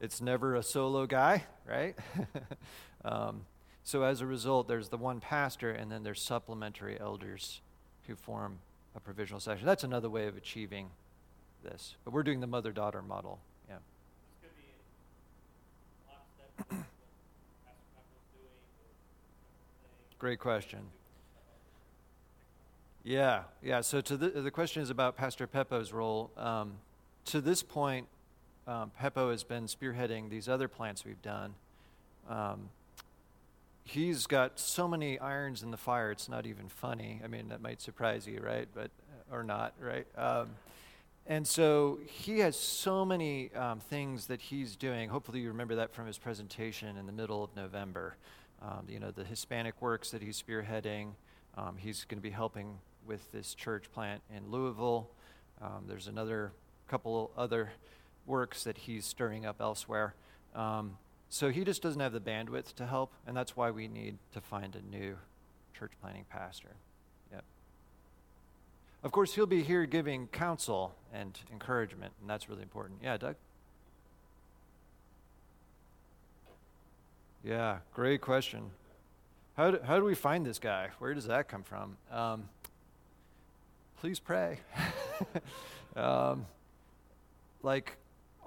it's 0.00 0.20
never 0.20 0.54
a 0.54 0.62
solo 0.62 1.06
guy, 1.06 1.44
right? 1.68 1.94
um, 3.04 3.42
so 3.82 4.02
as 4.02 4.20
a 4.20 4.26
result, 4.26 4.66
there's 4.66 4.88
the 4.88 4.96
one 4.96 5.20
pastor, 5.20 5.70
and 5.70 5.92
then 5.92 6.02
there's 6.02 6.22
supplementary 6.22 6.98
elders 6.98 7.60
who 8.06 8.16
form 8.16 8.60
a 8.96 9.00
provisional 9.00 9.40
session. 9.40 9.66
That's 9.66 9.84
another 9.84 10.08
way 10.08 10.26
of 10.26 10.36
achieving 10.36 10.88
this. 11.62 11.96
But 12.04 12.14
we're 12.14 12.22
doing 12.22 12.40
the 12.40 12.46
mother 12.46 12.72
daughter 12.72 13.02
model. 13.02 13.40
Yeah. 13.68 13.76
Great 20.18 20.38
question. 20.38 20.80
Yeah, 23.02 23.44
yeah. 23.62 23.80
So 23.80 24.00
to 24.02 24.16
the, 24.16 24.28
the 24.28 24.50
question 24.50 24.82
is 24.82 24.90
about 24.90 25.16
Pastor 25.16 25.46
Peppo's 25.46 25.92
role. 25.92 26.30
Um, 26.36 26.74
to 27.26 27.40
this 27.40 27.62
point, 27.62 28.06
um, 28.66 28.92
Peppo 29.00 29.30
has 29.30 29.42
been 29.42 29.64
spearheading 29.64 30.28
these 30.28 30.48
other 30.48 30.68
plants 30.68 31.04
we've 31.04 31.22
done. 31.22 31.54
Um, 32.28 32.68
he's 33.84 34.26
got 34.26 34.60
so 34.60 34.86
many 34.86 35.18
irons 35.18 35.62
in 35.62 35.70
the 35.70 35.78
fire, 35.78 36.10
it's 36.10 36.28
not 36.28 36.46
even 36.46 36.68
funny. 36.68 37.20
I 37.24 37.26
mean, 37.26 37.48
that 37.48 37.62
might 37.62 37.80
surprise 37.80 38.26
you, 38.26 38.40
right? 38.40 38.68
But, 38.74 38.90
or 39.32 39.42
not, 39.42 39.72
right? 39.80 40.06
Um, 40.16 40.50
and 41.26 41.46
so 41.46 42.00
he 42.04 42.40
has 42.40 42.54
so 42.56 43.04
many 43.04 43.52
um, 43.54 43.80
things 43.80 44.26
that 44.26 44.42
he's 44.42 44.76
doing. 44.76 45.08
Hopefully, 45.08 45.40
you 45.40 45.48
remember 45.48 45.76
that 45.76 45.94
from 45.94 46.06
his 46.06 46.18
presentation 46.18 46.96
in 46.98 47.06
the 47.06 47.12
middle 47.12 47.42
of 47.42 47.54
November. 47.56 48.16
Um, 48.60 48.86
you 48.88 48.98
know, 48.98 49.10
the 49.10 49.24
Hispanic 49.24 49.80
works 49.80 50.10
that 50.10 50.20
he's 50.20 50.40
spearheading. 50.42 51.12
He's 51.76 52.04
going 52.04 52.18
to 52.18 52.22
be 52.22 52.30
helping 52.30 52.78
with 53.06 53.30
this 53.32 53.54
church 53.54 53.90
plant 53.92 54.22
in 54.34 54.50
Louisville. 54.50 55.10
Um, 55.60 55.84
there's 55.86 56.06
another 56.06 56.52
couple 56.88 57.30
other 57.36 57.70
works 58.26 58.64
that 58.64 58.78
he's 58.78 59.04
stirring 59.04 59.46
up 59.46 59.60
elsewhere. 59.60 60.14
Um, 60.54 60.96
so 61.28 61.50
he 61.50 61.64
just 61.64 61.82
doesn't 61.82 62.00
have 62.00 62.12
the 62.12 62.20
bandwidth 62.20 62.74
to 62.74 62.86
help, 62.86 63.12
and 63.26 63.36
that's 63.36 63.56
why 63.56 63.70
we 63.70 63.86
need 63.86 64.18
to 64.32 64.40
find 64.40 64.74
a 64.74 64.82
new 64.82 65.16
church 65.78 65.92
planting 66.00 66.24
pastor. 66.28 66.70
Yep. 67.32 67.44
Of 69.04 69.12
course, 69.12 69.34
he'll 69.34 69.46
be 69.46 69.62
here 69.62 69.86
giving 69.86 70.26
counsel 70.26 70.94
and 71.12 71.38
encouragement, 71.52 72.12
and 72.20 72.28
that's 72.28 72.48
really 72.48 72.62
important. 72.62 73.00
Yeah, 73.02 73.16
Doug? 73.16 73.36
Yeah, 77.44 77.78
great 77.94 78.20
question. 78.20 78.70
How 79.56 79.70
do, 79.70 79.78
how 79.84 79.98
do 79.98 80.04
we 80.04 80.14
find 80.14 80.44
this 80.44 80.58
guy? 80.58 80.88
Where 80.98 81.14
does 81.14 81.26
that 81.26 81.48
come 81.48 81.62
from? 81.62 81.96
Um, 82.10 82.48
please 84.00 84.18
pray. 84.18 84.58
um, 85.96 86.46
like, 87.62 87.96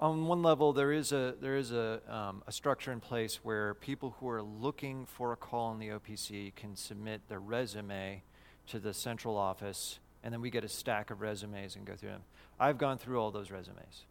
on 0.00 0.26
one 0.26 0.42
level, 0.42 0.72
there 0.72 0.90
is 0.90 1.12
a 1.12 1.36
there 1.40 1.56
is 1.56 1.70
a, 1.70 2.00
um, 2.08 2.42
a 2.48 2.52
structure 2.52 2.90
in 2.90 2.98
place 2.98 3.36
where 3.44 3.74
people 3.74 4.16
who 4.18 4.28
are 4.28 4.42
looking 4.42 5.06
for 5.06 5.32
a 5.32 5.36
call 5.36 5.72
in 5.72 5.78
the 5.78 5.88
OPC 5.90 6.54
can 6.56 6.74
submit 6.74 7.20
their 7.28 7.38
resume 7.38 8.22
to 8.66 8.80
the 8.80 8.92
central 8.92 9.36
office, 9.36 10.00
and 10.24 10.34
then 10.34 10.40
we 10.40 10.50
get 10.50 10.64
a 10.64 10.68
stack 10.68 11.10
of 11.10 11.20
resumes 11.20 11.76
and 11.76 11.86
go 11.86 11.94
through 11.94 12.10
them. 12.10 12.22
I've 12.58 12.76
gone 12.76 12.98
through 12.98 13.20
all 13.20 13.30
those 13.30 13.52
resumes. 13.52 14.06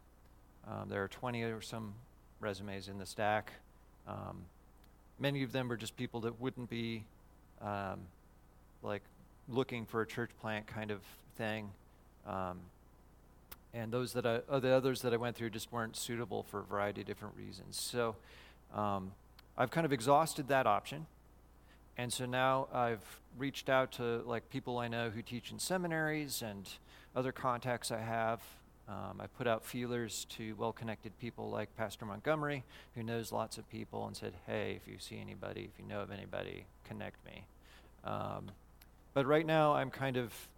Um, 0.66 0.88
there 0.88 1.04
are 1.04 1.08
20 1.08 1.42
or 1.42 1.60
some 1.60 1.92
resumes 2.40 2.88
in 2.88 2.98
the 2.98 3.06
stack. 3.06 3.52
Um, 4.08 4.46
many 5.18 5.42
of 5.42 5.52
them 5.52 5.70
are 5.70 5.76
just 5.76 5.94
people 5.98 6.20
that 6.20 6.40
wouldn't 6.40 6.70
be 6.70 7.04
um, 7.60 8.00
like 8.82 9.02
looking 9.46 9.84
for 9.84 10.00
a 10.00 10.06
church 10.06 10.30
plant 10.40 10.66
kind 10.66 10.90
of 10.90 11.02
thing. 11.36 11.70
Um, 12.26 12.60
and 13.72 13.92
those 13.92 14.12
that 14.12 14.26
I, 14.26 14.40
uh, 14.48 14.60
the 14.60 14.70
others 14.70 15.02
that 15.02 15.12
I 15.12 15.16
went 15.16 15.36
through 15.36 15.50
just 15.50 15.72
weren't 15.72 15.96
suitable 15.96 16.42
for 16.42 16.60
a 16.60 16.64
variety 16.64 17.00
of 17.00 17.06
different 17.06 17.34
reasons. 17.36 17.76
So 17.76 18.16
Um, 18.74 19.12
I've 19.56 19.70
kind 19.70 19.86
of 19.86 19.92
exhausted 19.92 20.48
that 20.48 20.66
option. 20.66 21.06
And 21.96 22.12
so 22.12 22.26
now 22.26 22.66
I've 22.72 23.20
reached 23.38 23.68
out 23.68 23.92
to 23.92 24.22
like 24.26 24.50
people 24.50 24.78
I 24.78 24.88
know 24.88 25.10
who 25.10 25.22
teach 25.22 25.52
in 25.52 25.60
seminaries 25.60 26.42
and 26.42 26.68
other 27.14 27.30
contacts 27.30 27.92
I 27.92 28.00
have. 28.00 28.42
Um, 28.88 29.20
I 29.20 29.28
put 29.28 29.46
out 29.46 29.64
feelers 29.64 30.26
to 30.30 30.54
well-connected 30.56 31.16
people 31.20 31.48
like 31.50 31.74
Pastor 31.76 32.04
Montgomery, 32.04 32.64
who 32.96 33.02
knows 33.02 33.32
lots 33.32 33.56
of 33.58 33.70
people, 33.70 34.06
and 34.06 34.16
said, 34.16 34.34
"Hey, 34.46 34.74
if 34.74 34.88
you 34.88 34.98
see 34.98 35.20
anybody, 35.20 35.70
if 35.72 35.78
you 35.78 35.86
know 35.86 36.00
of 36.00 36.10
anybody, 36.10 36.66
connect 36.84 37.24
me." 37.24 37.44
Um, 38.02 38.50
but 39.14 39.24
right 39.24 39.46
now, 39.46 39.74
I'm 39.74 39.90
kind 39.90 40.16
of 40.16 40.48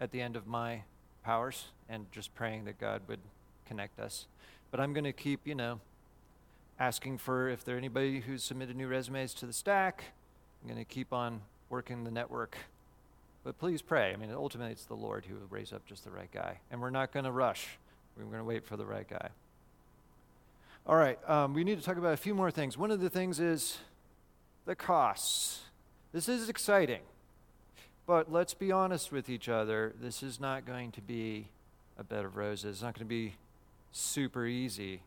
at 0.00 0.10
the 0.10 0.20
end 0.20 0.36
of 0.36 0.46
my 0.46 0.82
powers 1.24 1.66
and 1.88 2.06
just 2.12 2.34
praying 2.34 2.64
that 2.64 2.78
God 2.78 3.02
would 3.08 3.20
connect 3.66 3.98
us. 3.98 4.26
But 4.70 4.80
I'm 4.80 4.92
going 4.92 5.04
to 5.04 5.12
keep, 5.12 5.46
you 5.46 5.54
know, 5.54 5.80
asking 6.78 7.18
for 7.18 7.48
if 7.48 7.64
there 7.64 7.76
anybody 7.76 8.20
who's 8.20 8.42
submitted 8.42 8.76
new 8.76 8.88
resumes 8.88 9.34
to 9.34 9.46
the 9.46 9.52
stack. 9.52 10.04
I'm 10.62 10.68
going 10.68 10.84
to 10.84 10.90
keep 10.90 11.12
on 11.12 11.42
working 11.70 12.04
the 12.04 12.10
network. 12.10 12.56
But 13.44 13.58
please 13.58 13.82
pray. 13.82 14.12
I 14.12 14.16
mean, 14.16 14.30
ultimately, 14.32 14.72
it's 14.72 14.86
the 14.86 14.94
Lord 14.94 15.26
who 15.26 15.34
will 15.34 15.46
raise 15.50 15.72
up 15.72 15.86
just 15.86 16.04
the 16.04 16.10
right 16.10 16.30
guy. 16.32 16.60
And 16.70 16.80
we're 16.80 16.90
not 16.90 17.12
going 17.12 17.24
to 17.24 17.32
rush, 17.32 17.78
we're 18.16 18.24
going 18.24 18.38
to 18.38 18.44
wait 18.44 18.64
for 18.64 18.76
the 18.76 18.86
right 18.86 19.08
guy. 19.08 19.28
All 20.86 20.96
right, 20.96 21.18
um, 21.28 21.54
we 21.54 21.64
need 21.64 21.78
to 21.78 21.84
talk 21.84 21.96
about 21.96 22.12
a 22.12 22.18
few 22.18 22.34
more 22.34 22.50
things. 22.50 22.76
One 22.76 22.90
of 22.90 23.00
the 23.00 23.08
things 23.08 23.40
is 23.40 23.78
the 24.66 24.74
costs. 24.74 25.60
This 26.12 26.28
is 26.28 26.48
exciting. 26.48 27.00
But 28.06 28.30
let's 28.30 28.54
be 28.54 28.70
honest 28.70 29.12
with 29.12 29.30
each 29.30 29.48
other. 29.48 29.94
This 30.00 30.22
is 30.22 30.38
not 30.38 30.66
going 30.66 30.92
to 30.92 31.00
be 31.00 31.48
a 31.98 32.04
bed 32.04 32.24
of 32.24 32.36
roses. 32.36 32.76
It's 32.76 32.82
not 32.82 32.94
going 32.94 33.06
to 33.06 33.08
be 33.08 33.34
super 33.92 34.46
easy. 34.46 35.00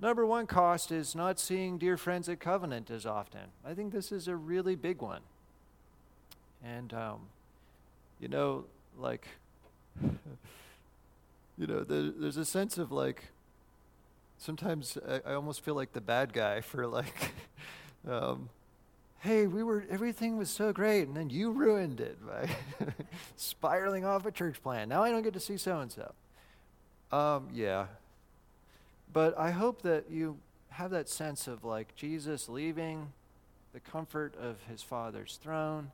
Number 0.00 0.24
one 0.24 0.46
cost 0.46 0.92
is 0.92 1.16
not 1.16 1.40
seeing 1.40 1.76
dear 1.76 1.96
friends 1.96 2.28
at 2.28 2.38
Covenant 2.38 2.88
as 2.90 3.04
often. 3.04 3.50
I 3.66 3.74
think 3.74 3.92
this 3.92 4.12
is 4.12 4.28
a 4.28 4.36
really 4.36 4.76
big 4.76 5.02
one. 5.02 5.22
And, 6.64 6.92
um, 6.94 7.20
you 8.20 8.28
know, 8.28 8.64
like, 8.96 9.26
you 10.02 11.66
know, 11.66 11.82
the, 11.82 12.14
there's 12.16 12.36
a 12.36 12.44
sense 12.44 12.78
of 12.78 12.92
like, 12.92 13.24
sometimes 14.38 14.98
I, 15.08 15.20
I, 15.32 15.34
almost 15.34 15.64
feel 15.64 15.74
like 15.74 15.92
the 15.92 16.00
bad 16.00 16.32
guy 16.32 16.60
for 16.60 16.86
like, 16.86 17.32
um, 18.08 18.50
hey, 19.20 19.46
we 19.46 19.62
were, 19.62 19.84
everything 19.90 20.36
was 20.36 20.48
so 20.48 20.72
great, 20.72 21.08
and 21.08 21.16
then 21.16 21.30
you 21.30 21.50
ruined 21.50 22.00
it 22.00 22.18
by 22.24 22.48
spiraling 23.36 24.04
off 24.04 24.26
a 24.26 24.30
church 24.30 24.62
plant. 24.62 24.88
Now 24.88 25.02
I 25.02 25.10
don't 25.10 25.22
get 25.22 25.34
to 25.34 25.40
see 25.40 25.56
so 25.56 25.80
and 25.80 25.90
so. 25.90 26.12
Yeah, 27.52 27.86
but 29.12 29.36
I 29.38 29.50
hope 29.50 29.82
that 29.82 30.10
you 30.10 30.38
have 30.70 30.90
that 30.90 31.08
sense 31.08 31.48
of 31.48 31.64
like 31.64 31.96
Jesus 31.96 32.48
leaving 32.48 33.12
the 33.72 33.80
comfort 33.80 34.34
of 34.40 34.56
his 34.68 34.82
Father's 34.82 35.38
throne, 35.42 35.90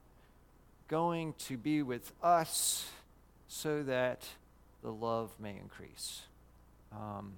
going 0.89 1.35
to 1.39 1.57
be 1.57 1.83
with 1.83 2.13
us 2.23 2.91
so 3.49 3.83
that 3.83 4.27
the 4.83 4.91
love 4.91 5.31
may 5.41 5.57
increase. 5.57 6.23
Um, 6.93 7.33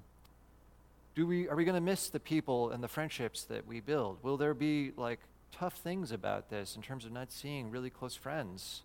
do 1.14 1.26
we, 1.26 1.48
are 1.48 1.56
we 1.56 1.64
going 1.64 1.76
to 1.76 1.80
miss 1.80 2.08
the 2.08 2.20
people 2.20 2.70
and 2.70 2.82
the 2.82 2.88
friendships 2.88 3.44
that 3.44 3.66
we 3.66 3.80
build? 3.80 4.18
Will 4.22 4.36
there 4.36 4.52
be 4.52 4.92
like 4.96 5.20
tough 5.58 5.74
things 5.74 6.12
about 6.12 6.50
this 6.50 6.76
in 6.76 6.82
terms 6.82 7.04
of 7.04 7.12
not 7.12 7.32
seeing 7.32 7.70
really 7.70 7.90
close 7.90 8.14
friends? 8.14 8.82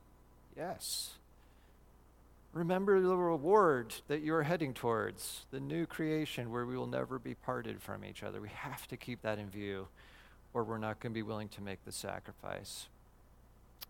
Yes. 0.56 1.12
Remember 2.54 3.00
the 3.00 3.16
reward 3.16 3.94
that 4.08 4.22
you're 4.22 4.44
heading 4.44 4.74
towards, 4.74 5.46
the 5.52 5.60
new 5.60 5.86
creation 5.86 6.52
where 6.52 6.66
we 6.66 6.76
will 6.76 6.88
never 6.88 7.18
be 7.18 7.34
parted 7.34 7.82
from 7.82 8.04
each 8.04 8.24
other. 8.24 8.42
We 8.42 8.50
have 8.50 8.88
to 8.90 8.98
keep 8.98 9.22
that 9.22 9.40
in 9.40 9.50
view, 9.50 9.88
or 10.54 10.64
we're 10.64 10.78
not 10.78 11.00
going 11.00 11.14
to 11.14 11.18
be 11.18 11.24
willing 11.24 11.50
to 11.50 11.62
make 11.62 11.84
the 11.86 11.94
sacrifice. 11.94 12.88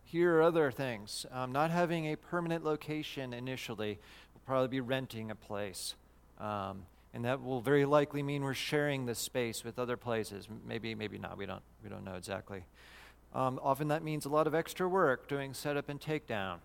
Here 0.04 0.38
are 0.38 0.42
other 0.44 0.70
things. 0.70 1.26
Um, 1.32 1.52
not 1.52 1.72
having 1.72 2.06
a 2.06 2.18
permanent 2.18 2.64
location 2.64 3.34
initially, 3.34 3.98
we'll 4.34 4.42
probably 4.46 4.68
be 4.68 4.82
renting 4.82 5.32
a 5.32 5.36
place. 5.36 5.96
Um, 6.40 6.84
and 7.14 7.26
that 7.26 7.44
will 7.44 7.62
very 7.62 7.86
likely 7.86 8.24
mean 8.24 8.44
we're 8.44 8.54
sharing 8.54 9.06
the 9.06 9.16
space 9.16 9.64
with 9.64 9.78
other 9.78 9.98
places. 9.98 10.48
Maybe, 10.66 10.96
maybe 10.96 11.18
not. 11.18 11.38
We 11.38 11.46
don't, 11.46 11.62
we 11.84 11.90
don't 11.90 12.04
know 12.04 12.16
exactly. 12.16 12.64
Um, 13.34 13.60
often 13.62 13.90
that 13.90 14.04
means 14.04 14.26
a 14.26 14.30
lot 14.30 14.48
of 14.48 14.56
extra 14.56 14.88
work 14.88 15.28
doing 15.28 15.54
setup 15.54 15.90
and 15.90 16.00
takedown, 16.00 16.58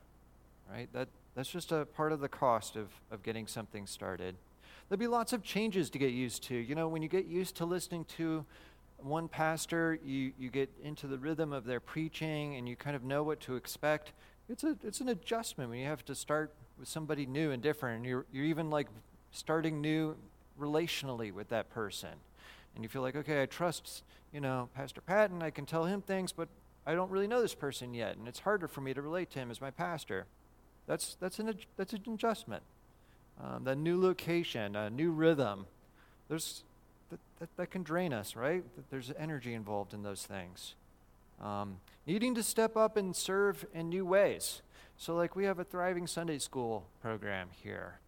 right? 0.71 0.89
That, 0.93 1.09
that's 1.35 1.49
just 1.49 1.73
a 1.73 1.85
part 1.85 2.13
of 2.13 2.21
the 2.21 2.29
cost 2.29 2.77
of, 2.77 2.89
of 3.11 3.23
getting 3.23 3.47
something 3.47 3.87
started. 3.87 4.37
There'll 4.89 5.01
be 5.01 5.07
lots 5.07 5.33
of 5.33 5.43
changes 5.43 5.91
to 5.91 5.99
get 5.99 6.13
used 6.13 6.45
to. 6.45 6.55
You 6.55 6.75
know, 6.75 6.89
when 6.89 7.03
you 7.03 7.09
get 7.09 7.27
used 7.27 7.57
to 7.57 7.65
listening 7.65 8.05
to 8.17 8.45
one 8.99 9.29
pastor, 9.29 9.99
you, 10.05 10.33
you 10.39 10.49
get 10.49 10.71
into 10.83 11.07
the 11.07 11.19
rhythm 11.19 11.53
of 11.53 11.65
their 11.65 11.81
preaching 11.81 12.57
and 12.57 12.69
you 12.69 12.77
kind 12.77 12.97
of 12.97 13.03
know 13.03 13.23
what 13.23 13.41
to 13.41 13.57
expect. 13.57 14.13
It's, 14.49 14.63
a, 14.63 14.77
it's 14.85 15.01
an 15.01 15.09
adjustment 15.09 15.71
when 15.71 15.81
you 15.81 15.87
have 15.87 16.05
to 16.05 16.15
start 16.15 16.55
with 16.79 16.89
somebody 16.89 17.27
new 17.27 17.51
and 17.51 17.63
different. 17.63 17.99
And 17.99 18.07
you're, 18.07 18.27
you're 18.33 18.45
even 18.45 18.71
like 18.71 18.87
starting 19.33 19.81
new 19.81 20.17
relationally 20.61 21.33
with 21.33 21.49
that 21.49 21.71
person. 21.71 22.11
And 22.75 22.85
you 22.85 22.89
feel 22.89 23.03
like, 23.03 23.17
okay, 23.17 23.43
I 23.43 23.47
trust, 23.47 24.03
you 24.33 24.41
know, 24.41 24.69
Pastor 24.75 25.01
Patton. 25.01 25.43
I 25.43 25.51
can 25.51 25.67
tell 25.67 25.85
him 25.85 26.03
things, 26.03 26.33
but 26.33 26.49
I 26.87 26.95
don't 26.95 27.11
really 27.11 27.27
know 27.27 27.41
this 27.41 27.55
person 27.55 27.95
yet. 27.95 28.17
And 28.17 28.29
it's 28.29 28.41
harder 28.41 28.69
for 28.69 28.81
me 28.81 28.95
to 28.95 29.03
relate 29.03 29.31
to 29.31 29.39
him 29.39 29.51
as 29.51 29.61
my 29.61 29.71
pastor. 29.71 30.27
That's, 30.87 31.17
that's, 31.21 31.39
an, 31.39 31.55
that's 31.77 31.93
an 31.93 32.03
adjustment. 32.07 32.63
Um, 33.43 33.65
the 33.65 33.75
new 33.75 34.01
location, 34.01 34.77
a 34.77 34.89
new 34.89 35.11
rhythm. 35.11 35.67
There's, 36.29 36.63
that, 37.11 37.19
that, 37.41 37.57
that, 37.57 37.71
can 37.71 37.83
drain 37.83 38.13
us, 38.13 38.37
right? 38.37 38.65
There's 38.91 39.13
energy 39.19 39.55
involved 39.55 39.95
in 39.95 40.03
those 40.03 40.25
things. 40.25 40.75
Um, 41.43 41.79
needing 42.07 42.35
to 42.35 42.43
step 42.43 42.77
up 42.77 42.97
and 42.97 43.15
serve 43.15 43.67
in 43.75 43.89
new 43.89 44.07
ways. 44.07 44.63
So, 44.97 45.15
like, 45.15 45.37
we 45.37 45.45
have 45.45 45.59
a 45.59 45.65
thriving 45.65 46.07
Sunday 46.07 46.39
school 46.39 46.87
program 47.03 47.49
here. 47.63 47.99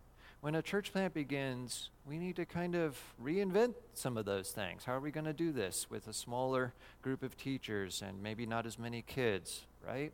When 0.41 0.55
a 0.55 0.63
church 0.63 0.93
plant 0.93 1.15
begins, 1.15 1.91
we 2.07 2.19
need 2.19 2.37
to 2.37 2.45
kind 2.45 2.75
of 2.75 2.97
reinvent 3.23 3.75
some 3.95 4.17
of 4.17 4.25
those 4.25 4.51
things. 4.51 4.85
How 4.85 4.95
are 4.95 5.01
we 5.01 5.11
going 5.11 5.27
to 5.27 5.33
do 5.33 5.51
this 5.51 5.87
with 5.91 6.07
a 6.07 6.13
smaller 6.13 6.73
group 7.03 7.23
of 7.23 7.37
teachers 7.37 8.03
and 8.07 8.23
maybe 8.23 8.47
not 8.47 8.65
as 8.65 8.79
many 8.79 9.03
kids, 9.03 9.65
right? 9.85 10.13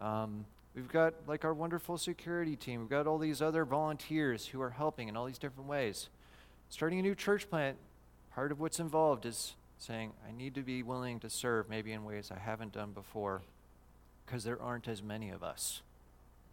Um, 0.00 0.44
We've 0.78 0.92
got 0.92 1.14
like 1.26 1.44
our 1.44 1.54
wonderful 1.54 1.98
security 1.98 2.54
team. 2.54 2.78
We've 2.78 2.88
got 2.88 3.08
all 3.08 3.18
these 3.18 3.42
other 3.42 3.64
volunteers 3.64 4.46
who 4.46 4.60
are 4.60 4.70
helping 4.70 5.08
in 5.08 5.16
all 5.16 5.24
these 5.24 5.38
different 5.38 5.68
ways. 5.68 6.08
Starting 6.68 7.00
a 7.00 7.02
new 7.02 7.16
church 7.16 7.50
plant, 7.50 7.76
part 8.32 8.52
of 8.52 8.60
what's 8.60 8.78
involved 8.78 9.26
is 9.26 9.56
saying, 9.78 10.12
I 10.24 10.30
need 10.30 10.54
to 10.54 10.62
be 10.62 10.84
willing 10.84 11.18
to 11.18 11.30
serve 11.30 11.68
maybe 11.68 11.90
in 11.90 12.04
ways 12.04 12.30
I 12.32 12.38
haven't 12.38 12.72
done 12.72 12.92
before 12.92 13.42
because 14.24 14.44
there 14.44 14.62
aren't 14.62 14.86
as 14.86 15.02
many 15.02 15.30
of 15.30 15.42
us, 15.42 15.82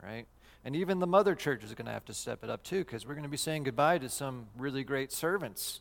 right? 0.01 0.25
And 0.65 0.75
even 0.75 0.99
the 0.99 1.07
mother 1.07 1.35
church 1.35 1.63
is 1.63 1.73
going 1.73 1.85
to 1.85 1.93
have 1.93 2.05
to 2.05 2.13
step 2.13 2.43
it 2.43 2.49
up 2.49 2.63
too 2.63 2.79
because 2.79 3.05
we're 3.05 3.13
going 3.13 3.23
to 3.23 3.29
be 3.29 3.37
saying 3.37 3.63
goodbye 3.63 3.99
to 3.99 4.09
some 4.09 4.47
really 4.57 4.83
great 4.83 5.11
servants, 5.11 5.79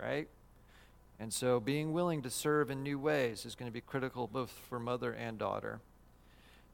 right? 0.00 0.28
And 1.20 1.32
so 1.32 1.60
being 1.60 1.92
willing 1.92 2.22
to 2.22 2.30
serve 2.30 2.70
in 2.70 2.82
new 2.82 2.98
ways 2.98 3.46
is 3.46 3.54
going 3.54 3.70
to 3.70 3.72
be 3.72 3.82
critical 3.82 4.26
both 4.26 4.50
for 4.50 4.80
mother 4.80 5.12
and 5.12 5.38
daughter 5.38 5.80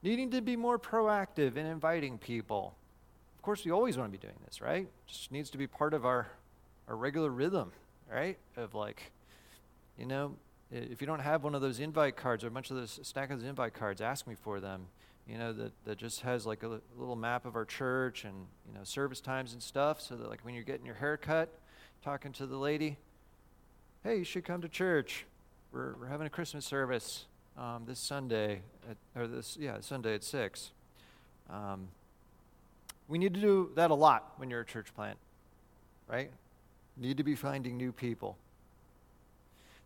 needing 0.02 0.30
to 0.30 0.40
be 0.40 0.56
more 0.56 0.78
proactive 0.78 1.56
in 1.56 1.66
inviting 1.66 2.18
people. 2.18 2.74
Of 3.36 3.42
course, 3.42 3.64
we 3.64 3.70
always 3.70 3.96
want 3.96 4.12
to 4.12 4.18
be 4.18 4.22
doing 4.22 4.38
this, 4.44 4.60
right? 4.60 4.88
Just 5.06 5.32
needs 5.32 5.50
to 5.50 5.58
be 5.58 5.66
part 5.66 5.94
of 5.94 6.04
our, 6.04 6.28
our 6.88 6.96
regular 6.96 7.30
rhythm, 7.30 7.72
right? 8.10 8.38
Of 8.56 8.74
like, 8.74 9.12
you 9.98 10.06
know, 10.06 10.36
if 10.70 11.00
you 11.00 11.06
don't 11.06 11.20
have 11.20 11.42
one 11.42 11.54
of 11.54 11.62
those 11.62 11.80
invite 11.80 12.16
cards 12.16 12.44
or 12.44 12.48
a 12.48 12.50
bunch 12.50 12.70
of 12.70 12.76
those 12.76 13.00
stack 13.02 13.30
of 13.30 13.40
those 13.40 13.48
invite 13.48 13.74
cards, 13.74 14.00
ask 14.00 14.26
me 14.26 14.34
for 14.34 14.60
them. 14.60 14.86
You 15.30 15.38
know, 15.38 15.52
that, 15.52 15.72
that 15.84 15.96
just 15.96 16.22
has 16.22 16.44
like 16.44 16.64
a, 16.64 16.80
little 16.98 17.14
map 17.14 17.46
of 17.46 17.54
our 17.54 17.64
church 17.64 18.24
and, 18.24 18.34
you 18.66 18.74
know, 18.74 18.82
service 18.82 19.20
times 19.20 19.52
and 19.52 19.62
stuff 19.62 20.00
so 20.00 20.16
that 20.16 20.28
like 20.28 20.40
when 20.44 20.54
you're 20.54 20.64
getting 20.64 20.84
your 20.84 20.96
hair 20.96 21.16
cut, 21.16 21.48
talking 22.02 22.32
to 22.32 22.46
the 22.46 22.56
lady, 22.56 22.96
hey, 24.02 24.18
you 24.18 24.24
should 24.24 24.44
come 24.44 24.60
to 24.60 24.68
church. 24.68 25.26
We're, 25.70 25.94
we're 26.00 26.08
having 26.08 26.26
a 26.26 26.30
Christmas 26.30 26.66
service 26.66 27.26
um, 27.56 27.84
this 27.86 28.00
Sunday, 28.00 28.62
at, 28.90 28.96
or 29.14 29.28
this, 29.28 29.56
yeah, 29.60 29.80
Sunday 29.80 30.16
at 30.16 30.24
6. 30.24 30.72
Um, 31.48 31.86
we 33.06 33.16
need 33.16 33.32
to 33.34 33.40
do 33.40 33.70
that 33.76 33.92
a 33.92 33.94
lot 33.94 34.32
when 34.36 34.50
you're 34.50 34.62
a 34.62 34.66
church 34.66 34.92
plant, 34.96 35.18
right? 36.08 36.30
Need 36.96 37.18
to 37.18 37.24
be 37.24 37.36
finding 37.36 37.76
new 37.76 37.92
people. 37.92 38.36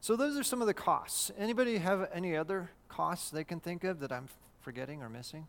So 0.01 0.17
those 0.17 0.39
are 0.39 0.43
some 0.43 0.63
of 0.63 0.67
the 0.67 0.75
costs. 0.75 1.31
Anybody 1.37 1.77
have 1.77 2.09
any 2.15 2.35
other 2.35 2.71
costs 2.89 3.31
they 3.31 3.45
can 3.45 3.61
think 3.61 3.85
of 3.85 4.01
that 4.01 4.11
I'm 4.11 4.29
forgetting 4.65 5.03
or 5.03 5.11
missing? 5.11 5.47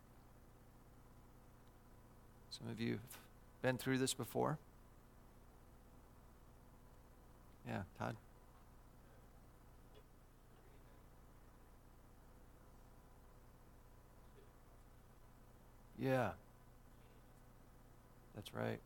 Some 2.50 2.70
of 2.70 2.82
you 2.82 2.92
have 2.92 3.18
been 3.62 3.78
through 3.78 3.98
this 3.98 4.14
before. 4.14 4.60
Yeah, 7.66 7.84
Todd. 7.98 8.18
Yeah. 15.98 16.32
That's 18.36 18.54
right. 18.54 18.80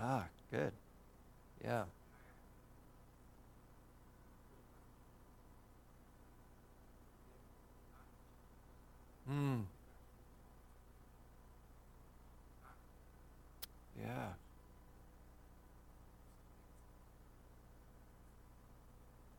Ah, 0.00 0.24
good. 0.50 0.72
Yeah. 1.62 1.84
Hmm. 9.26 9.60
Yeah. 14.00 14.28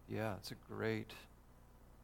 Yeah, 0.09 0.33
it's 0.37 0.51
a 0.51 0.55
great 0.71 1.13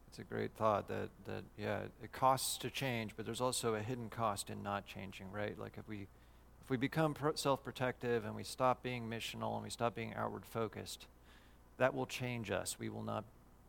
it's 0.08 0.18
a 0.18 0.22
great 0.22 0.52
thought 0.56 0.88
that 0.88 1.10
that 1.26 1.44
yeah, 1.58 1.80
it 2.02 2.12
costs 2.12 2.56
to 2.58 2.70
change, 2.70 3.12
but 3.16 3.26
there's 3.26 3.40
also 3.40 3.74
a 3.74 3.80
hidden 3.80 4.08
cost 4.08 4.48
in 4.48 4.62
not 4.62 4.86
changing, 4.86 5.30
right? 5.30 5.58
Like 5.58 5.74
if 5.76 5.86
we 5.88 6.06
if 6.66 6.70
we 6.70 6.76
become 6.76 7.14
self-protective 7.36 8.24
and 8.24 8.34
we 8.34 8.42
stop 8.42 8.82
being 8.82 9.08
missional 9.08 9.54
and 9.54 9.62
we 9.62 9.70
stop 9.70 9.94
being 9.94 10.12
outward 10.16 10.44
focused, 10.44 11.06
that 11.78 11.94
will 11.94 12.06
change 12.06 12.50
us. 12.50 12.76
We 12.76 12.88
will 12.88 13.04
not 13.04 13.22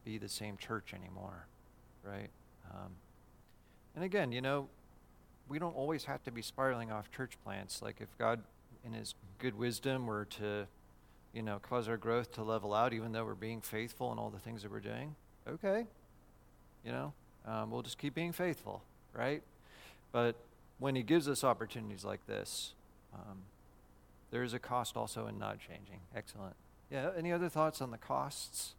be 0.04 0.18
the 0.18 0.28
same 0.28 0.58
church 0.58 0.96
anymore, 0.96 1.46
right? 2.04 2.32
Um, 2.72 2.94
and 3.94 4.04
again, 4.04 4.32
you 4.32 4.42
know, 4.42 4.68
we 5.48 5.60
don't 5.60 5.76
always 5.76 6.06
have 6.06 6.24
to 6.24 6.32
be 6.32 6.42
spiraling 6.42 6.92
off 6.92 7.12
church 7.12 7.34
plants. 7.44 7.84
Like 7.84 7.98
if 8.02 8.08
God, 8.18 8.42
in 8.84 8.94
His 8.94 9.14
good 9.38 9.56
wisdom, 9.56 10.08
were 10.08 10.26
to, 10.40 10.66
you 11.36 11.44
know, 11.44 11.60
cause 11.60 11.88
our 11.88 11.98
growth 11.98 12.32
to 12.32 12.42
level 12.42 12.74
out, 12.74 12.94
even 12.94 13.12
though 13.12 13.26
we're 13.26 13.36
being 13.36 13.62
faithful 13.62 14.12
in 14.12 14.18
all 14.18 14.32
the 14.32 14.40
things 14.40 14.64
that 14.64 14.72
we're 14.72 14.80
doing, 14.80 15.14
okay, 15.48 15.86
you 16.84 16.92
know, 16.92 17.14
um, 17.46 17.70
we'll 17.70 17.84
just 17.84 18.00
keep 18.00 18.16
being 18.16 18.32
faithful, 18.32 18.82
right? 19.14 19.44
But 20.12 20.36
when 20.80 20.96
He 20.96 21.04
gives 21.04 21.30
us 21.30 21.44
opportunities 21.44 22.04
like 22.04 22.26
this, 22.26 22.74
um, 23.18 23.40
there 24.32 24.44
is 24.44 24.54
a 24.54 24.60
cost 24.60 24.98
also 24.98 25.28
in 25.28 25.38
not 25.38 25.60
changing. 25.60 26.00
Excellent. 26.16 26.56
Yeah, 26.92 27.10
any 27.18 27.32
other 27.32 27.50
thoughts 27.50 27.82
on 27.82 27.92
the 27.92 27.98
costs? 27.98 28.76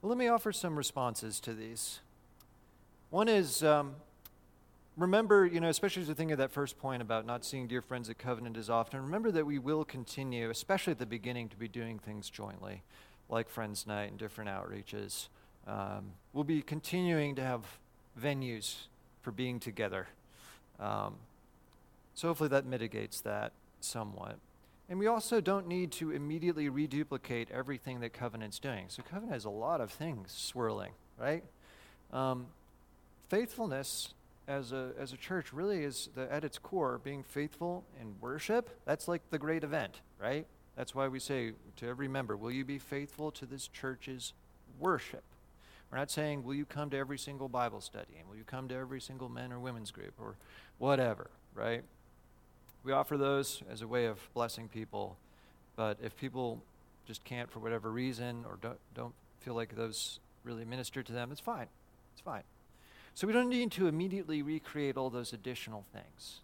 Well, 0.00 0.08
let 0.08 0.18
me 0.18 0.28
offer 0.28 0.52
some 0.52 0.76
responses 0.76 1.38
to 1.40 1.52
these. 1.52 2.00
One 3.10 3.28
is 3.28 3.62
um, 3.62 3.94
remember, 4.96 5.46
you 5.46 5.60
know, 5.60 5.68
especially 5.68 6.02
as 6.02 6.08
we 6.08 6.14
think 6.14 6.30
of 6.30 6.38
that 6.38 6.50
first 6.50 6.78
point 6.78 7.02
about 7.02 7.26
not 7.26 7.44
seeing 7.44 7.66
dear 7.66 7.82
friends 7.82 8.10
at 8.10 8.18
covenant 8.18 8.56
as 8.56 8.68
often, 8.68 9.00
remember 9.00 9.30
that 9.30 9.46
we 9.46 9.58
will 9.58 9.84
continue, 9.84 10.50
especially 10.50 10.92
at 10.92 10.98
the 10.98 11.06
beginning, 11.06 11.48
to 11.48 11.56
be 11.56 11.68
doing 11.68 11.98
things 11.98 12.28
jointly, 12.30 12.82
like 13.28 13.48
Friends 13.48 13.86
Night 13.86 14.10
and 14.10 14.18
different 14.18 14.50
outreaches. 14.50 15.28
Um, 15.66 16.12
we'll 16.32 16.44
be 16.44 16.62
continuing 16.62 17.34
to 17.36 17.42
have 17.42 17.62
venues 18.20 18.86
for 19.22 19.30
being 19.30 19.60
together. 19.60 20.08
Um, 20.82 21.14
so 22.14 22.28
hopefully 22.28 22.48
that 22.50 22.66
mitigates 22.66 23.20
that 23.22 23.52
somewhat. 23.80 24.36
And 24.88 24.98
we 24.98 25.06
also 25.06 25.40
don't 25.40 25.68
need 25.68 25.92
to 25.92 26.10
immediately 26.10 26.68
reduplicate 26.68 27.50
everything 27.50 28.00
that 28.00 28.12
Covenant's 28.12 28.58
doing. 28.58 28.86
So 28.88 29.02
Covenant 29.02 29.32
has 29.32 29.44
a 29.44 29.50
lot 29.50 29.80
of 29.80 29.90
things 29.90 30.32
swirling, 30.32 30.92
right? 31.18 31.44
Um, 32.12 32.46
faithfulness 33.28 34.12
as 34.48 34.72
a, 34.72 34.90
as 34.98 35.12
a 35.12 35.16
church 35.16 35.52
really 35.52 35.84
is 35.84 36.10
the, 36.14 36.30
at 36.30 36.44
its 36.44 36.58
core 36.58 37.00
being 37.02 37.22
faithful 37.22 37.84
in 38.00 38.16
worship. 38.20 38.68
That's 38.84 39.08
like 39.08 39.22
the 39.30 39.38
great 39.38 39.64
event, 39.64 40.00
right? 40.20 40.46
That's 40.76 40.94
why 40.94 41.08
we 41.08 41.20
say 41.20 41.52
to 41.76 41.88
every 41.88 42.08
member, 42.08 42.36
Will 42.36 42.50
you 42.50 42.64
be 42.64 42.78
faithful 42.78 43.30
to 43.32 43.46
this 43.46 43.68
church's 43.68 44.32
worship? 44.78 45.22
We're 45.92 45.98
not 45.98 46.10
saying, 46.10 46.42
will 46.42 46.54
you 46.54 46.64
come 46.64 46.88
to 46.90 46.96
every 46.96 47.18
single 47.18 47.50
Bible 47.50 47.82
study 47.82 48.14
and 48.18 48.26
will 48.26 48.36
you 48.36 48.44
come 48.44 48.66
to 48.68 48.74
every 48.74 49.00
single 49.00 49.28
men 49.28 49.52
or 49.52 49.60
women's 49.60 49.90
group 49.90 50.14
or 50.18 50.36
whatever, 50.78 51.28
right? 51.54 51.82
We 52.82 52.92
offer 52.92 53.18
those 53.18 53.62
as 53.70 53.82
a 53.82 53.86
way 53.86 54.06
of 54.06 54.18
blessing 54.32 54.68
people, 54.68 55.18
but 55.76 55.98
if 56.02 56.16
people 56.16 56.62
just 57.06 57.24
can't 57.24 57.50
for 57.50 57.58
whatever 57.58 57.90
reason 57.90 58.46
or 58.48 58.56
don't, 58.62 58.78
don't 58.94 59.12
feel 59.40 59.52
like 59.52 59.76
those 59.76 60.18
really 60.44 60.64
minister 60.64 61.02
to 61.02 61.12
them, 61.12 61.30
it's 61.30 61.42
fine. 61.42 61.66
It's 62.14 62.22
fine. 62.22 62.42
So 63.14 63.26
we 63.26 63.34
don't 63.34 63.50
need 63.50 63.70
to 63.72 63.86
immediately 63.86 64.40
recreate 64.40 64.96
all 64.96 65.10
those 65.10 65.34
additional 65.34 65.84
things. 65.92 66.40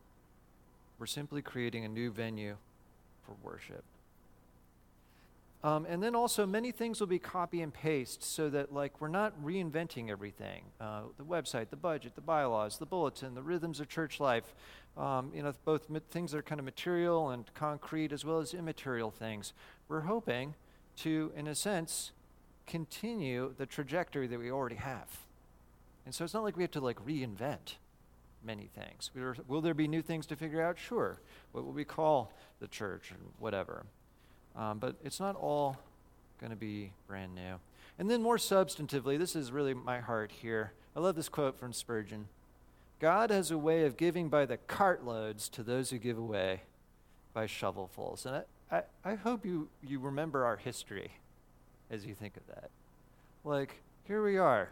We're 0.98 1.06
simply 1.06 1.40
creating 1.40 1.86
a 1.86 1.88
new 1.88 2.10
venue 2.10 2.56
for 3.24 3.34
worship. 3.42 3.84
Um, 5.64 5.86
and 5.88 6.00
then 6.00 6.14
also, 6.14 6.46
many 6.46 6.70
things 6.70 7.00
will 7.00 7.08
be 7.08 7.18
copy 7.18 7.62
and 7.62 7.74
paste 7.74 8.22
so 8.22 8.48
that, 8.50 8.72
like, 8.72 9.00
we're 9.00 9.08
not 9.08 9.32
reinventing 9.42 10.08
everything 10.08 10.62
uh, 10.80 11.02
the 11.16 11.24
website, 11.24 11.70
the 11.70 11.76
budget, 11.76 12.14
the 12.14 12.20
bylaws, 12.20 12.78
the 12.78 12.86
bulletin, 12.86 13.34
the 13.34 13.42
rhythms 13.42 13.80
of 13.80 13.88
church 13.88 14.20
life. 14.20 14.54
Um, 14.96 15.32
you 15.34 15.42
know, 15.42 15.52
both 15.64 15.90
ma- 15.90 15.98
things 16.10 16.30
that 16.30 16.38
are 16.38 16.42
kind 16.42 16.60
of 16.60 16.64
material 16.64 17.30
and 17.30 17.52
concrete 17.54 18.12
as 18.12 18.24
well 18.24 18.38
as 18.38 18.54
immaterial 18.54 19.10
things. 19.10 19.52
We're 19.88 20.02
hoping 20.02 20.54
to, 20.98 21.32
in 21.36 21.48
a 21.48 21.54
sense, 21.54 22.12
continue 22.66 23.52
the 23.56 23.66
trajectory 23.66 24.28
that 24.28 24.38
we 24.38 24.52
already 24.52 24.76
have. 24.76 25.08
And 26.04 26.14
so 26.14 26.24
it's 26.24 26.34
not 26.34 26.44
like 26.44 26.56
we 26.56 26.62
have 26.62 26.70
to, 26.72 26.80
like, 26.80 27.04
reinvent 27.04 27.74
many 28.44 28.68
things. 28.72 29.10
Will 29.48 29.60
there 29.60 29.74
be 29.74 29.88
new 29.88 30.02
things 30.02 30.24
to 30.26 30.36
figure 30.36 30.62
out? 30.62 30.78
Sure. 30.78 31.20
What 31.50 31.64
will 31.64 31.72
we 31.72 31.84
call 31.84 32.32
the 32.60 32.68
church 32.68 33.10
and 33.10 33.20
whatever? 33.38 33.86
Um, 34.58 34.78
but 34.78 34.96
it's 35.04 35.20
not 35.20 35.36
all 35.36 35.78
going 36.40 36.50
to 36.50 36.56
be 36.56 36.92
brand 37.06 37.34
new. 37.34 37.54
And 37.98 38.10
then, 38.10 38.22
more 38.22 38.36
substantively, 38.36 39.18
this 39.18 39.34
is 39.34 39.52
really 39.52 39.72
my 39.72 40.00
heart 40.00 40.32
here. 40.42 40.72
I 40.96 41.00
love 41.00 41.14
this 41.16 41.28
quote 41.28 41.58
from 41.58 41.72
Spurgeon 41.72 42.26
God 43.00 43.30
has 43.30 43.52
a 43.52 43.58
way 43.58 43.84
of 43.84 43.96
giving 43.96 44.28
by 44.28 44.44
the 44.44 44.56
cartloads 44.56 45.48
to 45.52 45.62
those 45.62 45.90
who 45.90 45.98
give 45.98 46.18
away 46.18 46.62
by 47.32 47.46
shovelfuls. 47.46 48.26
And 48.26 48.42
I, 48.70 48.76
I, 48.76 48.82
I 49.04 49.14
hope 49.14 49.46
you, 49.46 49.68
you 49.82 50.00
remember 50.00 50.44
our 50.44 50.56
history 50.56 51.12
as 51.90 52.04
you 52.04 52.14
think 52.14 52.36
of 52.36 52.46
that. 52.48 52.70
Like, 53.44 53.80
here 54.04 54.24
we 54.24 54.36
are. 54.36 54.70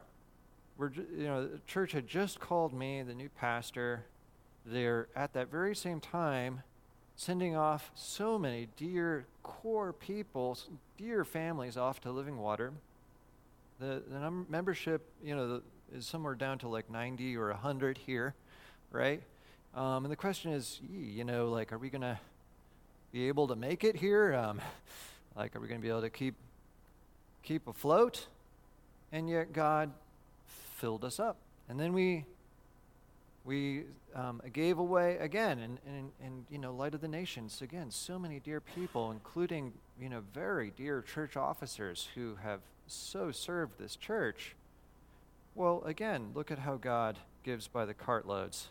We're, 0.77 0.91
you 0.93 1.27
know, 1.27 1.47
the 1.47 1.61
church 1.67 1.93
had 1.93 2.09
just 2.09 2.41
called 2.41 2.73
me, 2.73 3.03
the 3.03 3.15
new 3.15 3.29
pastor. 3.29 4.05
They're 4.65 5.07
at 5.15 5.33
that 5.35 5.51
very 5.51 5.77
same 5.77 6.01
time 6.01 6.63
sending 7.17 7.57
off 7.57 7.91
so 7.95 8.39
many 8.39 8.69
dear 8.77 9.25
core 9.43 9.93
people, 9.93 10.59
dear 10.99 11.25
families 11.25 11.77
off 11.77 12.01
to 12.03 12.11
living 12.11 12.39
water. 12.39 12.73
The, 13.81 14.03
the 14.09 14.19
num- 14.19 14.47
membership, 14.49 15.03
you 15.25 15.35
know, 15.35 15.49
the, 15.49 15.63
is 15.95 16.07
somewhere 16.07 16.35
down 16.35 16.59
to 16.59 16.69
like 16.69 16.91
90 16.91 17.37
or 17.37 17.49
100 17.49 17.99
here, 17.99 18.35
right? 18.91 19.23
Um, 19.75 20.05
and 20.05 20.13
the 20.13 20.17
question 20.17 20.53
is, 20.53 20.81
you 20.91 21.25
know, 21.25 21.49
like, 21.49 21.73
are 21.73 21.79
we 21.79 21.91
going 21.91 22.03
to 22.03 22.19
be 23.13 23.29
able 23.29 23.49
to 23.49 23.57
make 23.57 23.85
it 23.85 23.97
here? 23.97 24.35
Um, 24.35 24.61
like, 25.37 25.57
are 25.57 25.61
we 25.61 25.69
going 25.69 25.81
to 25.81 25.83
be 25.83 25.91
able 25.91 26.03
to 26.03 26.11
keep 26.11 26.35
keep 27.43 27.67
afloat? 27.69 28.27
And 29.13 29.29
yet, 29.29 29.53
God 29.53 29.91
filled 30.47 31.05
us 31.05 31.21
up, 31.21 31.37
and 31.69 31.79
then 31.79 31.93
we 31.93 32.25
we 33.47 33.85
um, 34.15 34.43
gave 34.53 34.79
away 34.79 35.17
again 35.19 35.61
and, 35.61 35.79
and, 35.87 36.11
and 36.23 36.45
you 36.51 36.59
know 36.59 36.75
light 36.75 36.95
of 36.95 37.01
the 37.01 37.09
nations. 37.09 37.63
Again 37.63 37.91
so 37.91 38.19
many 38.19 38.41
dear 38.41 38.61
people 38.61 39.13
including 39.13 39.73
you 40.01 40.09
know 40.09 40.23
very 40.35 40.73
dear 40.77 41.01
church 41.01 41.37
officers 41.37 42.09
who 42.15 42.37
have 42.43 42.61
so 42.89 43.31
served 43.31 43.79
this 43.79 43.97
church. 43.97 44.57
Well 45.55 45.83
again 45.87 46.33
look 46.35 46.51
at 46.51 46.59
how 46.59 46.77
god 46.77 47.19
gives 47.45 47.69
by 47.69 47.85
the 47.85 47.95
cartloads 47.95 48.67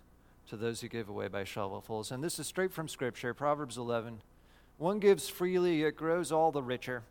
to 0.49 0.57
those 0.57 0.81
who 0.81 0.89
give 0.89 1.09
away 1.09 1.29
by 1.29 1.43
shovelfuls. 1.43 2.11
And 2.11 2.23
this 2.23 2.37
is 2.37 2.45
straight 2.45 2.73
from 2.73 2.89
scripture 2.89 3.33
proverbs 3.33 3.77
11 3.77 4.21
one 4.77 4.99
gives 4.99 5.29
freely 5.29 5.83
it 5.83 5.95
grows 5.95 6.33
all 6.33 6.51
the 6.51 6.61
richer. 6.61 7.03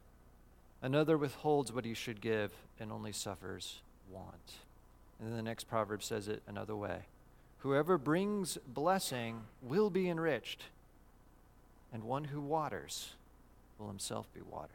Another 0.82 1.16
withholds 1.16 1.72
what 1.72 1.86
he 1.86 1.94
should 1.94 2.20
give 2.20 2.52
and 2.78 2.92
only 2.92 3.10
suffers 3.10 3.80
want. 4.10 4.52
And 5.18 5.30
then 5.30 5.36
the 5.36 5.42
next 5.42 5.64
proverb 5.64 6.02
says 6.02 6.28
it 6.28 6.42
another 6.46 6.76
way 6.76 7.04
Whoever 7.64 7.96
brings 7.96 8.58
blessing 8.66 9.40
will 9.62 9.88
be 9.88 10.10
enriched, 10.10 10.64
and 11.94 12.04
one 12.04 12.24
who 12.24 12.42
waters 12.42 13.14
will 13.78 13.88
himself 13.88 14.26
be 14.34 14.42
watered. 14.42 14.68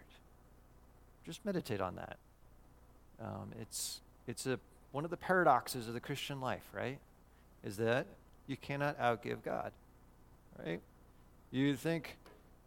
Just 1.24 1.46
meditate 1.46 1.82
on 1.82 1.98
that. 1.98 2.18
Um, 3.22 3.52
it's 3.62 4.02
it's 4.26 4.48
a, 4.48 4.60
one 4.92 5.06
of 5.06 5.12
the 5.12 5.18
paradoxes 5.18 5.88
of 5.88 5.94
the 5.94 6.00
Christian 6.00 6.42
life, 6.42 6.64
right? 6.74 6.98
Is 7.64 7.78
that 7.78 8.08
you 8.48 8.58
cannot 8.58 9.00
outgive 9.00 9.44
God, 9.44 9.72
right? 10.58 10.82
You 11.52 11.76
think, 11.76 12.18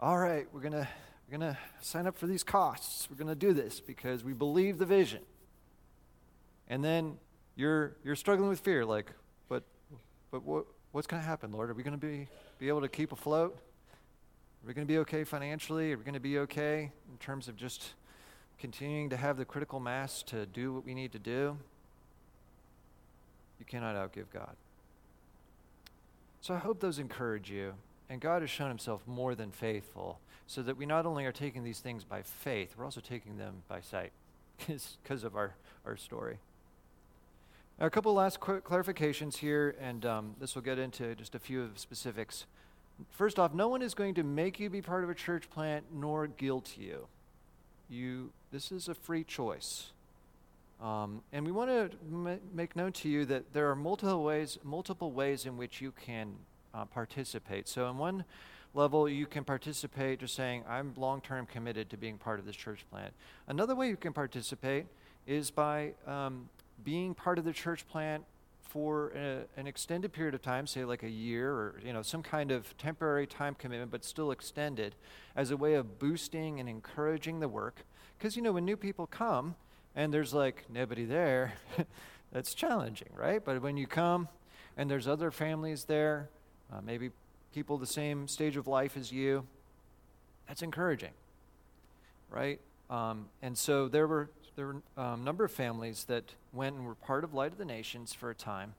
all 0.01 0.19
right, 0.19 0.47
we're 0.53 0.61
gonna 0.61 0.89
we're 1.27 1.37
gonna 1.37 1.59
sign 1.81 2.07
up 2.07 2.17
for 2.17 2.29
these 2.29 2.45
costs. 2.45 3.09
We're 3.11 3.17
gonna 3.17 3.35
do 3.35 3.53
this 3.53 3.81
because 3.81 4.23
we 4.23 4.35
believe 4.35 4.79
the 4.79 4.87
vision. 4.87 5.23
And 6.69 6.85
then 6.85 7.19
you're 7.57 7.97
you're 8.05 8.15
struggling 8.15 8.51
with 8.51 8.61
fear, 8.61 8.85
like, 8.85 9.11
but 10.33 10.43
what, 10.45 10.65
what's 10.93 11.07
going 11.07 11.23
to 11.23 11.29
happen, 11.29 11.53
Lord? 11.53 11.71
Are 11.71 11.75
we 11.75 11.85
going 11.85 11.99
to 11.99 12.05
be, 12.05 12.27
be 12.59 12.69
able 12.69 12.81
to 12.81 12.89
keep 12.89 13.13
afloat? 13.13 13.55
Are 13.55 14.67
we 14.67 14.75
going 14.75 14.87
to 14.87 14.93
be 14.93 14.99
okay 15.01 15.23
financially? 15.23 15.93
Are 15.93 15.99
we 15.99 16.03
going 16.03 16.15
to 16.15 16.21
be 16.21 16.39
okay 16.39 16.91
in 17.11 17.19
terms 17.19 17.47
of 17.49 17.57
just 17.57 17.93
continuing 18.59 19.11
to 19.11 19.17
have 19.17 19.37
the 19.37 19.45
critical 19.45 19.79
mass 19.79 20.23
to 20.25 20.47
do 20.47 20.73
what 20.73 20.87
we 20.87 20.95
need 20.95 21.13
to 21.13 21.19
do? 21.19 21.57
You 23.59 23.67
cannot 23.67 23.95
outgive 23.95 24.27
God. 24.33 24.57
So 26.41 26.55
I 26.55 26.59
hope 26.59 26.81
those 26.81 26.99
encourage 26.99 27.51
you. 27.51 27.75
And 28.09 28.21
God 28.21 28.43
has 28.43 28.51
shown 28.51 28.69
himself 28.69 29.03
more 29.07 29.35
than 29.35 29.53
faithful, 29.53 30.19
so 30.47 30.63
that 30.63 30.77
we 30.77 30.87
not 30.87 31.07
only 31.07 31.25
are 31.25 31.33
taking 31.33 31.63
these 31.63 31.81
things 31.81 32.05
by 32.05 32.23
faith, 32.23 32.75
we're 32.77 32.85
also 32.85 33.01
taking 33.01 33.39
them 33.39 33.63
by 33.69 33.81
sight 33.81 34.13
because 34.67 35.25
of 35.25 35.37
our, 35.37 35.55
our 35.87 35.97
story. 35.97 36.39
A 37.83 37.91
couple 37.91 38.15
last 38.15 38.39
clarifications 38.39 39.39
here, 39.39 39.75
and 39.81 40.07
um, 40.07 40.37
this 40.39 40.55
will 40.55 40.63
get 40.63 40.79
into 40.79 41.17
just 41.17 41.35
a 41.35 41.41
few 41.41 41.63
of 41.63 41.75
the 41.75 41.81
specifics. 41.81 42.47
First 43.11 43.41
off, 43.41 43.55
no 43.55 43.67
one 43.67 43.83
is 43.83 43.93
going 43.93 44.15
to 44.15 44.23
make 44.23 44.61
you 44.61 44.71
be 44.71 44.81
part 44.81 45.03
of 45.03 45.11
a 45.11 45.17
church 45.17 45.51
plant 45.51 45.87
nor 45.93 46.29
guilt 46.29 46.77
you. 46.79 47.09
You, 47.91 48.31
this 48.53 48.71
is 48.71 48.87
a 48.87 48.95
free 48.95 49.25
choice. 49.25 49.91
Um, 50.81 51.23
and 51.33 51.45
we 51.45 51.51
want 51.51 51.71
to 51.71 51.91
m- 52.09 52.39
make 52.55 52.77
known 52.77 52.93
to 52.93 53.09
you 53.09 53.25
that 53.25 53.53
there 53.53 53.69
are 53.69 53.75
multiple 53.75 54.23
ways, 54.23 54.61
multiple 54.63 55.11
ways 55.11 55.45
in 55.45 55.57
which 55.57 55.81
you 55.81 55.91
can 55.91 56.37
uh, 56.73 56.85
participate. 56.85 57.67
So, 57.67 57.91
in 57.91 57.99
one 57.99 58.25
level, 58.75 59.09
you 59.09 59.27
can 59.27 59.43
participate 59.43 60.21
just 60.21 60.37
saying, 60.37 60.63
I'm 60.69 60.95
long 60.97 61.21
term 61.21 61.47
committed 61.47 61.91
to 61.91 61.97
being 61.97 62.17
part 62.17 62.39
of 62.39 62.47
this 62.47 62.55
church 62.55 62.85
plant. 62.93 63.13
Another 63.49 63.75
way 63.75 63.89
you 63.89 63.97
can 63.97 64.13
participate 64.13 64.87
is 65.27 65.51
by 65.51 65.95
um, 66.07 66.49
being 66.85 67.15
part 67.15 67.39
of 67.39 67.45
the 67.45 67.53
church 67.53 67.87
plant 67.89 68.25
for 68.73 69.13
a, 69.15 69.43
an 69.61 69.67
extended 69.67 70.13
period 70.13 70.35
of 70.35 70.41
time, 70.41 70.67
say 70.67 70.85
like 70.85 71.03
a 71.03 71.11
year 71.11 71.51
or 71.51 71.75
you 71.85 71.93
know 71.93 72.01
some 72.01 72.23
kind 72.23 72.51
of 72.51 72.77
temporary 72.79 73.27
time 73.27 73.55
commitment, 73.55 73.91
but 73.91 74.05
still 74.05 74.31
extended, 74.31 74.95
as 75.37 75.51
a 75.51 75.57
way 75.57 75.75
of 75.75 75.99
boosting 75.99 76.59
and 76.59 76.69
encouraging 76.69 77.41
the 77.41 77.49
work. 77.49 77.85
Because 78.19 78.35
you 78.35 78.43
know 78.43 78.53
when 78.53 78.65
new 78.65 78.77
people 78.77 79.07
come 79.07 79.57
and 79.95 80.13
there's 80.13 80.33
like 80.33 80.65
nobody 80.71 81.05
there, 81.05 81.53
that's 82.33 82.55
challenging, 82.55 83.11
right? 83.15 83.45
But 83.45 83.61
when 83.61 83.77
you 83.77 83.87
come 83.87 84.29
and 84.77 84.91
there's 84.91 85.07
other 85.07 85.31
families 85.31 85.85
there, 85.85 86.31
uh, 86.73 86.81
maybe 86.81 87.11
people 87.55 87.77
the 87.77 87.87
same 87.87 88.27
stage 88.27 88.57
of 88.57 88.67
life 88.67 88.97
as 88.97 89.13
you, 89.13 89.47
that's 90.49 90.63
encouraging, 90.63 91.13
right? 92.31 92.59
Um, 92.89 93.27
and 93.43 93.57
so 93.57 93.89
there 93.89 94.07
were 94.07 94.31
there 94.57 94.67
were 94.67 94.77
a 94.97 95.03
um, 95.03 95.25
number 95.25 95.45
of 95.45 95.51
families 95.51 96.05
that 96.05 96.25
went 96.53 96.77
and 96.77 96.87
were 96.87 96.95
part 96.95 97.25
of 97.25 97.35
Light 97.35 97.53
of 97.53 97.59
the 97.59 97.65
Nations 97.65 98.13
for 98.13 98.31
a 98.31 98.35
time, 98.35 98.75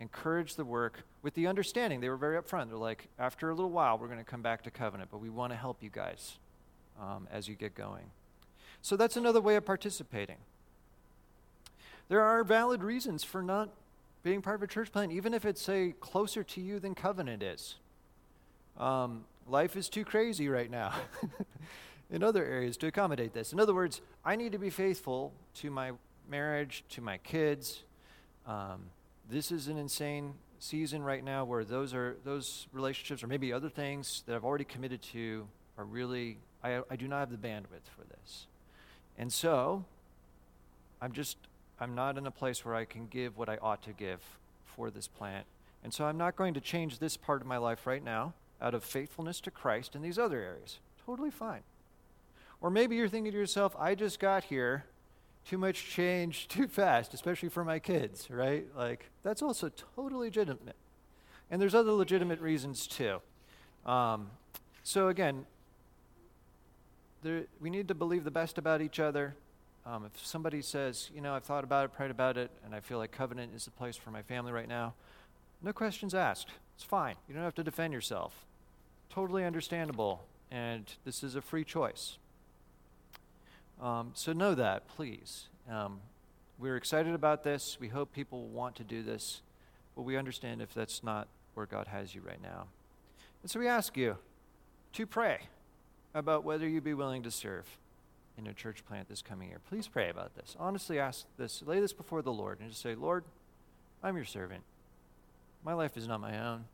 encouraged 0.00 0.56
the 0.56 0.64
work 0.64 1.04
with 1.22 1.34
the 1.34 1.46
understanding. 1.46 2.00
They 2.00 2.08
were 2.08 2.16
very 2.16 2.40
upfront. 2.40 2.68
They're 2.68 2.78
like, 2.78 3.08
after 3.18 3.50
a 3.50 3.54
little 3.54 3.70
while, 3.70 3.98
we're 3.98 4.06
going 4.06 4.18
to 4.18 4.24
come 4.24 4.42
back 4.42 4.62
to 4.62 4.70
covenant, 4.70 5.10
but 5.10 5.18
we 5.18 5.28
want 5.28 5.52
to 5.52 5.56
help 5.56 5.82
you 5.82 5.90
guys 5.90 6.38
um, 7.00 7.28
as 7.30 7.48
you 7.48 7.54
get 7.54 7.74
going. 7.74 8.10
So 8.80 8.96
that's 8.96 9.16
another 9.16 9.40
way 9.40 9.56
of 9.56 9.64
participating. 9.64 10.36
There 12.08 12.22
are 12.22 12.44
valid 12.44 12.82
reasons 12.82 13.24
for 13.24 13.42
not 13.42 13.68
being 14.22 14.40
part 14.40 14.56
of 14.56 14.62
a 14.62 14.66
church 14.66 14.92
plant, 14.92 15.12
even 15.12 15.34
if 15.34 15.44
it's, 15.44 15.60
say, 15.60 15.94
closer 16.00 16.42
to 16.42 16.60
you 16.60 16.78
than 16.78 16.94
covenant 16.94 17.42
is. 17.42 17.76
Um, 18.78 19.24
life 19.46 19.76
is 19.76 19.88
too 19.88 20.04
crazy 20.04 20.48
right 20.48 20.70
now 20.70 20.94
in 22.10 22.22
other 22.22 22.44
areas 22.44 22.76
to 22.78 22.86
accommodate 22.86 23.34
this. 23.34 23.52
In 23.52 23.60
other 23.60 23.74
words, 23.74 24.00
I 24.24 24.36
need 24.36 24.52
to 24.52 24.58
be 24.58 24.70
faithful 24.70 25.32
to 25.56 25.70
my 25.70 25.92
marriage, 26.28 26.84
to 26.90 27.00
my 27.00 27.18
kids. 27.18 27.82
Um, 28.46 28.90
this 29.30 29.52
is 29.52 29.68
an 29.68 29.76
insane 29.76 30.34
season 30.58 31.02
right 31.02 31.22
now 31.22 31.44
where 31.44 31.64
those 31.64 31.94
are 31.94 32.16
those 32.24 32.66
relationships 32.72 33.22
or 33.22 33.26
maybe 33.26 33.52
other 33.52 33.68
things 33.68 34.24
that 34.26 34.34
I've 34.34 34.44
already 34.44 34.64
committed 34.64 35.02
to 35.12 35.46
are 35.76 35.84
really 35.84 36.38
I, 36.62 36.80
I 36.90 36.96
do 36.96 37.06
not 37.06 37.20
have 37.20 37.30
the 37.30 37.36
bandwidth 37.36 37.86
for 37.96 38.04
this. 38.08 38.46
And 39.16 39.32
so 39.32 39.84
I'm 41.00 41.12
just 41.12 41.36
I'm 41.80 41.94
not 41.94 42.18
in 42.18 42.26
a 42.26 42.30
place 42.30 42.64
where 42.64 42.74
I 42.74 42.84
can 42.84 43.06
give 43.06 43.36
what 43.36 43.48
I 43.48 43.58
ought 43.58 43.82
to 43.84 43.92
give 43.92 44.20
for 44.64 44.90
this 44.90 45.06
plant. 45.06 45.46
And 45.84 45.94
so 45.94 46.04
I'm 46.04 46.18
not 46.18 46.34
going 46.34 46.54
to 46.54 46.60
change 46.60 46.98
this 46.98 47.16
part 47.16 47.40
of 47.40 47.46
my 47.46 47.56
life 47.56 47.86
right 47.86 48.02
now 48.02 48.34
out 48.60 48.74
of 48.74 48.82
faithfulness 48.82 49.40
to 49.42 49.50
Christ 49.50 49.94
in 49.94 50.02
these 50.02 50.18
other 50.18 50.40
areas. 50.40 50.80
Totally 51.06 51.30
fine. 51.30 51.62
Or 52.60 52.70
maybe 52.70 52.96
you're 52.96 53.08
thinking 53.08 53.32
to 53.32 53.38
yourself, 53.38 53.76
I 53.78 53.94
just 53.94 54.18
got 54.18 54.44
here, 54.44 54.84
too 55.48 55.56
much 55.56 55.88
change 55.88 56.46
too 56.48 56.68
fast, 56.68 57.14
especially 57.14 57.48
for 57.48 57.64
my 57.64 57.78
kids, 57.78 58.30
right? 58.30 58.66
Like, 58.76 59.08
that's 59.22 59.40
also 59.40 59.70
totally 59.96 60.26
legitimate. 60.26 60.76
And 61.50 61.60
there's 61.60 61.74
other 61.74 61.92
legitimate 61.92 62.38
reasons 62.40 62.86
too. 62.86 63.20
Um, 63.86 64.30
so, 64.82 65.08
again, 65.08 65.46
there, 67.22 67.44
we 67.62 67.70
need 67.70 67.88
to 67.88 67.94
believe 67.94 68.24
the 68.24 68.30
best 68.30 68.58
about 68.58 68.82
each 68.82 69.00
other. 69.00 69.34
Um, 69.86 70.04
if 70.04 70.24
somebody 70.24 70.60
says, 70.60 71.08
you 71.14 71.22
know, 71.22 71.32
I've 71.32 71.44
thought 71.44 71.64
about 71.64 71.86
it, 71.86 71.94
prayed 71.94 72.10
about 72.10 72.36
it, 72.36 72.50
and 72.62 72.74
I 72.74 72.80
feel 72.80 72.98
like 72.98 73.10
covenant 73.10 73.52
is 73.56 73.64
the 73.64 73.70
place 73.70 73.96
for 73.96 74.10
my 74.10 74.20
family 74.20 74.52
right 74.52 74.68
now, 74.68 74.92
no 75.62 75.72
questions 75.72 76.14
asked. 76.14 76.48
It's 76.74 76.84
fine. 76.84 77.14
You 77.26 77.34
don't 77.34 77.44
have 77.44 77.54
to 77.54 77.64
defend 77.64 77.94
yourself. 77.94 78.44
Totally 79.08 79.46
understandable. 79.46 80.26
And 80.50 80.84
this 81.06 81.22
is 81.22 81.36
a 81.36 81.40
free 81.40 81.64
choice. 81.64 82.18
Um, 83.80 84.10
so 84.14 84.32
know 84.32 84.54
that, 84.54 84.88
please. 84.88 85.48
Um, 85.70 86.00
we're 86.58 86.76
excited 86.76 87.14
about 87.14 87.44
this. 87.44 87.78
We 87.80 87.88
hope 87.88 88.12
people 88.12 88.48
want 88.48 88.74
to 88.76 88.84
do 88.84 89.02
this, 89.02 89.42
but 89.94 90.02
we 90.02 90.16
understand 90.16 90.60
if 90.60 90.74
that's 90.74 91.04
not 91.04 91.28
where 91.54 91.66
God 91.66 91.86
has 91.88 92.14
you 92.14 92.20
right 92.20 92.42
now. 92.42 92.66
And 93.42 93.50
so 93.50 93.60
we 93.60 93.68
ask 93.68 93.96
you 93.96 94.16
to 94.94 95.06
pray 95.06 95.38
about 96.14 96.42
whether 96.42 96.68
you'd 96.68 96.82
be 96.82 96.94
willing 96.94 97.22
to 97.22 97.30
serve 97.30 97.78
in 98.36 98.46
a 98.46 98.54
church 98.54 98.84
plant 98.86 99.08
this 99.08 99.22
coming 99.22 99.48
year. 99.48 99.60
Please 99.68 99.86
pray 99.86 100.10
about 100.10 100.34
this. 100.34 100.56
Honestly, 100.58 100.98
ask 100.98 101.26
this, 101.36 101.62
lay 101.64 101.80
this 101.80 101.92
before 101.92 102.22
the 102.22 102.32
Lord, 102.32 102.58
and 102.60 102.70
just 102.70 102.82
say, 102.82 102.94
Lord, 102.94 103.24
I'm 104.02 104.16
your 104.16 104.24
servant. 104.24 104.62
My 105.64 105.74
life 105.74 105.96
is 105.96 106.08
not 106.08 106.20
my 106.20 106.38
own. 106.38 106.64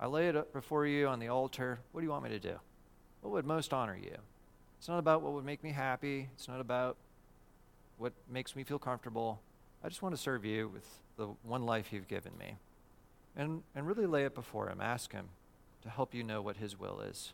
I 0.00 0.06
lay 0.06 0.28
it 0.28 0.36
up 0.36 0.52
before 0.52 0.86
you 0.86 1.06
on 1.06 1.18
the 1.18 1.28
altar. 1.28 1.80
What 1.92 2.00
do 2.00 2.06
you 2.06 2.10
want 2.10 2.24
me 2.24 2.30
to 2.30 2.38
do? 2.38 2.56
What 3.22 3.32
would 3.32 3.46
most 3.46 3.72
honor 3.72 3.96
you? 3.96 4.16
It's 4.78 4.88
not 4.88 4.98
about 4.98 5.22
what 5.22 5.32
would 5.32 5.44
make 5.44 5.62
me 5.64 5.72
happy. 5.72 6.28
It's 6.34 6.48
not 6.48 6.60
about 6.60 6.96
what 7.98 8.12
makes 8.30 8.54
me 8.54 8.62
feel 8.62 8.78
comfortable. 8.78 9.40
I 9.82 9.88
just 9.88 10.02
want 10.02 10.14
to 10.14 10.20
serve 10.20 10.44
you 10.44 10.68
with 10.68 10.86
the 11.16 11.28
one 11.42 11.64
life 11.64 11.92
you've 11.92 12.08
given 12.08 12.32
me. 12.38 12.56
And, 13.36 13.62
and 13.74 13.86
really 13.86 14.06
lay 14.06 14.24
it 14.24 14.34
before 14.34 14.68
Him. 14.68 14.80
Ask 14.80 15.12
Him 15.12 15.28
to 15.82 15.90
help 15.90 16.14
you 16.14 16.22
know 16.22 16.42
what 16.42 16.56
His 16.56 16.78
will 16.78 17.00
is. 17.00 17.32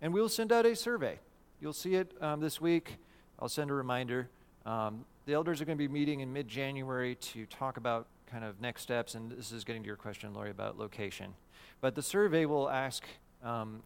And 0.00 0.12
we'll 0.12 0.28
send 0.28 0.52
out 0.52 0.66
a 0.66 0.76
survey. 0.76 1.18
You'll 1.60 1.72
see 1.72 1.94
it 1.94 2.12
um, 2.20 2.40
this 2.40 2.60
week. 2.60 2.96
I'll 3.38 3.48
send 3.48 3.70
a 3.70 3.74
reminder. 3.74 4.28
Um, 4.66 5.04
the 5.26 5.34
elders 5.34 5.60
are 5.60 5.64
going 5.64 5.78
to 5.78 5.88
be 5.88 5.92
meeting 5.92 6.20
in 6.20 6.32
mid 6.32 6.48
January 6.48 7.14
to 7.16 7.46
talk 7.46 7.76
about 7.76 8.06
kind 8.30 8.44
of 8.44 8.60
next 8.60 8.82
steps, 8.82 9.14
and 9.14 9.30
this 9.32 9.52
is 9.52 9.64
getting 9.64 9.82
to 9.82 9.86
your 9.86 9.96
question, 9.96 10.34
Lori, 10.34 10.50
about 10.50 10.78
location. 10.78 11.34
But 11.80 11.94
the 11.94 12.02
survey 12.02 12.46
will 12.46 12.68
ask 12.68 13.04
um, 13.42 13.82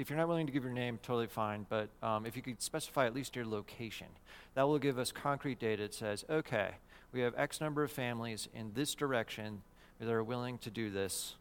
if 0.00 0.08
you're 0.08 0.18
not 0.18 0.28
willing 0.28 0.46
to 0.46 0.52
give 0.52 0.64
your 0.64 0.72
name, 0.72 0.98
totally 1.02 1.26
fine, 1.26 1.66
but 1.68 1.90
um, 2.02 2.24
if 2.24 2.34
you 2.34 2.40
could 2.40 2.62
specify 2.62 3.04
at 3.04 3.14
least 3.14 3.36
your 3.36 3.44
location, 3.44 4.06
that 4.54 4.62
will 4.62 4.78
give 4.78 4.98
us 4.98 5.12
concrete 5.12 5.58
data 5.58 5.82
that 5.82 5.94
says, 5.94 6.24
okay, 6.30 6.70
we 7.12 7.20
have 7.20 7.34
X 7.36 7.60
number 7.60 7.84
of 7.84 7.92
families 7.92 8.48
in 8.54 8.72
this 8.72 8.94
direction 8.94 9.60
that 10.00 10.10
are 10.10 10.24
willing 10.24 10.56
to 10.58 10.70
do 10.70 10.90
this. 10.90 11.34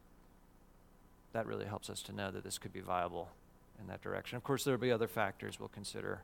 That 1.32 1.46
really 1.46 1.66
helps 1.66 1.90
us 1.90 2.02
to 2.04 2.12
know 2.12 2.32
that 2.32 2.44
this 2.44 2.58
could 2.58 2.74
be 2.74 2.82
viable 2.82 3.30
in 3.80 3.88
that 3.88 4.02
direction. 4.02 4.36
Of 4.36 4.44
course, 4.44 4.66
there 4.66 4.74
will 4.74 4.82
be 4.82 4.92
other 4.92 5.08
factors 5.08 5.58
we'll 5.58 5.70
consider 5.70 6.22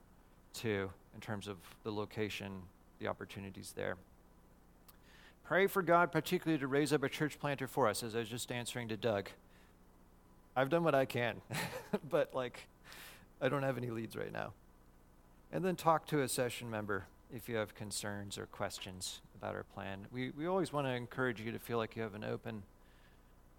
too 0.54 0.90
in 1.14 1.22
terms 1.22 1.48
of 1.48 1.58
the 1.84 1.92
location, 1.92 2.64
the 3.00 3.08
opportunities 3.08 3.74
there. 3.78 3.96
Pray 5.46 5.68
for 5.68 5.82
God, 5.82 6.12
particularly 6.12 6.60
to 6.60 6.68
raise 6.68 6.92
up 6.92 7.04
a 7.04 7.10
church 7.10 7.40
planter 7.40 7.68
for 7.68 7.88
us, 7.88 8.04
as 8.04 8.14
I 8.14 8.20
was 8.20 8.30
just 8.30 8.52
answering 8.52 8.90
to 8.90 8.98
Doug. 8.98 9.30
I've 10.56 10.70
done 10.70 10.84
what 10.84 10.96
I 10.96 11.06
can, 11.06 11.42
but 12.10 12.34
like, 12.34 12.68
I 13.42 13.50
don't 13.50 13.64
have 13.64 13.78
any 13.78 13.90
leads 13.90 14.16
right 14.16 14.32
now. 14.32 14.54
And 15.52 15.64
then 15.64 15.76
talk 15.76 16.08
to 16.08 16.22
a 16.22 16.30
session 16.30 16.70
member 16.70 17.06
if 17.34 17.50
you 17.50 17.58
have 17.58 17.76
concerns 17.76 18.38
or 18.38 18.46
questions 18.46 19.22
about 19.38 19.56
our 19.56 19.64
plan. 19.64 20.08
We, 20.12 20.32
we 20.32 20.48
always 20.48 20.72
want 20.72 20.88
to 20.88 20.92
encourage 20.92 21.42
you 21.42 21.52
to 21.52 21.60
feel 21.60 21.78
like 21.78 21.96
you 21.96 22.04
have 22.04 22.16
an 22.16 22.24
open, 22.24 22.64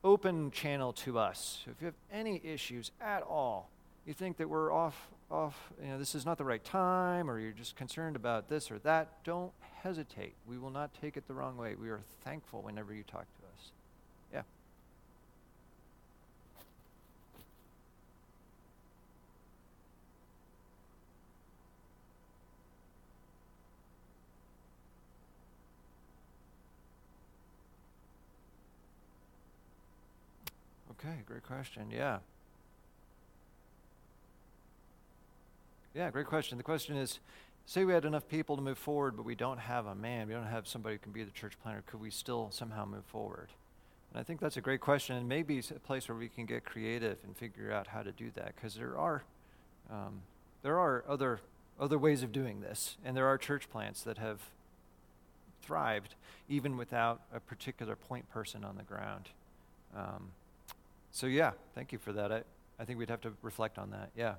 open 0.02 0.50
channel 0.50 0.92
to 0.94 1.18
us. 1.18 1.64
If 1.70 1.80
you 1.80 1.86
have 1.86 1.94
any 2.10 2.40
issues 2.42 2.90
at 3.00 3.22
all, 3.22 3.68
you 4.06 4.14
think 4.14 4.38
that 4.38 4.48
we're 4.48 4.72
off, 4.72 5.08
off, 5.30 5.72
you 5.82 5.88
know, 5.88 5.98
this 5.98 6.14
is 6.14 6.24
not 6.24 6.38
the 6.38 6.44
right 6.44 6.64
time, 6.64 7.28
or 7.28 7.38
you're 7.38 7.52
just 7.52 7.76
concerned 7.76 8.16
about 8.16 8.48
this 8.48 8.70
or 8.70 8.78
that, 8.80 9.22
don't 9.24 9.52
hesitate. 9.82 10.34
We 10.48 10.56
will 10.58 10.70
not 10.70 10.90
take 11.00 11.16
it 11.16 11.28
the 11.28 11.34
wrong 11.34 11.56
way. 11.56 11.74
We 11.74 11.90
are 11.90 12.00
thankful 12.24 12.62
whenever 12.62 12.94
you 12.94 13.02
talk 13.02 13.24
to 13.24 13.46
us. 13.46 13.70
Yeah. 14.32 14.42
Okay, 30.98 31.22
great 31.26 31.44
question. 31.44 31.90
Yeah. 31.90 32.18
Yeah, 35.94 36.10
great 36.10 36.26
question. 36.26 36.58
The 36.58 36.64
question 36.64 36.96
is 36.96 37.20
say 37.66 37.84
we 37.84 37.92
had 37.92 38.04
enough 38.04 38.28
people 38.28 38.56
to 38.56 38.62
move 38.62 38.78
forward, 38.78 39.16
but 39.16 39.24
we 39.24 39.34
don't 39.34 39.58
have 39.58 39.86
a 39.86 39.94
man, 39.94 40.28
we 40.28 40.34
don't 40.34 40.46
have 40.46 40.68
somebody 40.68 40.94
who 40.94 40.98
can 41.00 41.12
be 41.12 41.24
the 41.24 41.32
church 41.32 41.54
planter, 41.62 41.82
could 41.86 42.00
we 42.00 42.10
still 42.10 42.48
somehow 42.52 42.84
move 42.84 43.04
forward? 43.06 43.48
And 44.12 44.20
I 44.20 44.22
think 44.22 44.40
that's 44.40 44.56
a 44.56 44.60
great 44.60 44.80
question, 44.80 45.16
and 45.16 45.28
maybe 45.28 45.58
it's 45.58 45.72
a 45.72 45.74
place 45.74 46.08
where 46.08 46.16
we 46.16 46.28
can 46.28 46.46
get 46.46 46.64
creative 46.64 47.18
and 47.24 47.36
figure 47.36 47.72
out 47.72 47.88
how 47.88 48.02
to 48.02 48.12
do 48.12 48.30
that, 48.36 48.54
because 48.54 48.76
there 48.76 48.96
are 48.96 49.24
um, 49.90 50.22
there 50.62 50.78
are 50.78 51.04
other 51.08 51.40
other 51.78 51.98
ways 51.98 52.22
of 52.22 52.32
doing 52.32 52.60
this, 52.60 52.96
and 53.04 53.16
there 53.16 53.26
are 53.26 53.36
church 53.36 53.68
plants 53.68 54.02
that 54.02 54.18
have 54.18 54.40
thrived 55.60 56.14
even 56.48 56.76
without 56.76 57.20
a 57.34 57.40
particular 57.40 57.96
point 57.96 58.30
person 58.30 58.64
on 58.64 58.76
the 58.76 58.82
ground. 58.82 59.30
Um, 59.94 60.30
so 61.16 61.26
yeah, 61.26 61.52
thank 61.74 61.92
you 61.92 61.98
for 61.98 62.12
that. 62.12 62.30
I, 62.30 62.42
I 62.78 62.84
think 62.84 62.98
we'd 62.98 63.08
have 63.08 63.22
to 63.22 63.32
reflect 63.40 63.78
on 63.78 63.90
that. 63.90 64.10
Yeah. 64.14 64.34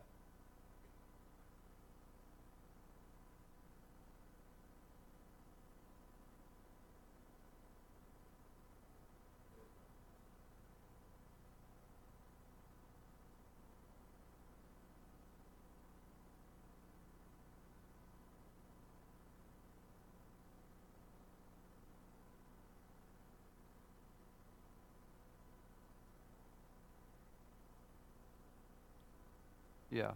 Yeah. 29.97 30.11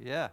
Yeah. 0.00 0.28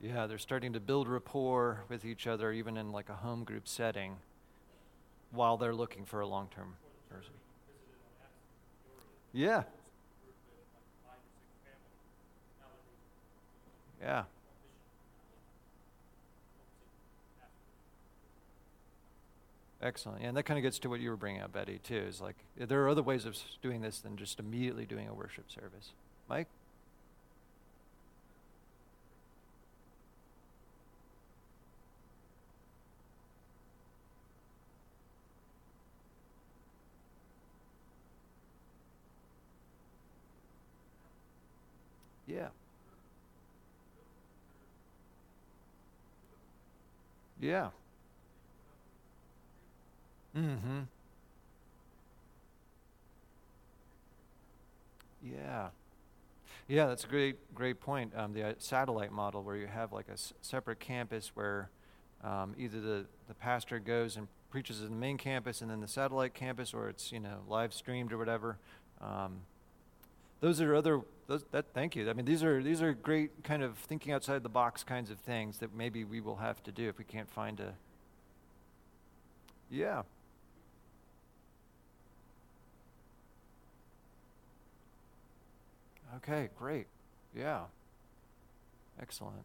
Yeah, 0.00 0.26
they're 0.26 0.38
starting 0.38 0.72
to 0.72 0.80
build 0.80 1.08
rapport 1.08 1.84
with 1.90 2.06
each 2.06 2.26
other, 2.26 2.52
even 2.52 2.78
in 2.78 2.90
like 2.90 3.10
a 3.10 3.16
home 3.16 3.44
group 3.44 3.68
setting, 3.68 4.16
while 5.30 5.58
they're 5.58 5.74
looking 5.74 6.06
for 6.06 6.20
a 6.20 6.26
long 6.26 6.48
term 6.54 6.76
person. 7.10 7.32
Yeah. 9.34 9.64
Yeah. 14.00 14.24
Excellent. 19.84 20.22
Yeah, 20.22 20.28
and 20.28 20.36
that 20.38 20.44
kind 20.44 20.56
of 20.56 20.62
gets 20.62 20.78
to 20.80 20.88
what 20.88 21.00
you 21.00 21.10
were 21.10 21.16
bringing 21.16 21.42
up, 21.42 21.52
Betty, 21.52 21.78
too. 21.78 21.96
Is 22.08 22.18
like 22.18 22.36
there 22.56 22.82
are 22.82 22.88
other 22.88 23.02
ways 23.02 23.26
of 23.26 23.36
doing 23.60 23.82
this 23.82 24.00
than 24.00 24.16
just 24.16 24.40
immediately 24.40 24.86
doing 24.86 25.08
a 25.08 25.14
worship 25.14 25.50
service. 25.52 25.92
Mike? 26.26 26.48
Yeah. 42.26 42.48
Yeah. 47.38 47.68
Mm-hmm. 50.36 50.82
Yeah. 55.22 55.68
Yeah, 56.68 56.86
that's 56.86 57.04
a 57.04 57.08
great, 57.08 57.54
great 57.54 57.80
point. 57.80 58.12
Um, 58.16 58.32
the 58.32 58.42
uh, 58.48 58.52
satellite 58.58 59.12
model, 59.12 59.42
where 59.42 59.56
you 59.56 59.66
have 59.66 59.92
like 59.92 60.08
a 60.08 60.12
s- 60.12 60.32
separate 60.40 60.80
campus 60.80 61.32
where 61.34 61.68
um, 62.22 62.54
either 62.58 62.80
the, 62.80 63.04
the 63.28 63.34
pastor 63.34 63.78
goes 63.78 64.16
and 64.16 64.28
preaches 64.50 64.80
in 64.80 64.88
the 64.88 64.96
main 64.96 65.18
campus 65.18 65.60
and 65.60 65.70
then 65.70 65.80
the 65.80 65.88
satellite 65.88 66.32
campus, 66.32 66.72
or 66.72 66.88
it's 66.88 67.12
you 67.12 67.20
know 67.20 67.40
live 67.48 67.74
streamed 67.74 68.12
or 68.12 68.18
whatever. 68.18 68.56
Um, 69.00 69.40
those 70.40 70.60
are 70.60 70.74
other. 70.74 71.02
Those, 71.26 71.44
that 71.52 71.66
thank 71.74 71.96
you. 71.96 72.08
I 72.08 72.12
mean, 72.14 72.26
these 72.26 72.42
are 72.42 72.62
these 72.62 72.82
are 72.82 72.92
great 72.94 73.44
kind 73.44 73.62
of 73.62 73.76
thinking 73.78 74.12
outside 74.12 74.42
the 74.42 74.48
box 74.48 74.84
kinds 74.84 75.10
of 75.10 75.18
things 75.18 75.58
that 75.58 75.74
maybe 75.74 76.04
we 76.04 76.20
will 76.20 76.36
have 76.36 76.62
to 76.64 76.72
do 76.72 76.88
if 76.88 76.98
we 76.98 77.04
can't 77.04 77.30
find 77.30 77.60
a. 77.60 77.74
Yeah. 79.70 80.02
Okay, 86.16 86.48
great. 86.56 86.86
Yeah. 87.36 87.62
Excellent. 89.00 89.44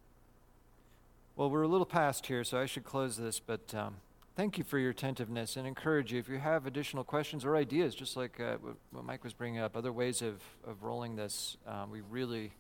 Well, 1.36 1.50
we're 1.50 1.64
a 1.64 1.68
little 1.68 1.86
past 1.86 2.28
here, 2.28 2.44
so 2.44 2.60
I 2.60 2.66
should 2.66 2.84
close 2.84 3.18
this, 3.18 3.40
but 3.40 3.74
um, 3.74 3.96
thank 4.36 4.58
you 4.58 4.64
for 4.64 4.78
your 4.78 4.92
attentiveness 4.92 5.56
and 5.56 5.66
encourage 5.66 6.12
you. 6.12 6.20
If 6.20 6.30
you 6.30 6.38
have 6.38 6.66
additional 6.66 7.04
questions 7.04 7.46
or 7.46 7.56
ideas, 7.56 7.96
just 7.96 8.16
like 8.16 8.40
uh, 8.40 8.58
what 8.92 9.04
Mike 9.04 9.24
was 9.24 9.34
bringing 9.34 9.60
up, 9.60 9.76
other 9.76 9.92
ways 9.92 10.22
of, 10.22 10.42
of 10.68 10.84
rolling 10.84 11.16
this, 11.16 11.58
um, 11.66 11.90
we 11.90 12.02
really 12.10 12.52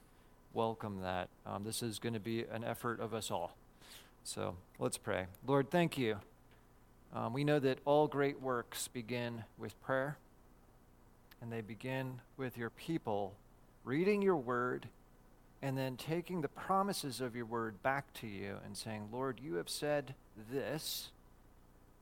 welcome 0.54 1.02
that. 1.02 1.30
Um, 1.46 1.64
this 1.64 1.84
is 1.84 2.00
going 2.00 2.14
to 2.14 2.20
be 2.20 2.46
an 2.52 2.64
effort 2.64 3.00
of 3.00 3.14
us 3.14 3.30
all. 3.30 3.56
So 4.24 4.56
let's 4.80 4.98
pray. 4.98 5.28
Lord, 5.46 5.70
thank 5.70 5.98
you. 5.98 6.18
Um, 7.14 7.34
we 7.34 7.44
know 7.44 7.60
that 7.60 7.80
all 7.86 8.08
great 8.08 8.42
works 8.42 8.88
begin 8.88 9.44
with 9.58 9.80
prayer, 9.82 10.18
and 11.42 11.52
they 11.52 11.62
begin 11.62 12.22
with 12.38 12.58
your 12.58 12.70
people 12.70 13.36
reading 13.84 14.22
your 14.22 14.38
word, 14.38 14.88
and 15.62 15.78
then 15.78 15.98
taking 15.98 16.42
the 16.42 16.48
promises 16.48 17.20
of 17.20 17.36
your 17.36 17.46
word 17.46 17.82
back 17.84 18.14
to 18.14 18.28
you 18.28 18.58
and 18.66 18.78
saying, 18.78 19.10
Lord, 19.12 19.40
you 19.44 19.56
have 19.56 19.70
said 19.70 20.16
this. 20.52 21.12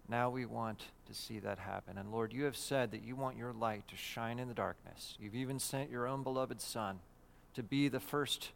Now 0.08 0.30
we 0.30 0.46
want 0.46 0.86
to 1.08 1.14
see 1.14 1.40
that 1.40 1.60
happen. 1.60 1.98
And 1.98 2.12
Lord, 2.12 2.34
you 2.34 2.44
have 2.44 2.56
said 2.56 2.92
that 2.92 3.04
you 3.04 3.16
want 3.16 3.36
your 3.36 3.52
light 3.54 3.88
to 3.88 3.98
shine 3.98 4.40
in 4.40 4.48
the 4.48 4.54
darkness. 4.54 5.18
You've 5.20 5.36
even 5.36 5.60
sent 5.60 5.90
your 5.90 6.08
own 6.08 6.24
beloved 6.24 6.62
Son 6.62 7.00
to 7.56 7.64
be 7.64 7.88
the 7.88 8.00
first, 8.00 8.52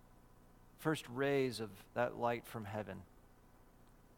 first 0.77 1.05
rays 1.09 1.59
of 1.59 1.69
that 1.93 2.17
light 2.17 2.45
from 2.45 2.65
heaven. 2.65 3.01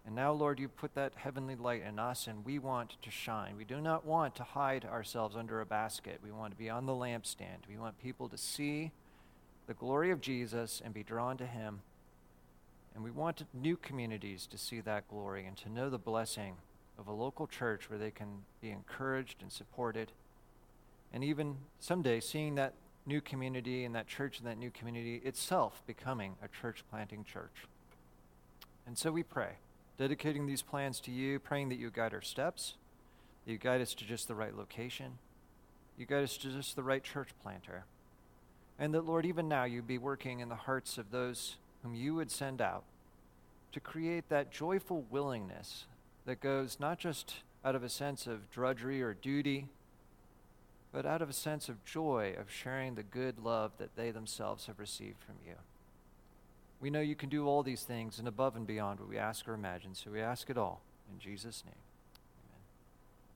And 0.05 0.15
now, 0.15 0.33
Lord, 0.33 0.59
you 0.59 0.67
put 0.67 0.95
that 0.95 1.13
heavenly 1.15 1.55
light 1.55 1.83
in 1.87 1.97
us, 1.97 2.27
and 2.27 2.43
we 2.43 2.59
want 2.59 2.97
to 3.01 3.09
shine. 3.09 3.55
We 3.55 3.63
do 3.63 3.79
not 3.79 4.05
want 4.05 4.35
to 4.35 4.43
hide 4.43 4.83
ourselves 4.83 5.35
under 5.35 5.61
a 5.61 5.65
basket. 5.65 6.19
We 6.21 6.31
want 6.31 6.51
to 6.51 6.57
be 6.57 6.69
on 6.69 6.85
the 6.85 6.93
lampstand. 6.93 7.67
We 7.69 7.77
want 7.77 8.01
people 8.01 8.27
to 8.27 8.37
see 8.37 8.91
the 9.65 9.73
glory 9.73 10.11
of 10.11 10.19
Jesus 10.19 10.81
and 10.83 10.93
be 10.93 11.03
drawn 11.03 11.37
to 11.37 11.45
him. 11.45 11.81
And 12.95 13.03
we 13.03 13.11
want 13.11 13.45
new 13.53 13.77
communities 13.77 14.45
to 14.47 14.57
see 14.57 14.81
that 14.81 15.07
glory 15.07 15.45
and 15.45 15.55
to 15.57 15.69
know 15.71 15.89
the 15.89 15.97
blessing 15.97 16.55
of 16.99 17.07
a 17.07 17.13
local 17.13 17.47
church 17.47 17.89
where 17.89 17.97
they 17.97 18.11
can 18.11 18.43
be 18.61 18.71
encouraged 18.71 19.41
and 19.41 19.51
supported. 19.51 20.11
And 21.13 21.23
even 21.23 21.55
someday 21.79 22.19
seeing 22.19 22.55
that 22.55 22.73
new 23.05 23.21
community 23.21 23.83
and 23.85 23.95
that 23.95 24.07
church 24.07 24.39
and 24.39 24.47
that 24.47 24.57
new 24.57 24.69
community 24.69 25.21
itself 25.23 25.81
becoming 25.87 26.35
a 26.43 26.47
church 26.47 26.83
planting 26.89 27.23
church. 27.23 27.67
And 28.85 28.97
so 28.97 29.11
we 29.11 29.23
pray, 29.23 29.53
dedicating 29.97 30.45
these 30.45 30.61
plans 30.61 30.99
to 31.01 31.11
you, 31.11 31.39
praying 31.39 31.69
that 31.69 31.79
you 31.79 31.89
guide 31.91 32.13
our 32.13 32.21
steps, 32.21 32.75
that 33.45 33.51
you 33.51 33.57
guide 33.57 33.81
us 33.81 33.93
to 33.93 34.05
just 34.05 34.27
the 34.27 34.35
right 34.35 34.55
location, 34.57 35.17
you 35.97 36.05
guide 36.05 36.23
us 36.23 36.37
to 36.37 36.49
just 36.49 36.75
the 36.75 36.83
right 36.83 37.03
church 37.03 37.29
planter. 37.41 37.85
And 38.79 38.93
that, 38.93 39.05
Lord, 39.05 39.25
even 39.25 39.47
now 39.47 39.65
you 39.65 39.81
be 39.81 39.97
working 39.97 40.39
in 40.39 40.49
the 40.49 40.55
hearts 40.55 40.97
of 40.97 41.11
those 41.11 41.57
whom 41.83 41.93
you 41.93 42.15
would 42.15 42.31
send 42.31 42.61
out 42.61 42.83
to 43.71 43.79
create 43.79 44.29
that 44.29 44.51
joyful 44.51 45.05
willingness 45.09 45.85
that 46.25 46.41
goes 46.41 46.79
not 46.79 46.99
just 46.99 47.35
out 47.65 47.75
of 47.75 47.83
a 47.83 47.89
sense 47.89 48.27
of 48.27 48.49
drudgery 48.49 49.01
or 49.01 49.13
duty, 49.13 49.67
but 50.91 51.05
out 51.05 51.21
of 51.21 51.29
a 51.29 51.33
sense 51.33 51.69
of 51.69 51.83
joy 51.85 52.35
of 52.39 52.51
sharing 52.51 52.95
the 52.95 53.03
good 53.03 53.39
love 53.39 53.71
that 53.77 53.95
they 53.95 54.11
themselves 54.11 54.67
have 54.67 54.79
received 54.79 55.17
from 55.19 55.35
you. 55.45 55.55
We 56.83 56.89
know 56.89 56.99
you 56.99 57.15
can 57.15 57.29
do 57.29 57.47
all 57.47 57.63
these 57.63 57.83
things 57.83 58.19
and 58.19 58.27
above 58.27 58.57
and 58.57 58.67
beyond 58.67 58.99
what 58.99 59.07
we 59.07 59.17
ask 59.17 59.47
or 59.47 59.53
imagine, 59.53 59.95
so 59.95 60.11
we 60.11 60.19
ask 60.19 60.49
it 60.49 60.57
all 60.57 60.81
in 61.09 61.17
Jesus' 61.17 61.63
name. 61.65 61.92